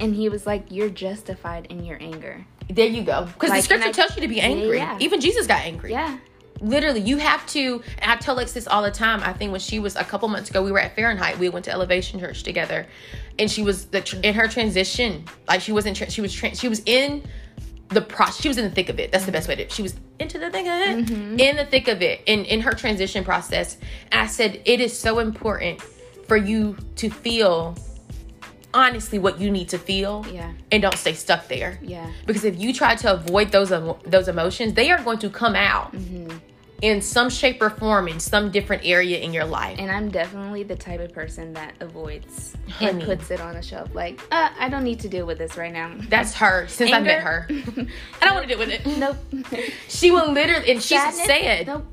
And 0.00 0.12
he 0.16 0.28
was 0.28 0.46
like, 0.46 0.64
You're 0.68 0.88
justified 0.88 1.66
in 1.66 1.84
your 1.84 1.96
anger. 2.00 2.44
There 2.68 2.86
you 2.88 3.02
go. 3.04 3.26
Because 3.26 3.50
Like, 3.50 3.60
the 3.60 3.64
scripture 3.64 3.88
I- 3.90 3.92
tells 3.92 4.16
you 4.16 4.22
to 4.22 4.28
be 4.28 4.40
angry. 4.40 4.78
Yeah. 4.78 4.96
Even 5.00 5.20
Jesus 5.20 5.46
got 5.46 5.60
angry. 5.60 5.92
Yeah. 5.92 6.18
Literally, 6.60 7.00
you 7.00 7.16
have 7.18 7.46
to. 7.48 7.82
And 7.98 8.10
I 8.12 8.16
tell 8.16 8.34
Lex 8.34 8.52
this 8.52 8.66
all 8.66 8.82
the 8.82 8.90
time. 8.90 9.20
I 9.22 9.32
think 9.32 9.50
when 9.52 9.60
she 9.60 9.78
was 9.78 9.96
a 9.96 10.04
couple 10.04 10.28
months 10.28 10.50
ago, 10.50 10.62
we 10.62 10.70
were 10.72 10.78
at 10.80 10.94
Fahrenheit. 10.94 11.38
We 11.38 11.48
went 11.48 11.64
to 11.66 11.70
Elevation 11.72 12.20
Church 12.20 12.42
together, 12.42 12.86
and 13.38 13.50
she 13.50 13.62
was 13.62 13.86
the 13.86 14.00
tr- 14.00 14.16
in 14.22 14.34
her 14.34 14.46
transition. 14.48 15.24
Like 15.48 15.60
she 15.60 15.72
wasn't. 15.72 15.96
She 16.10 16.20
was. 16.20 16.32
She 16.32 16.68
was 16.68 16.82
in 16.86 17.22
the 17.88 18.00
process. 18.02 18.40
She 18.42 18.48
was 18.48 18.58
in 18.58 18.64
the 18.64 18.70
thick 18.70 18.88
of 18.88 19.00
it. 19.00 19.10
That's 19.10 19.26
the 19.26 19.32
best 19.32 19.48
way 19.48 19.56
to. 19.56 19.68
She 19.70 19.82
was 19.82 19.94
into 20.18 20.38
the 20.38 20.50
thick 20.50 20.66
of 20.66 20.80
it. 20.88 21.06
Mm-hmm. 21.06 21.40
In 21.40 21.56
the 21.56 21.64
thick 21.64 21.88
of 21.88 22.02
it. 22.02 22.20
In 22.26 22.44
in 22.44 22.60
her 22.60 22.72
transition 22.72 23.24
process. 23.24 23.78
And 24.12 24.20
I 24.20 24.26
said 24.26 24.60
it 24.64 24.80
is 24.80 24.96
so 24.98 25.18
important 25.18 25.80
for 26.28 26.36
you 26.36 26.76
to 26.96 27.10
feel 27.10 27.76
honestly 28.72 29.18
what 29.18 29.40
you 29.40 29.50
need 29.50 29.68
to 29.70 29.78
feel 29.78 30.24
Yeah. 30.32 30.52
and 30.70 30.80
don't 30.80 30.94
stay 30.96 31.12
stuck 31.14 31.48
there 31.48 31.80
Yeah. 31.82 32.08
because 32.24 32.44
if 32.44 32.56
you 32.60 32.72
try 32.72 32.94
to 32.94 33.14
avoid 33.14 33.50
those 33.50 33.72
emo- 33.72 33.98
those 34.06 34.28
emotions 34.28 34.74
they 34.74 34.92
are 34.92 35.02
going 35.02 35.18
to 35.18 35.28
come 35.28 35.56
out 35.56 35.92
Mm-hmm. 35.92 36.38
In 36.82 37.02
some 37.02 37.28
shape 37.28 37.60
or 37.60 37.68
form 37.70 38.08
in 38.08 38.18
some 38.18 38.50
different 38.50 38.82
area 38.86 39.18
in 39.18 39.32
your 39.34 39.44
life 39.44 39.78
And 39.78 39.90
I'm 39.90 40.10
definitely 40.10 40.62
the 40.62 40.76
type 40.76 41.00
of 41.00 41.12
person 41.12 41.52
that 41.52 41.74
avoids 41.80 42.56
Honey. 42.70 42.90
and 42.90 43.02
puts 43.02 43.30
it 43.30 43.40
on 43.40 43.56
a 43.56 43.62
shelf. 43.62 43.94
Like, 43.94 44.20
uh, 44.32 44.48
I 44.58 44.68
don't 44.70 44.84
need 44.84 45.00
to 45.00 45.08
deal 45.08 45.26
with 45.26 45.38
this 45.38 45.56
right 45.56 45.72
now. 45.72 45.94
that's 46.08 46.34
her 46.34 46.66
since 46.68 46.90
i 46.92 47.00
met 47.00 47.22
her 47.22 47.46
i 48.22 48.24
don't 48.24 48.34
want 48.34 48.48
to 48.48 48.54
deal 48.54 48.58
with 48.58 48.70
it 48.70 48.86
nope. 48.98 49.16
she 49.88 50.10
will 50.10 50.32
literally 50.32 50.70
and 50.70 50.82
she 50.82 50.96
said 50.98 51.66
Nope. 51.66 51.86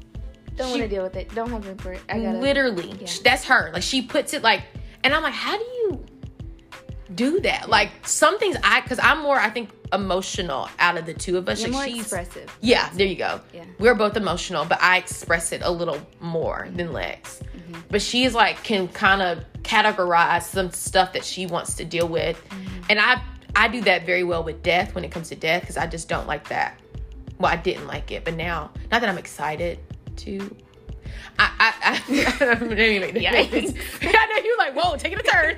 Don't 0.55 0.69
want 0.71 0.81
to 0.81 0.87
deal 0.87 1.03
with 1.03 1.15
it. 1.15 1.33
Don't 1.35 1.51
have 1.51 1.67
room 1.67 1.77
for 1.77 1.93
it. 1.93 2.01
I 2.09 2.19
gotta. 2.19 2.39
literally 2.39 2.91
Yeah. 2.99 3.07
that's 3.23 3.43
her 3.45 3.69
like 3.73 3.83
she 3.83 4.01
puts 4.01 4.33
it 4.33 4.41
like 4.41 4.63
and 5.03 5.13
i'm 5.13 5.21
like 5.21 5.33
how 5.33 5.55
do 5.57 5.63
you 5.63 6.05
do 7.13 7.39
that 7.41 7.69
like 7.69 7.89
some 8.07 8.37
things 8.39 8.57
i 8.63 8.81
because 8.81 8.99
i'm 9.01 9.21
more 9.21 9.39
i 9.39 9.49
think 9.49 9.69
emotional 9.93 10.69
out 10.79 10.97
of 10.97 11.05
the 11.05 11.13
two 11.13 11.37
of 11.37 11.47
us 11.47 11.61
You're 11.61 11.69
like 11.71 11.89
more 11.89 11.95
she's 11.95 12.01
expressive. 12.01 12.55
Yeah, 12.61 12.89
there 12.93 13.07
you 13.07 13.15
go. 13.15 13.41
Yeah. 13.53 13.65
We're 13.79 13.95
both 13.95 14.17
emotional, 14.17 14.65
but 14.65 14.81
I 14.81 14.97
express 14.97 15.51
it 15.51 15.61
a 15.63 15.71
little 15.71 15.99
more 16.19 16.67
than 16.73 16.93
Lex. 16.93 17.41
Mm-hmm. 17.55 17.81
But 17.89 18.01
she's 18.01 18.33
like 18.33 18.63
can 18.63 18.87
kind 18.89 19.21
of 19.21 19.43
categorize 19.63 20.43
some 20.43 20.71
stuff 20.71 21.13
that 21.13 21.23
she 21.23 21.45
wants 21.45 21.75
to 21.75 21.85
deal 21.85 22.07
with. 22.07 22.41
Mm-hmm. 22.49 22.81
And 22.89 22.99
I 22.99 23.21
I 23.55 23.67
do 23.67 23.81
that 23.81 24.05
very 24.05 24.23
well 24.23 24.43
with 24.43 24.61
death 24.61 24.93
when 24.93 25.03
it 25.03 25.11
comes 25.11 25.29
to 25.29 25.35
death 25.35 25.61
because 25.61 25.77
I 25.77 25.87
just 25.87 26.09
don't 26.09 26.27
like 26.27 26.47
that. 26.49 26.79
Well, 27.39 27.51
I 27.51 27.55
didn't 27.55 27.87
like 27.87 28.11
it, 28.11 28.25
but 28.25 28.35
now 28.35 28.71
not 28.91 29.01
that 29.01 29.09
I'm 29.09 29.17
excited 29.17 29.79
to 30.17 30.55
I, 31.39 31.51
I, 31.59 31.73
I, 31.83 32.01
I 34.01 34.25
know 34.25 34.43
you're 34.43 34.57
like, 34.57 34.75
whoa, 34.75 34.97
taking 34.97 35.19
a 35.19 35.23
turn. 35.23 35.57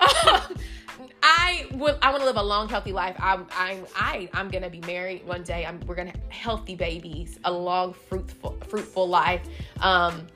Um, 0.00 0.56
I 1.22 1.66
would, 1.72 1.96
I 2.02 2.10
want 2.10 2.20
to 2.20 2.26
live 2.26 2.36
a 2.36 2.42
long, 2.42 2.68
healthy 2.68 2.92
life. 2.92 3.16
I'm, 3.18 3.46
I'm, 3.52 3.86
I, 3.96 4.28
I'm 4.32 4.48
gonna 4.48 4.70
be 4.70 4.80
married 4.80 5.26
one 5.26 5.42
day. 5.42 5.66
I'm, 5.66 5.80
we're 5.86 5.94
gonna 5.94 6.10
have 6.10 6.30
healthy 6.30 6.74
babies, 6.74 7.38
a 7.44 7.52
long, 7.52 7.92
fruitful, 7.92 8.58
fruitful 8.68 9.08
life. 9.08 9.42
Um, 9.80 10.26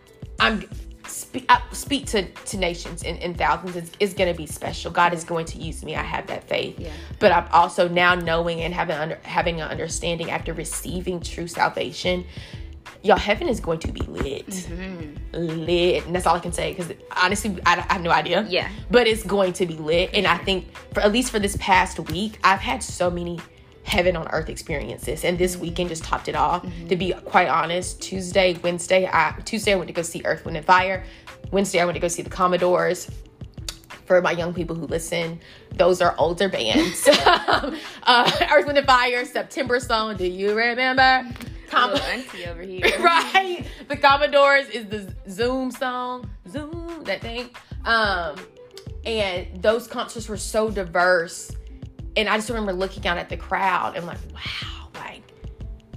I'm 0.41 0.65
speak, 1.07 1.47
I 1.49 1.61
speak 1.73 2.07
to 2.07 2.25
to 2.25 2.57
nations 2.57 3.03
and, 3.03 3.19
in 3.19 3.35
thousands. 3.35 3.77
It's, 3.77 3.91
it's 4.01 4.15
gonna 4.15 4.35
be 4.35 4.47
special. 4.47 4.91
God 4.91 5.15
is 5.15 5.25
going 5.25 5.47
to 5.47 5.59
use 5.59 5.85
me. 5.85 5.97
I 5.97 6.03
have 6.03 6.27
that 6.29 6.49
faith. 6.49 6.79
Yeah. 6.79 6.93
But 7.19 7.33
I'm 7.33 7.47
also 7.53 7.89
now 7.89 8.15
knowing 8.15 8.61
and 8.61 8.75
having 8.75 8.97
under, 8.97 9.19
having 9.23 9.61
an 9.61 9.69
understanding 9.69 10.31
after 10.31 10.53
receiving 10.53 11.21
true 11.21 11.47
salvation. 11.47 12.25
Y'all, 13.03 13.17
heaven 13.17 13.49
is 13.49 13.59
going 13.59 13.81
to 13.81 13.91
be 13.91 14.01
lit, 14.03 14.69
lit, 15.33 16.07
and 16.07 16.15
that's 16.15 16.27
all 16.27 16.37
I 16.37 16.41
can 16.41 16.53
say. 16.53 16.73
Because 16.73 16.93
honestly, 17.17 17.59
I, 17.67 17.85
I 17.89 17.93
have 17.95 18.03
no 18.03 18.11
idea. 18.11 18.47
Yeah. 18.49 18.69
but 18.91 19.07
it's 19.07 19.25
going 19.25 19.53
to 19.55 19.67
be 19.67 19.75
lit, 19.75 20.11
and 20.15 20.27
I 20.27 20.39
think 20.39 20.67
for 20.95 21.01
at 21.01 21.13
least 21.13 21.31
for 21.31 21.39
this 21.39 21.57
past 21.59 21.99
week, 22.11 22.39
I've 22.45 22.61
had 22.61 22.83
so 22.83 23.11
many 23.11 23.41
heaven 23.85 24.17
on 24.17 24.29
earth 24.29 24.49
experiences, 24.49 25.25
and 25.25 25.37
this 25.37 25.57
weekend 25.57 25.89
just 25.89 26.05
topped 26.05 26.29
it 26.29 26.37
off. 26.37 26.65
To 26.89 26.97
be 26.97 27.13
quite 27.25 27.49
honest, 27.49 28.01
Tuesday, 28.01 28.57
Wednesday, 28.63 29.09
I 29.13 29.35
Tuesday 29.45 29.73
I 29.73 29.77
went 29.77 29.89
to 29.89 29.95
go 29.95 30.03
see 30.03 30.23
Earth, 30.25 30.45
Wind, 30.45 30.57
and 30.57 30.67
Fire. 30.67 31.05
Wednesday 31.51 31.81
I 31.81 31.85
went 31.85 31.97
to 31.97 32.01
go 32.01 32.09
see 32.09 32.23
the 32.23 32.31
Commodores 32.31 33.11
for 34.07 34.21
my 34.21 34.33
young 34.33 34.53
people 34.53 34.77
who 34.77 34.87
listen, 34.87 35.41
those 35.75 36.01
are 36.01 36.15
older 36.19 36.49
bands. 36.49 37.09
um, 37.27 37.77
uh, 38.03 38.31
Earth, 38.53 38.67
Wind, 38.67 38.79
and 38.79 38.87
Fire, 38.87 39.25
September 39.25 39.81
song. 39.81 40.17
Do 40.17 40.27
you 40.27 40.55
remember? 40.55 41.29
Com- 41.73 41.97
auntie 41.97 42.47
over 42.47 42.63
here. 42.63 42.83
right. 43.01 43.67
The 43.89 43.97
Commodores 43.97 44.69
is 44.69 44.87
the 44.87 45.15
Zoom 45.31 45.71
song. 45.71 46.29
Zoom, 46.49 47.03
that 47.05 47.23
thing. 47.23 47.51
Um, 47.85 48.37
and 49.05 49.63
those 49.63 49.87
concerts 49.87 50.29
were 50.29 50.37
so 50.37 50.71
diverse. 50.71 51.51
And 52.17 52.29
I 52.29 52.37
just 52.37 52.51
remember 52.51 52.73
looking 52.73 53.07
out 53.07 53.17
at 53.17 53.29
the 53.29 53.37
crowd 53.37 53.97
and 53.97 54.07
like, 54.07 54.19
wow, 54.35 54.89
like 54.95 55.23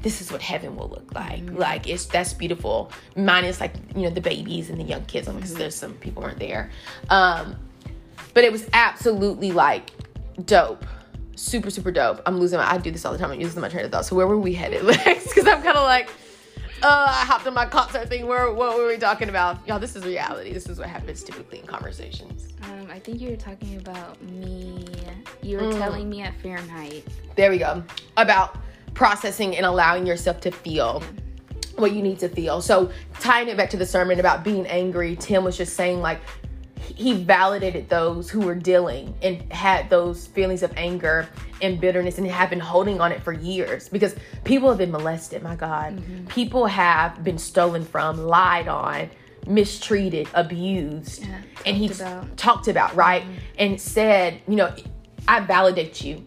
this 0.01 0.21
is 0.21 0.31
what 0.31 0.41
heaven 0.41 0.75
will 0.75 0.88
look 0.88 1.13
like. 1.13 1.51
Like 1.51 1.88
it's 1.89 2.05
that's 2.05 2.33
beautiful. 2.33 2.91
Minus 3.17 3.59
like, 3.59 3.75
you 3.95 4.03
know, 4.03 4.09
the 4.09 4.21
babies 4.21 4.69
and 4.69 4.79
the 4.79 4.85
young 4.85 5.03
kids, 5.05 5.27
because 5.27 5.55
there's 5.55 5.75
some 5.75 5.93
people 5.95 6.23
weren't 6.23 6.39
there. 6.39 6.71
Um, 7.09 7.57
but 8.33 8.43
it 8.43 8.51
was 8.51 8.67
absolutely 8.73 9.51
like 9.51 9.91
dope. 10.45 10.86
Super, 11.36 11.69
super 11.69 11.91
dope. 11.91 12.21
I'm 12.25 12.39
losing 12.39 12.57
my 12.59 12.69
I 12.71 12.77
do 12.77 12.91
this 12.91 13.05
all 13.05 13.11
the 13.11 13.17
time. 13.17 13.31
I'm 13.31 13.39
losing 13.39 13.61
my 13.61 13.69
train 13.69 13.86
of 13.86 13.91
thought. 13.91 14.05
So 14.05 14.15
where 14.15 14.27
were 14.27 14.38
we 14.39 14.53
headed, 14.53 14.83
Lex? 14.86 15.23
Because 15.25 15.47
I'm 15.47 15.61
kind 15.61 15.77
of 15.77 15.83
like, 15.83 16.09
uh, 16.81 17.07
I 17.09 17.25
hopped 17.25 17.45
on 17.47 17.53
my 17.53 17.65
concert 17.65 18.07
thing. 18.09 18.27
Where 18.27 18.51
what 18.53 18.77
were 18.77 18.88
we 18.88 18.97
talking 18.97 19.29
about? 19.29 19.65
Y'all, 19.67 19.79
this 19.79 19.95
is 19.95 20.05
reality. 20.05 20.53
This 20.53 20.67
is 20.69 20.79
what 20.79 20.88
happens 20.88 21.23
typically 21.23 21.59
in 21.59 21.65
conversations. 21.67 22.49
Um, 22.63 22.88
I 22.91 22.99
think 22.99 23.19
you 23.21 23.29
were 23.31 23.36
talking 23.36 23.77
about 23.77 24.21
me. 24.21 24.86
You 25.41 25.57
were 25.57 25.63
Mm. 25.63 25.77
telling 25.77 26.09
me 26.09 26.21
at 26.21 26.33
Fahrenheit. 26.41 27.03
There 27.36 27.49
we 27.51 27.57
go. 27.57 27.83
About 28.17 28.57
processing 28.93 29.57
and 29.57 29.65
allowing 29.65 30.05
yourself 30.07 30.39
to 30.41 30.51
feel 30.51 31.03
what 31.75 31.91
you 31.91 32.01
need 32.01 32.19
to 32.19 32.29
feel. 32.29 32.61
So 32.61 32.89
tying 33.19 33.49
it 33.49 33.57
back 33.57 33.69
to 33.71 33.77
the 33.77 33.86
sermon 33.86 34.19
about 34.21 34.43
being 34.45 34.65
angry, 34.67 35.17
Tim 35.17 35.43
was 35.43 35.57
just 35.57 35.75
saying 35.75 35.99
like 36.01 36.21
he 36.96 37.14
validated 37.14 37.89
those 37.89 38.30
who 38.30 38.41
were 38.41 38.56
dealing 38.56 39.14
and 39.22 39.41
had 39.52 39.89
those 39.89 40.28
feelings 40.28 40.64
of 40.64 40.72
anger 40.78 41.28
and 41.62 41.80
bitterness 41.80 42.18
and 42.18 42.26
have 42.28 42.50
been 42.50 42.60
holding 42.60 43.02
on 43.02 43.12
it 43.12 43.22
for 43.22 43.34
years 43.34 43.89
because 43.89 44.16
people 44.46 44.70
have 44.70 44.78
been 44.78 44.91
molested 44.91 45.43
my 45.43 45.56
god. 45.56 45.98
Mm-hmm. 45.98 46.26
People 46.28 46.66
have 46.66 47.24
been 47.24 47.38
stolen 47.38 47.84
from 47.86 48.18
lied 48.26 48.68
on 48.68 49.10
mistreated 49.48 50.28
abused 50.34 51.24
Yeah, 51.24 51.41
and 51.66 51.78
he 51.78 51.89
about. 51.89 52.36
talked 52.38 52.68
about 52.68 52.96
right? 52.96 53.22
Mm-hmm. 53.24 53.34
And 53.60 53.82
said 53.82 54.41
you 54.48 54.56
know 54.56 54.74
i 55.28 55.39
validate 55.39 56.04
you 56.04 56.24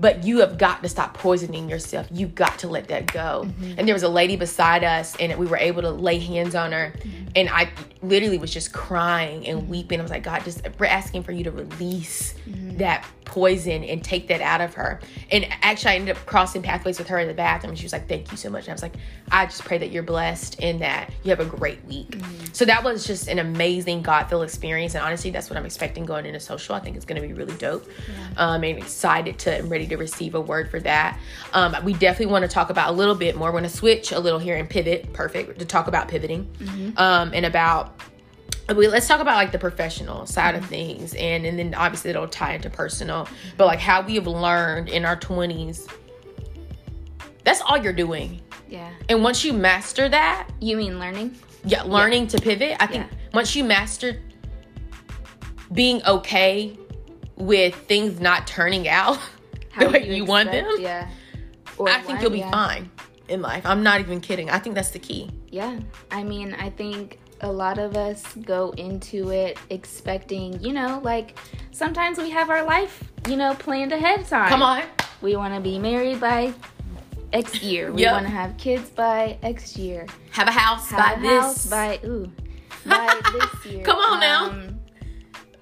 but 0.00 0.24
you 0.24 0.40
have 0.40 0.56
got 0.56 0.82
to 0.82 0.88
stop 0.88 1.14
poisoning 1.14 1.68
yourself. 1.68 2.08
You've 2.10 2.34
got 2.34 2.58
to 2.60 2.68
let 2.68 2.88
that 2.88 3.12
go. 3.12 3.44
Mm-hmm. 3.44 3.74
And 3.78 3.86
there 3.86 3.94
was 3.94 4.02
a 4.02 4.08
lady 4.08 4.36
beside 4.36 4.82
us, 4.82 5.14
and 5.16 5.38
we 5.38 5.46
were 5.46 5.58
able 5.58 5.82
to 5.82 5.90
lay 5.90 6.18
hands 6.18 6.54
on 6.54 6.72
her. 6.72 6.94
Mm-hmm. 6.96 7.28
And 7.36 7.48
I 7.50 7.70
literally 8.02 8.38
was 8.38 8.52
just 8.52 8.72
crying 8.72 9.46
and 9.46 9.60
mm-hmm. 9.60 9.70
weeping. 9.70 10.00
I 10.00 10.02
was 10.02 10.10
like, 10.10 10.22
God, 10.22 10.42
just 10.44 10.66
we're 10.78 10.86
asking 10.86 11.22
for 11.22 11.32
you 11.32 11.44
to 11.44 11.50
release 11.50 12.34
that 12.78 13.06
poison 13.24 13.84
and 13.84 14.02
take 14.02 14.26
that 14.28 14.40
out 14.40 14.60
of 14.60 14.74
her. 14.74 15.00
And 15.30 15.46
actually, 15.62 15.92
I 15.92 15.94
ended 15.96 16.16
up 16.16 16.26
crossing 16.26 16.62
pathways 16.62 16.98
with 16.98 17.06
her 17.08 17.18
in 17.20 17.28
the 17.28 17.34
bathroom. 17.34 17.70
And 17.70 17.78
she 17.78 17.84
was 17.84 17.92
like, 17.92 18.08
Thank 18.08 18.30
you 18.30 18.36
so 18.36 18.50
much. 18.50 18.64
And 18.64 18.70
I 18.70 18.72
was 18.72 18.82
like, 18.82 18.94
I 19.30 19.46
just 19.46 19.64
pray 19.64 19.78
that 19.78 19.90
you're 19.90 20.02
blessed 20.02 20.60
and 20.60 20.80
that 20.80 21.12
you 21.22 21.30
have 21.30 21.40
a 21.40 21.44
great 21.44 21.84
week. 21.84 22.16
So 22.52 22.64
that 22.64 22.82
was 22.82 23.06
just 23.06 23.28
an 23.28 23.38
amazing 23.38 24.02
God 24.02 24.24
filled 24.24 24.42
experience. 24.42 24.94
And 24.94 25.04
honestly, 25.04 25.30
that's 25.30 25.48
what 25.48 25.56
I'm 25.56 25.66
expecting 25.66 26.04
going 26.04 26.26
into 26.26 26.40
social. 26.40 26.74
I 26.74 26.80
think 26.80 26.96
it's 26.96 27.04
going 27.04 27.20
to 27.20 27.26
be 27.26 27.32
really 27.32 27.56
dope. 27.56 27.86
Um, 28.36 28.64
and 28.64 28.78
excited 28.78 29.38
to 29.40 29.56
and 29.56 29.70
ready 29.70 29.86
to 29.90 29.96
receive 29.96 30.34
a 30.34 30.40
word 30.40 30.70
for 30.70 30.80
that. 30.80 31.18
Um, 31.52 31.76
we 31.84 31.92
definitely 31.92 32.32
want 32.32 32.42
to 32.42 32.48
talk 32.48 32.70
about 32.70 32.88
a 32.90 32.92
little 32.92 33.14
bit 33.14 33.36
more. 33.36 33.48
We're 33.48 33.60
going 33.60 33.70
to 33.70 33.76
switch 33.76 34.12
a 34.12 34.18
little 34.18 34.38
here 34.38 34.56
and 34.56 34.68
pivot. 34.68 35.12
Perfect 35.12 35.58
to 35.58 35.64
talk 35.64 35.86
about 35.86 36.08
pivoting 36.08 36.48
um, 36.96 37.32
and 37.34 37.44
about 37.46 38.00
we, 38.74 38.86
let's 38.88 39.08
talk 39.08 39.20
about 39.20 39.34
like 39.36 39.50
the 39.52 39.58
professional 39.58 40.26
side 40.26 40.54
of 40.54 40.64
things 40.66 41.14
and 41.14 41.44
and 41.44 41.58
then 41.58 41.74
obviously 41.74 42.10
it'll 42.10 42.28
tie 42.28 42.54
into 42.54 42.70
personal 42.70 43.26
but 43.56 43.66
like 43.66 43.80
how 43.80 44.00
we 44.00 44.14
have 44.14 44.28
learned 44.28 44.88
in 44.88 45.04
our 45.04 45.16
20s 45.16 45.90
that's 47.42 47.60
all 47.62 47.76
you're 47.76 47.92
doing 47.92 48.40
Yeah. 48.68 48.88
and 49.08 49.24
once 49.24 49.44
you 49.44 49.52
master 49.52 50.08
that 50.08 50.48
You 50.60 50.76
mean 50.76 51.00
learning? 51.00 51.34
yeah 51.64 51.82
learning 51.82 52.28
to 52.28 52.38
pivot 52.40 52.76
i 52.78 52.86
think 52.86 53.06
Yeah. 53.10 53.16
once 53.34 53.56
you 53.56 53.64
master 53.64 54.20
being 55.72 56.00
okay 56.06 56.78
with 57.36 57.74
things 57.74 58.20
not 58.20 58.46
turning 58.46 58.88
out 58.88 59.18
the 59.78 59.88
way 59.90 60.08
you, 60.16 60.24
want 60.24 60.50
them 60.50 60.66
Yeah. 60.78 61.08
Or 61.78 61.88
i 61.88 62.00
think 62.00 62.20
you'll 62.20 62.30
be 62.30 62.38
yeah. 62.40 62.50
fine 62.50 62.90
in 63.28 63.40
life 63.42 63.64
i'm 63.64 63.82
not 63.82 64.00
even 64.00 64.20
kidding 64.20 64.50
i 64.50 64.58
think 64.58 64.74
that's 64.74 64.90
the 64.90 64.98
key 64.98 65.30
Yeah. 65.50 65.78
I 66.10 66.22
mean, 66.24 66.54
I 66.54 66.70
think 66.70 67.18
a 67.40 67.50
lot 67.50 67.78
of 67.78 67.96
us 67.96 68.22
go 68.54 68.70
into 68.76 69.30
it 69.30 69.58
expecting, 69.70 70.60
you 70.62 70.72
know, 70.72 71.00
like 71.02 71.38
sometimes 71.72 72.18
we 72.18 72.28
have 72.30 72.50
our 72.50 72.62
life, 72.62 73.02
you 73.28 73.36
know, 73.36 73.54
planned 73.54 73.92
ahead 73.92 74.20
of 74.20 74.28
time. 74.28 74.48
come 74.48 74.62
on 74.62 74.82
We 75.22 75.34
want 75.36 75.54
to 75.54 75.60
be 75.60 75.78
married 75.78 76.20
by 76.20 76.52
X 77.32 77.62
year. 77.62 77.90
We 77.92 78.02
Yep. 78.02 78.12
want 78.12 78.26
to 78.26 78.32
have 78.32 78.56
kids 78.58 78.90
by 78.90 79.38
X 79.42 79.76
year. 79.76 80.06
have 80.32 80.48
a 80.48 80.52
house 80.52 80.90
Have 80.90 80.98
by 81.00 81.12
a 81.14 81.20
this 81.20 81.42
house 81.42 81.66
by 81.66 81.98
ooh 82.04 82.30
by 82.86 83.20
this 83.34 83.72
year. 83.72 83.84
Come 83.84 83.98
on 83.98 84.20
now. 84.20 84.50
Um, 84.50 84.80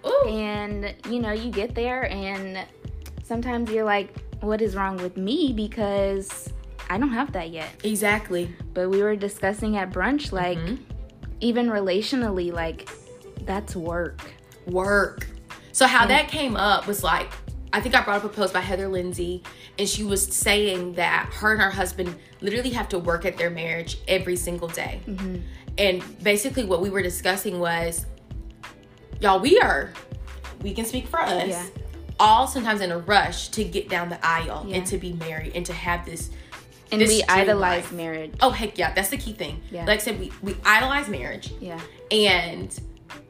Ooh. 0.07 0.29
and 0.29 0.95
you 1.11 1.21
know 1.21 1.33
you 1.33 1.51
get 1.51 1.75
there 1.75 2.11
and 2.11 2.67
sometimes 3.29 3.71
you're 3.71 3.85
like 3.85 4.09
what 4.41 4.63
is 4.63 4.75
wrong 4.75 4.97
with 4.97 5.17
me 5.17 5.53
because 5.53 6.53
i 6.89 6.97
don't 6.97 7.11
have 7.11 7.31
that 7.33 7.51
yet 7.51 7.69
exactly 7.85 8.51
but 8.73 8.89
we 8.89 9.03
were 9.03 9.15
discussing 9.17 9.77
at 9.77 9.91
brunch 9.91 10.33
like 10.33 10.59
Mhm. 10.59 10.79
even 11.41 11.69
relationally 11.69 12.51
like 12.53 12.89
that's 13.45 13.77
work 13.77 14.21
work. 14.67 15.27
So 15.73 15.87
how 15.87 16.05
that 16.07 16.29
came 16.29 16.57
up 16.57 16.87
was 16.87 17.03
like 17.05 17.31
I 17.73 17.81
think 17.81 17.95
I 17.95 18.03
brought 18.03 18.19
up 18.19 18.25
a 18.25 18.29
post 18.29 18.53
by 18.55 18.61
Heather 18.61 18.89
Lindsay, 18.89 19.43
and 19.79 19.87
she 19.89 20.03
was 20.03 20.23
saying 20.23 20.95
that 20.95 21.31
her 21.35 21.53
and 21.53 21.61
her 21.63 21.71
husband 21.71 22.15
literally 22.41 22.71
have 22.71 22.89
to 22.91 22.99
work 22.99 23.25
at 23.27 23.37
their 23.37 23.51
marriage 23.51 23.99
every 24.09 24.37
single 24.37 24.69
day. 24.69 25.01
And 25.77 26.03
basically, 26.23 26.65
what 26.65 26.81
we 26.81 26.89
were 26.91 27.03
discussing 27.03 27.61
was, 27.61 28.07
y'all, 29.21 29.39
we 29.39 29.59
are, 29.61 29.93
we 30.63 30.73
can 30.75 30.85
speak 30.87 31.07
for 31.07 31.21
us, 31.21 31.47
Yeah. 31.49 31.65
All 32.21 32.47
sometimes 32.47 32.81
in 32.81 32.91
a 32.91 32.99
rush 32.99 33.49
to 33.51 33.65
get 33.65 33.89
down 33.89 34.09
the 34.09 34.19
aisle 34.27 34.65
Yeah. 34.67 34.77
and 34.79 34.87
to 34.89 34.99
be 34.99 35.13
married 35.13 35.53
and 35.55 35.65
to 35.67 35.73
have 35.73 36.05
this. 36.05 36.31
and 36.91 37.01
This 37.01 37.11
we 37.11 37.23
idolize 37.29 37.85
life. 37.85 37.93
marriage 37.93 38.33
Oh 38.41 38.51
heck 38.51 38.79
yeah, 38.79 38.93
that's 38.95 39.11
the 39.11 39.17
key 39.19 39.33
thing. 39.35 39.61
Yeah. 39.71 39.85
Like 39.85 40.01
I 40.01 40.03
said, 40.03 40.19
we 40.21 40.33
we 40.43 40.57
idolize 40.65 41.09
marriage 41.09 41.53
yeah 41.61 41.81
and 42.11 42.79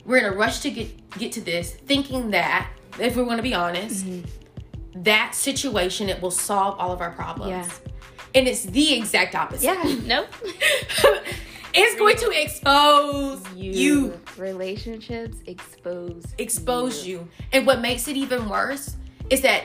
we're 0.05 0.19
in 0.19 0.25
a 0.25 0.33
rush 0.33 0.61
to 0.61 0.71
get 0.71 0.89
get 1.19 1.33
to 1.33 1.41
this 1.41 1.73
thinking 1.73 2.31
that 2.31 2.71
if 3.01 3.17
we 3.17 3.23
want 3.23 3.39
to 3.39 3.43
be 3.43 3.55
honest 3.55 4.07
mm-hmm. 4.07 5.03
that 5.03 5.35
situation 5.35 6.09
it 6.09 6.21
will 6.23 6.31
solve 6.31 6.79
all 6.79 6.93
of 6.93 7.01
our 7.01 7.11
problems 7.11 7.51
Yeah. 7.51 7.69
and 8.37 8.49
it's 8.49 8.63
the 8.65 8.95
exact 8.95 9.35
opposite 9.35 9.65
yeah 9.65 9.97
nope 10.07 10.29
it's 11.75 11.99
going 11.99 12.17
to 12.17 12.31
expose 12.43 13.43
you, 13.55 14.19
relationships 14.37 15.39
expose 15.47 16.25
expose 16.39 17.07
you. 17.07 17.29
and 17.53 17.67
what 17.67 17.81
makes 17.81 18.09
it 18.09 18.17
even 18.17 18.49
worse 18.49 18.97
is 19.31 19.41
that 19.43 19.65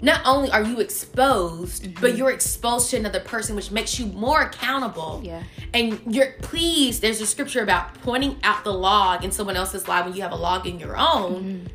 not 0.00 0.20
only 0.24 0.50
are 0.50 0.62
you 0.62 0.78
exposed 0.80 2.00
but 2.00 2.16
you're 2.16 2.30
exposed 2.30 2.90
to 2.90 2.96
another 2.96 3.20
person 3.20 3.56
which 3.56 3.70
makes 3.72 3.98
you 3.98 4.06
more 4.06 4.42
accountable. 4.42 5.20
Yeah. 5.24 5.42
And 5.74 6.00
you're 6.06 6.34
please 6.42 7.00
there's 7.00 7.20
a 7.20 7.26
scripture 7.26 7.62
about 7.62 7.94
pointing 8.02 8.36
out 8.44 8.62
the 8.64 8.72
log 8.72 9.24
in 9.24 9.30
someone 9.32 9.56
else's 9.56 9.88
life 9.88 10.04
when 10.04 10.14
you 10.14 10.22
have 10.22 10.32
a 10.32 10.36
log 10.36 10.66
in 10.66 10.78
your 10.78 10.96
own. 10.96 11.68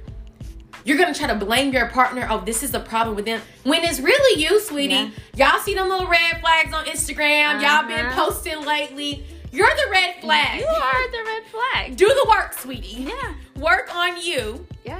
You're 0.86 0.97
gonna 0.97 1.13
try 1.13 1.28
to 1.28 1.36
blame 1.36 1.74
your 1.74 1.88
partner. 1.89 2.28
Oh 2.30 2.41
this 2.45 2.63
is 2.63 2.71
the 2.71 2.80
problem 2.80 3.15
with 3.15 3.26
them. 3.26 3.41
When 3.63 3.84
it's 3.84 3.99
really 3.99 4.41
you 4.41 4.59
sweetie. 4.61 5.11
Y'all 5.36 5.59
see 5.59 5.74
them 5.76 5.89
little 5.89 6.07
red 6.07 6.39
flags 6.39 6.74
on 6.74 6.86
instagram. 6.86 7.61
Y'all 7.61 7.88
been 7.88 8.05
Uh-huh. 8.05 8.26
posting 8.30 8.61
lately 8.65 9.26
you're 9.53 9.67
the 9.83 9.87
red 9.91 10.15
flag. 10.21 10.59
You 10.59 10.67
are 10.67 11.11
the 11.11 11.23
red 11.25 11.43
flag. 11.53 11.95
Do 11.95 12.07
the 12.07 12.25
work 12.29 12.53
sweetie. 12.53 13.03
Yeah. 13.03 13.33
Work 13.57 13.93
on 13.95 14.19
you. 14.21 14.65
Yeah. 14.83 14.99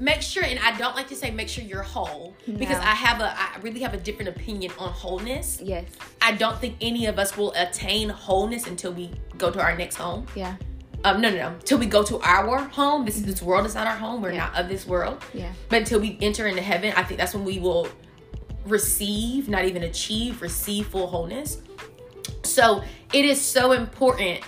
Make 0.00 0.22
sure 0.22 0.42
and 0.42 0.58
i 0.58 0.76
don't 0.76 0.96
like 0.96 1.06
to 1.06 1.14
say 1.14 1.30
make 1.30 1.48
sure 1.48 1.62
you're 1.62 1.84
whole 1.84 2.34
because 2.62 2.78
i 2.78 2.94
have 3.06 3.20
a 3.20 3.28
i 3.38 3.58
really 3.62 3.78
have 3.78 3.94
a 3.94 3.96
different 3.96 4.28
opinion 4.28 4.72
on 4.76 4.90
wholeness. 4.90 5.60
Yes. 5.62 5.84
I 6.20 6.32
don't 6.32 6.58
think 6.58 6.74
any 6.80 7.06
of 7.06 7.16
us 7.20 7.36
will 7.36 7.52
attain 7.52 8.08
wholeness 8.08 8.66
until 8.66 8.92
we 8.92 9.12
go 9.36 9.52
to 9.52 9.60
our 9.60 9.76
next 9.76 9.94
home. 9.94 10.26
Yeah. 10.34 10.56
Um 11.04 11.20
no 11.20 11.30
no 11.30 11.36
no. 11.36 11.56
Till 11.64 11.78
we 11.78 11.86
go 11.86 12.02
to 12.02 12.18
our 12.22 12.58
home. 12.58 13.04
This 13.04 13.16
is 13.18 13.24
this 13.24 13.40
world 13.40 13.66
is 13.66 13.76
not 13.76 13.86
our 13.86 13.94
home. 13.96 14.20
We're 14.20 14.32
Yeah. 14.32 14.46
not 14.52 14.56
of 14.60 14.68
this 14.68 14.84
world. 14.84 15.22
Yeah. 15.32 15.52
But 15.68 15.78
until 15.82 16.00
we 16.00 16.18
enter 16.20 16.48
into 16.48 16.60
heaven 16.72 16.92
i 16.96 17.04
think 17.04 17.20
that's 17.20 17.34
when 17.34 17.44
we 17.44 17.60
will 17.60 17.86
receive 18.66 19.48
not 19.48 19.64
even 19.64 19.84
achieve 19.84 20.42
receive 20.42 20.88
full 20.88 21.06
wholeness 21.06 21.62
so 22.58 22.82
it 23.12 23.24
is 23.24 23.40
so 23.40 23.70
important 23.70 24.40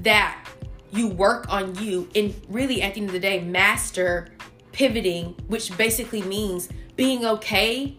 that 0.00 0.44
you 0.90 1.06
work 1.06 1.46
on 1.48 1.76
you 1.76 2.08
and 2.16 2.34
really 2.48 2.82
at 2.82 2.94
the 2.94 3.00
end 3.00 3.08
of 3.08 3.12
the 3.12 3.20
day 3.20 3.40
master 3.40 4.26
pivoting 4.72 5.36
which 5.46 5.76
basically 5.78 6.22
means 6.22 6.68
being 6.96 7.24
okay 7.24 7.96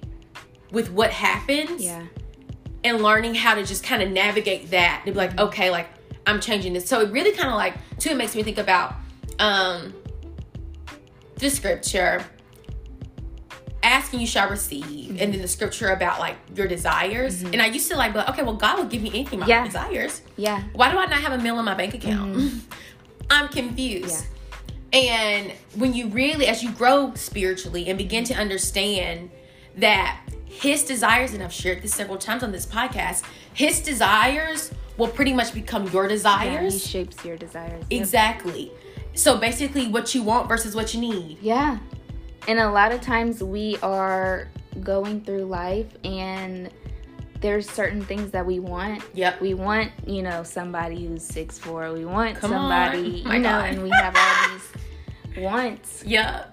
with 0.74 0.92
what 0.92 1.12
happens 1.12 1.82
yeah. 1.82 2.06
and 2.84 3.02
learning 3.02 3.34
how 3.34 3.56
to 3.56 3.64
just 3.64 3.86
kind 3.86 4.02
of 4.02 4.12
navigate 4.12 4.70
that 4.70 5.02
to 5.06 5.14
be 5.14 5.18
like 5.18 5.40
okay 5.40 5.70
like 5.70 5.88
i'm 6.28 6.42
changing 6.42 6.74
this. 6.74 6.86
So 6.86 7.00
it 7.00 7.10
really 7.12 7.32
kind 7.32 7.50
of 7.50 7.56
like 7.56 7.76
too 8.00 8.10
it 8.10 8.18
makes 8.18 8.36
me 8.36 8.44
think 8.44 8.58
about 8.58 8.96
um 9.40 9.94
the 11.36 11.50
scripture 11.50 12.26
asking 13.84 14.20
you 14.20 14.28
shall 14.28 14.50
receive 14.50 15.10
and 15.22 15.34
then 15.34 15.42
the 15.42 15.48
scripture 15.48 15.90
about 15.90 16.20
like 16.20 16.36
your 16.56 16.68
desires. 16.68 17.44
Mm-hmm. 17.44 17.54
And 17.54 17.62
i 17.62 17.66
used 17.68 17.90
to 17.92 17.98
like 17.98 18.14
but 18.14 18.30
okay 18.30 18.44
well 18.44 18.56
god 18.56 18.78
will 18.78 18.86
give 18.86 19.02
me 19.02 19.10
anything 19.10 19.40
my 19.40 19.48
Yeah. 19.48 19.66
desires. 19.66 20.22
Yeah. 20.38 20.64
Why 20.74 20.92
do 20.92 20.98
i 20.98 21.06
not 21.06 21.22
have 21.22 21.34
a 21.34 21.42
mill 21.42 21.58
in 21.60 21.66
my 21.66 21.74
bank 21.74 21.94
account? 21.96 22.36
Mm-hmm. 22.36 22.58
I'm 23.32 23.48
confused. 23.48 24.26
Yeah. 24.94 25.00
and 25.00 25.52
when 25.76 25.94
you 25.94 26.08
really 26.10 26.48
as 26.48 26.62
you 26.64 26.72
grow 26.72 27.14
spiritually 27.16 27.88
and 27.90 27.98
begin 27.98 28.24
to 28.26 28.34
understand 28.34 29.30
that 29.78 30.20
his 30.46 30.84
desires 30.84 31.34
and 31.34 31.42
i've 31.42 31.54
shared 31.54 31.82
this 31.82 31.94
several 31.94 32.18
times 32.18 32.44
on 32.44 32.52
this 32.52 32.66
podcast 32.66 33.24
his 33.54 33.80
desires 33.82 34.70
will 34.98 35.08
pretty 35.08 35.32
much 35.34 35.54
become 35.54 35.88
your 35.92 36.08
desires 36.10 36.74
yeah 36.74 36.80
he 36.80 36.80
shapes 36.80 37.24
your 37.26 37.38
desires. 37.38 37.84
Yep. 37.90 38.02
exactly. 38.02 38.72
So 39.14 39.38
basically 39.38 39.88
what 39.88 40.14
you 40.16 40.24
want 40.24 40.48
versus 40.48 40.74
what 40.76 40.94
you 40.94 41.02
need. 41.02 41.38
Yeah. 41.42 41.80
And 42.48 42.60
a 42.60 42.70
lot 42.72 42.92
of 42.92 43.02
times 43.02 43.44
we 43.44 43.78
are 43.84 44.48
going 44.82 45.22
through 45.22 45.46
life 45.46 45.88
and 46.04 46.70
there's 47.40 47.70
certain 47.70 48.04
things 48.04 48.32
that 48.32 48.46
we 48.46 48.60
want. 48.60 49.04
Yep. 49.14 49.42
We 49.42 49.54
want, 49.54 49.92
you 50.06 50.22
know, 50.22 50.44
somebody 50.44 51.06
who's 51.08 51.24
six 51.24 51.58
four. 51.58 51.92
We 51.94 52.06
want 52.06 52.38
Come 52.38 52.52
somebody, 52.52 53.00
you 53.26 53.40
know, 53.40 53.60
and 53.60 53.84
we 53.84 53.90
have 53.90 54.16
all 54.16 54.58
these 55.34 55.38
wants. 55.44 56.04
yeah 56.06 56.46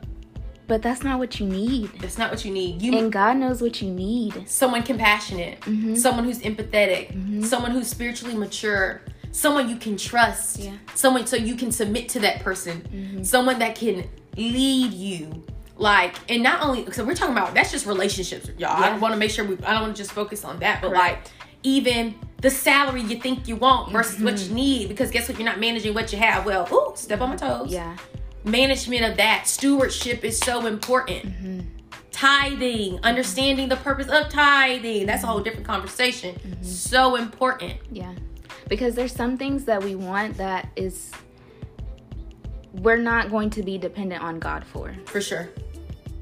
But 0.66 0.82
that's 0.82 1.02
not 1.02 1.18
what 1.18 1.40
you 1.40 1.46
need. 1.46 1.90
that's 2.00 2.16
not 2.18 2.30
what 2.30 2.44
you 2.44 2.50
need 2.52 2.80
you 2.80 2.96
And 2.96 3.10
God 3.12 3.36
knows 3.36 3.60
what 3.60 3.82
you 3.82 3.90
need. 3.90 4.48
someone 4.48 4.82
compassionate, 4.82 5.60
Mm-hmm. 5.62 5.94
someone 5.96 6.24
who's 6.24 6.40
empathetic, 6.40 7.12
Mm-hmm. 7.12 7.42
someone 7.42 7.70
who's 7.72 7.88
spiritually 7.88 8.34
mature, 8.36 9.02
someone 9.32 9.68
you 9.68 9.76
can 9.76 9.96
trust. 9.96 10.58
Yeah. 10.58 10.72
Someone 10.94 11.26
so 11.26 11.36
you 11.36 11.54
can 11.54 11.70
submit 11.72 12.08
to 12.10 12.20
that 12.20 12.40
person. 12.40 12.80
Mm-hmm. 12.82 13.22
Someone 13.24 13.58
that 13.58 13.74
can 13.74 14.08
lead 14.36 14.92
you. 14.92 15.44
Like, 15.78 16.16
and 16.28 16.42
not 16.42 16.60
only 16.62 16.90
so 16.92 17.04
we're 17.04 17.14
talking 17.14 17.36
about 17.36 17.54
that's 17.54 17.70
just 17.70 17.86
relationships, 17.86 18.50
y'all. 18.58 18.70
I 18.82 18.96
want 18.98 19.14
to 19.14 19.18
make 19.18 19.30
sure 19.30 19.44
we 19.44 19.54
I 19.64 19.72
don't 19.74 19.82
want 19.82 19.96
to 19.96 20.02
just 20.02 20.12
focus 20.12 20.44
on 20.44 20.58
that, 20.58 20.82
but 20.82 20.88
Correct. 20.88 21.24
like 21.24 21.32
even 21.62 22.14
the 22.40 22.50
salary 22.50 23.02
you 23.02 23.18
think 23.20 23.46
you 23.48 23.56
want 23.56 23.90
versus 23.92 24.20
what 24.20 24.34
Mm-hmm. 24.34 24.48
you 24.50 24.54
need 24.54 24.88
because 24.88 25.10
guess 25.10 25.28
what 25.28 25.38
you're 25.38 25.44
not 25.48 25.58
managing 25.60 25.92
what 25.94 26.12
you 26.12 26.18
have 26.18 26.44
well 26.46 26.68
ooh 26.72 26.92
step 26.96 27.20
on 27.20 27.30
my 27.30 27.36
toes 27.36 27.72
Yeah. 27.72 27.96
management 28.44 29.02
of 29.04 29.16
that 29.16 29.48
stewardship 29.48 30.22
is 30.24 30.38
so 30.38 30.66
important 30.66 31.24
Mm-hmm. 31.24 31.60
tithing 32.12 33.00
understanding 33.02 33.68
the 33.68 33.76
purpose 33.76 34.06
of 34.08 34.28
tithing 34.28 35.04
that's 35.06 35.24
a 35.24 35.26
whole 35.26 35.40
different 35.40 35.66
conversation 35.66 36.34
Mm-hmm. 36.36 36.62
so 36.62 37.16
important 37.16 37.74
Yeah. 37.90 38.14
Because 38.68 38.94
there's 38.94 39.12
some 39.14 39.36
things 39.36 39.64
that 39.64 39.82
we 39.82 39.94
want 39.96 40.36
that 40.36 40.68
is 40.76 41.10
we're 42.72 42.96
not 42.98 43.30
going 43.30 43.50
to 43.50 43.62
be 43.62 43.78
dependent 43.78 44.22
on 44.22 44.38
God 44.38 44.64
for. 44.64 44.94
for 45.06 45.20
sure 45.20 45.48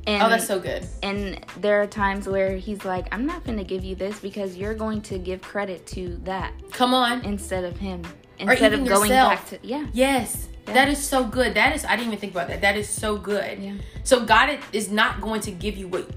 And 0.07 0.23
oh 0.23 0.29
that's 0.29 0.47
so 0.47 0.61
good 0.61 0.87
and 1.03 1.45
there 1.61 1.83
are 1.83 1.87
times 1.87 2.29
where 2.29 2.57
he's 2.57 2.85
like, 2.85 3.09
I'm 3.13 3.27
not 3.27 3.45
going 3.45 3.59
to 3.59 3.65
give 3.65 3.85
you 3.85 3.95
this 3.97 4.21
because 4.21 4.57
you're 4.57 4.75
going 4.75 5.01
to 5.03 5.19
give 5.19 5.43
credit 5.43 5.87
to 5.89 6.17
that 6.25 6.53
come 6.71 6.95
on 6.95 7.25
instead 7.25 7.65
of 7.65 7.77
him. 7.79 8.03
Instead 8.39 8.73
even 8.73 8.83
of 8.83 8.89
going 8.89 9.11
yourself. 9.11 9.33
back 9.51 9.61
to 9.63 9.67
yeah. 9.67 9.87
yes 9.93 10.49
Yeah. 10.69 10.75
that 10.75 10.89
is 10.89 10.99
so 11.03 11.25
good 11.25 11.55
that 11.55 11.75
is 11.75 11.85
i 11.87 11.97
didn't 11.97 12.09
even 12.09 12.19
think 12.19 12.33
about 12.33 12.49
that 12.49 12.61
that 12.61 12.77
is 12.77 12.89
so 12.89 13.17
good 13.17 13.59
Yeah. 13.59 13.75
so 14.05 14.25
god 14.27 14.59
is 14.73 14.91
not 14.91 15.21
going 15.23 15.41
to 15.43 15.51
give 15.51 15.77
you 15.77 15.89
what 15.89 16.09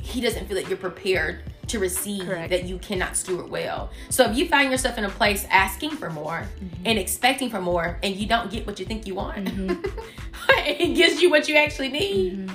he 0.00 0.20
doesn't 0.20 0.46
feel 0.46 0.56
that 0.56 0.68
you're 0.68 0.78
prepared 0.78 1.42
to 1.68 1.78
receive 1.80 2.24
Correct. 2.24 2.48
that 2.50 2.64
you 2.64 2.78
cannot 2.78 3.14
steward 3.16 3.50
well 3.50 3.90
so 4.08 4.24
if 4.30 4.36
you 4.38 4.48
find 4.48 4.70
yourself 4.70 4.96
in 4.98 5.04
a 5.04 5.10
place 5.10 5.44
asking 5.50 5.90
for 5.90 6.08
more 6.10 6.48
Mm-hmm. 6.56 6.82
and 6.86 6.98
expecting 6.98 7.50
for 7.50 7.60
more 7.60 7.98
and 8.02 8.16
you 8.16 8.26
don't 8.26 8.50
get 8.50 8.66
what 8.66 8.80
you 8.80 8.86
think 8.86 9.06
you 9.06 9.14
want 9.14 9.48
it 10.50 10.94
gives 10.96 11.20
you 11.20 11.28
what 11.30 11.46
you 11.48 11.56
actually 11.56 11.88
need 11.90 12.50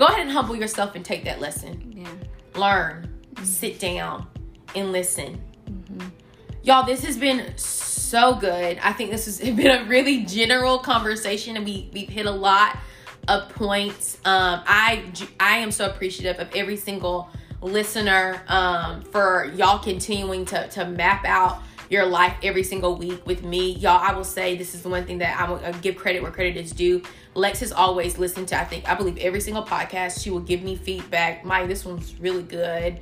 go 0.00 0.06
ahead 0.06 0.20
and 0.20 0.30
humble 0.30 0.56
yourself 0.56 0.94
and 0.96 1.04
take 1.04 1.24
that 1.24 1.40
lesson 1.40 1.92
Yeah. 1.94 2.58
learn, 2.58 3.08
sit 3.44 3.78
down, 3.78 4.26
and 4.74 4.90
listen. 4.92 5.40
Y'all, 6.62 6.84
this 6.84 7.04
has 7.04 7.16
been 7.16 7.56
so 7.56 8.34
good. 8.34 8.78
I 8.82 8.92
think 8.92 9.10
this 9.10 9.26
has 9.26 9.38
been 9.56 9.70
a 9.70 9.84
really 9.84 10.24
general 10.24 10.78
conversation, 10.78 11.56
and 11.56 11.64
we 11.64 11.90
we've 11.92 12.08
hit 12.08 12.26
a 12.26 12.30
lot 12.30 12.76
of 13.28 13.48
points. 13.50 14.16
Um, 14.24 14.62
I 14.66 15.04
I 15.38 15.58
am 15.58 15.70
so 15.70 15.86
appreciative 15.86 16.40
of 16.40 16.54
every 16.54 16.76
single 16.76 17.28
listener 17.62 18.42
um, 18.48 19.02
for 19.02 19.52
y'all 19.54 19.78
continuing 19.78 20.44
to 20.46 20.68
to 20.68 20.84
map 20.86 21.24
out 21.24 21.62
your 21.90 22.06
life 22.06 22.34
every 22.42 22.62
single 22.62 22.96
week 22.96 23.26
with 23.26 23.42
me. 23.42 23.72
Y'all, 23.72 24.00
I 24.00 24.14
will 24.14 24.24
say 24.24 24.56
this 24.56 24.74
is 24.74 24.82
the 24.82 24.88
one 24.88 25.04
thing 25.04 25.18
that 25.18 25.38
I 25.38 25.50
will 25.50 25.56
uh, 25.62 25.72
give 25.82 25.96
credit 25.96 26.22
where 26.22 26.30
credit 26.30 26.56
is 26.56 26.72
due. 26.72 27.02
Lex 27.34 27.60
has 27.60 27.72
always 27.72 28.16
listened 28.16 28.48
to, 28.48 28.58
I 28.58 28.64
think, 28.64 28.88
I 28.88 28.94
believe 28.94 29.18
every 29.18 29.40
single 29.40 29.64
podcast. 29.64 30.22
She 30.22 30.30
will 30.30 30.40
give 30.40 30.62
me 30.62 30.76
feedback. 30.76 31.44
Mike, 31.44 31.68
this 31.68 31.84
one's 31.84 32.18
really 32.18 32.44
good. 32.44 32.98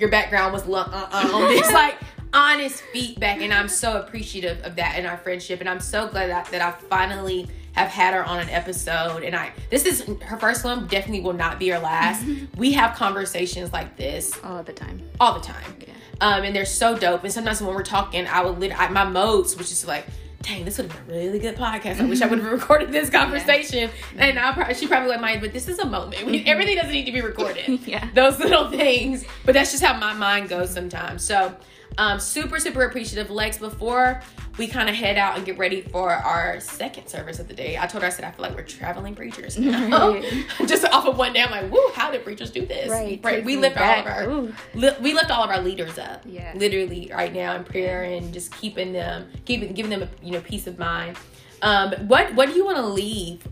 Your 0.00 0.10
background 0.10 0.52
was 0.52 0.66
lo- 0.66 0.80
uh-uh 0.80 1.30
on 1.32 1.48
this. 1.48 1.70
like, 1.72 1.96
honest 2.32 2.82
feedback. 2.92 3.40
And 3.40 3.52
I'm 3.52 3.68
so 3.68 4.00
appreciative 4.00 4.62
of 4.64 4.76
that 4.76 4.98
in 4.98 5.06
our 5.06 5.16
friendship. 5.18 5.60
And 5.60 5.68
I'm 5.68 5.80
so 5.80 6.08
glad 6.08 6.30
that, 6.30 6.46
that 6.46 6.62
I 6.62 6.70
finally 6.72 7.48
have 7.72 7.88
had 7.88 8.14
her 8.14 8.24
on 8.24 8.40
an 8.40 8.48
episode. 8.48 9.22
And 9.24 9.36
I, 9.36 9.52
this 9.70 9.84
is 9.84 10.02
her 10.22 10.38
first 10.38 10.64
one, 10.64 10.86
definitely 10.86 11.20
will 11.20 11.34
not 11.34 11.58
be 11.58 11.68
her 11.68 11.78
last. 11.78 12.26
we 12.56 12.72
have 12.72 12.96
conversations 12.96 13.72
like 13.72 13.96
this 13.96 14.38
All 14.42 14.62
the 14.62 14.72
time. 14.72 15.02
all 15.20 15.34
the 15.38 15.44
time. 15.44 15.76
Yeah. 15.80 15.92
Um, 16.20 16.44
and 16.44 16.56
they're 16.56 16.64
so 16.64 16.96
dope. 16.96 17.24
And 17.24 17.32
sometimes 17.32 17.60
when 17.60 17.74
we're 17.74 17.82
talking, 17.82 18.26
I 18.26 18.42
would 18.42 18.58
lit 18.58 18.78
I, 18.78 18.88
my 18.88 19.04
modes, 19.04 19.56
which 19.56 19.70
is 19.70 19.86
like, 19.86 20.06
dang, 20.42 20.64
this 20.64 20.78
would 20.78 20.90
have 20.90 21.06
been 21.06 21.16
a 21.16 21.18
really 21.18 21.38
good 21.38 21.56
podcast. 21.56 22.00
I 22.00 22.04
wish 22.04 22.22
I 22.22 22.26
would 22.26 22.38
have 22.38 22.52
recorded 22.60 22.92
this 22.92 23.10
conversation. 23.10 23.90
And 24.16 24.38
I 24.38 24.52
probably 24.52 24.74
she 24.74 24.86
probably 24.86 25.08
wouldn't 25.08 25.22
mind, 25.22 25.40
but 25.40 25.52
this 25.52 25.68
is 25.68 25.78
a 25.78 25.86
moment. 25.86 26.24
We, 26.24 26.44
everything 26.44 26.76
doesn't 26.76 26.92
need 26.92 27.06
to 27.06 27.12
be 27.12 27.20
recorded. 27.20 27.66
Yeah. 27.86 28.08
Those 28.14 28.38
little 28.38 28.70
things. 28.70 29.24
But 29.44 29.54
that's 29.54 29.70
just 29.70 29.84
how 29.84 29.98
my 29.98 30.12
mind 30.12 30.48
goes 30.48 30.72
sometimes. 30.72 31.22
So 31.24 31.54
um, 31.98 32.20
super, 32.20 32.58
super 32.58 32.82
appreciative. 32.84 33.30
Lex, 33.30 33.58
before 33.58 34.20
we 34.58 34.66
kind 34.68 34.88
of 34.88 34.94
head 34.94 35.16
out 35.16 35.36
and 35.36 35.44
get 35.46 35.58
ready 35.58 35.82
for 35.82 36.10
our 36.10 36.60
second 36.60 37.08
service 37.08 37.38
of 37.38 37.48
the 37.48 37.54
day, 37.54 37.78
I 37.78 37.86
told 37.86 38.02
her 38.02 38.08
I 38.08 38.10
said 38.10 38.24
I 38.24 38.30
feel 38.30 38.42
like 38.44 38.54
we're 38.54 38.62
traveling 38.62 39.14
preachers. 39.14 39.58
Right. 39.58 40.44
just 40.66 40.84
off 40.86 41.06
of 41.06 41.16
one 41.16 41.32
day, 41.32 41.42
I'm 41.42 41.50
like, 41.50 41.70
woo, 41.70 41.90
how 41.94 42.10
did 42.10 42.24
preachers 42.24 42.50
do 42.50 42.66
this? 42.66 42.90
Right, 42.90 43.20
Right. 43.22 43.44
We 43.44 43.56
lift 43.56 43.78
all 43.78 44.00
of 44.00 44.06
our 44.06 44.26
li- 44.74 44.96
we 45.00 45.14
lift 45.14 45.30
all 45.30 45.44
of 45.44 45.50
our 45.50 45.60
leaders 45.60 45.98
up. 45.98 46.22
Yeah. 46.26 46.52
Literally 46.54 47.10
right 47.14 47.32
now 47.32 47.56
in 47.56 47.64
prayer 47.64 48.02
and 48.04 48.32
just 48.32 48.52
keeping 48.56 48.92
them, 48.92 49.28
keeping 49.44 49.72
giving 49.72 49.90
them 49.90 50.02
a 50.02 50.08
you 50.24 50.32
know 50.32 50.40
peace 50.40 50.66
of 50.66 50.78
mind. 50.78 51.16
Um, 51.62 51.92
what 52.08 52.34
what 52.34 52.48
do 52.48 52.54
you 52.54 52.64
want 52.64 52.76
to 52.76 52.86
leave 52.86 53.46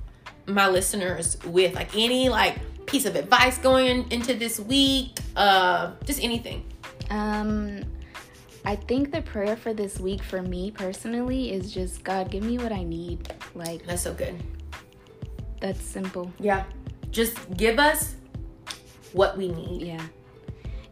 my 0.47 0.69
listeners 0.69 1.39
with? 1.47 1.75
Like 1.75 1.95
any 1.97 2.29
like 2.29 2.59
piece 2.87 3.07
of 3.07 3.17
advice 3.17 3.59
going 3.59 4.11
into 4.11 4.35
this 4.35 4.61
week? 4.61 5.19
Uh, 5.35 5.93
just 6.05 6.23
anything. 6.23 6.65
Um, 7.11 7.85
I 8.65 8.77
think 8.77 9.13
the 9.13 9.21
prayer 9.23 9.57
for 9.57 9.75
this 9.75 9.99
week 10.01 10.23
for 10.23 10.41
me 10.43 10.71
personally 10.71 11.53
is 11.53 11.73
just 11.73 12.03
God, 12.03 12.31
give 12.31 12.43
me 12.43 12.59
what 12.59 12.73
I 12.73 12.83
need. 12.83 13.33
Like 13.55 13.85
That's 13.87 14.03
so 14.03 14.15
good. 14.15 14.43
that's 15.61 15.83
simple. 15.83 16.33
Yeah. 16.41 16.65
Just 17.11 17.37
give 17.57 17.79
us 17.79 18.15
what 19.13 19.37
we 19.37 19.49
need. 19.49 19.83
Yeah. 19.83 20.03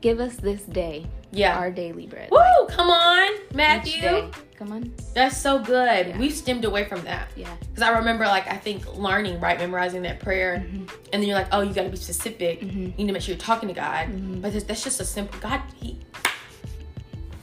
Give 0.00 0.20
us 0.20 0.36
this 0.36 0.62
day 0.62 1.06
Yeah. 1.32 1.56
our 1.58 1.70
daily 1.70 2.06
bread. 2.06 2.28
Woo! 2.30 2.66
Come 2.68 2.90
on, 2.90 3.30
Matthew. 3.54 4.30
Come 4.56 4.72
on. 4.72 4.92
That's 5.14 5.36
so 5.36 5.58
good. 5.58 6.08
Yeah. 6.08 6.18
We've 6.18 6.32
stemmed 6.32 6.64
away 6.64 6.84
from 6.84 7.02
that. 7.04 7.28
Yeah. 7.36 7.48
Because 7.60 7.82
I 7.82 7.96
remember, 7.98 8.24
like, 8.26 8.46
I 8.48 8.56
think 8.56 8.96
learning, 8.96 9.40
right? 9.40 9.58
Memorizing 9.58 10.02
that 10.02 10.20
prayer. 10.20 10.58
Mm-hmm. 10.64 10.76
And 11.12 11.22
then 11.22 11.24
you're 11.24 11.34
like, 11.36 11.48
oh, 11.52 11.62
you 11.62 11.72
got 11.74 11.82
to 11.84 11.88
be 11.88 11.96
specific. 11.96 12.60
Mhm. 12.60 12.74
You 12.76 12.92
need 12.98 13.06
to 13.08 13.12
make 13.12 13.22
sure 13.22 13.34
you're 13.34 13.40
talking 13.40 13.68
to 13.68 13.74
God. 13.74 14.08
Mm-hmm. 14.08 14.40
But 14.40 14.52
that's, 14.52 14.64
that's 14.64 14.84
just 14.84 15.00
a 15.00 15.04
simple, 15.04 15.38
God, 15.40 15.60
He, 15.80 15.98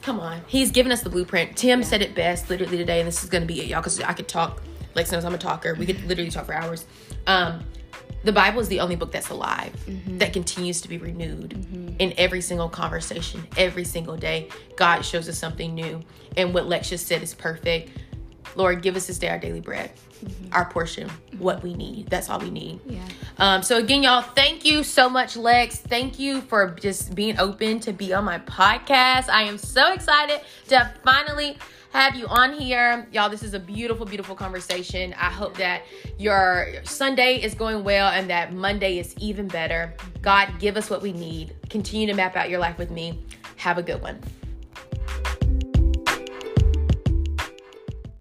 come 0.02 0.20
on. 0.20 0.40
He's 0.46 0.70
given 0.70 0.92
us 0.92 1.02
the 1.02 1.10
blueprint. 1.10 1.56
Tim 1.56 1.82
said 1.82 2.02
it 2.02 2.14
best 2.14 2.50
literally 2.50 2.76
today, 2.76 3.00
and 3.00 3.06
this 3.08 3.22
is 3.22 3.30
going 3.30 3.42
to 3.42 3.46
be 3.46 3.60
it, 3.60 3.66
y'all, 3.66 3.80
because 3.80 4.00
I 4.00 4.12
could 4.12 4.28
talk. 4.28 4.62
Lex 4.94 5.12
knows 5.12 5.24
I'm 5.24 5.34
a 5.34 5.38
talker. 5.38 5.74
We 5.74 5.86
could 5.86 6.02
literally 6.04 6.30
talk 6.30 6.46
for 6.46 6.54
hours. 6.54 6.84
Um, 7.26 7.62
the 8.24 8.32
Bible 8.32 8.60
is 8.60 8.68
the 8.68 8.80
only 8.80 8.96
book 8.96 9.12
that's 9.12 9.30
alive 9.30 9.72
Mm-hmm. 9.86 10.18
that 10.18 10.32
continues 10.32 10.80
to 10.82 10.88
be 10.88 10.98
renewed 10.98 11.96
in 11.98 12.12
every 12.18 12.40
single 12.42 12.68
conversation, 12.68 13.46
every 13.56 13.84
single 13.84 14.16
day. 14.16 14.48
God 14.76 15.02
shows 15.02 15.28
us 15.28 15.38
something 15.38 15.74
new. 15.74 16.00
And 16.36 16.52
what 16.52 16.66
Lex 16.66 16.90
just 16.90 17.06
said 17.06 17.22
is 17.22 17.34
perfect. 17.34 17.90
Lord, 18.56 18.82
give 18.82 18.94
us 18.96 19.06
this 19.06 19.18
day 19.18 19.28
our 19.28 19.38
daily 19.38 19.60
bread, 19.60 19.92
our 20.52 20.64
portion, 20.68 21.08
what 21.38 21.62
we 21.62 21.74
need. 21.74 22.08
That's 22.08 22.28
all 22.28 22.38
we 22.38 22.50
need. 22.50 22.80
Yeah. 22.86 23.02
Um, 23.38 23.62
so 23.62 23.78
again, 23.78 24.02
y'all, 24.02 24.22
thank 24.22 24.64
you 24.64 24.82
so 24.82 25.08
much, 25.08 25.36
Lex. 25.36 25.78
Thank 25.78 26.18
you 26.18 26.40
for 26.42 26.70
just 26.80 27.14
being 27.14 27.38
open 27.38 27.80
to 27.80 27.92
be 27.92 28.12
on 28.12 28.24
my 28.24 28.38
podcast. 28.40 29.28
I 29.28 29.42
am 29.44 29.58
so 29.58 29.92
excited 29.92 30.40
to 30.68 30.92
finally 31.04 31.56
have 31.92 32.14
you 32.14 32.26
on 32.26 32.52
here. 32.52 33.08
Y'all, 33.12 33.28
this 33.28 33.42
is 33.42 33.54
a 33.54 33.58
beautiful, 33.58 34.06
beautiful 34.06 34.34
conversation. 34.34 35.12
I 35.14 35.30
hope 35.30 35.56
that 35.56 35.82
your 36.18 36.68
Sunday 36.84 37.42
is 37.42 37.54
going 37.54 37.82
well 37.82 38.08
and 38.08 38.30
that 38.30 38.52
Monday 38.52 38.98
is 38.98 39.14
even 39.18 39.48
better. 39.48 39.94
God, 40.22 40.52
give 40.58 40.76
us 40.76 40.88
what 40.88 41.02
we 41.02 41.12
need. 41.12 41.54
Continue 41.68 42.06
to 42.06 42.14
map 42.14 42.36
out 42.36 42.48
your 42.48 42.60
life 42.60 42.78
with 42.78 42.90
me. 42.90 43.24
Have 43.56 43.78
a 43.78 43.82
good 43.82 44.00
one. 44.00 44.20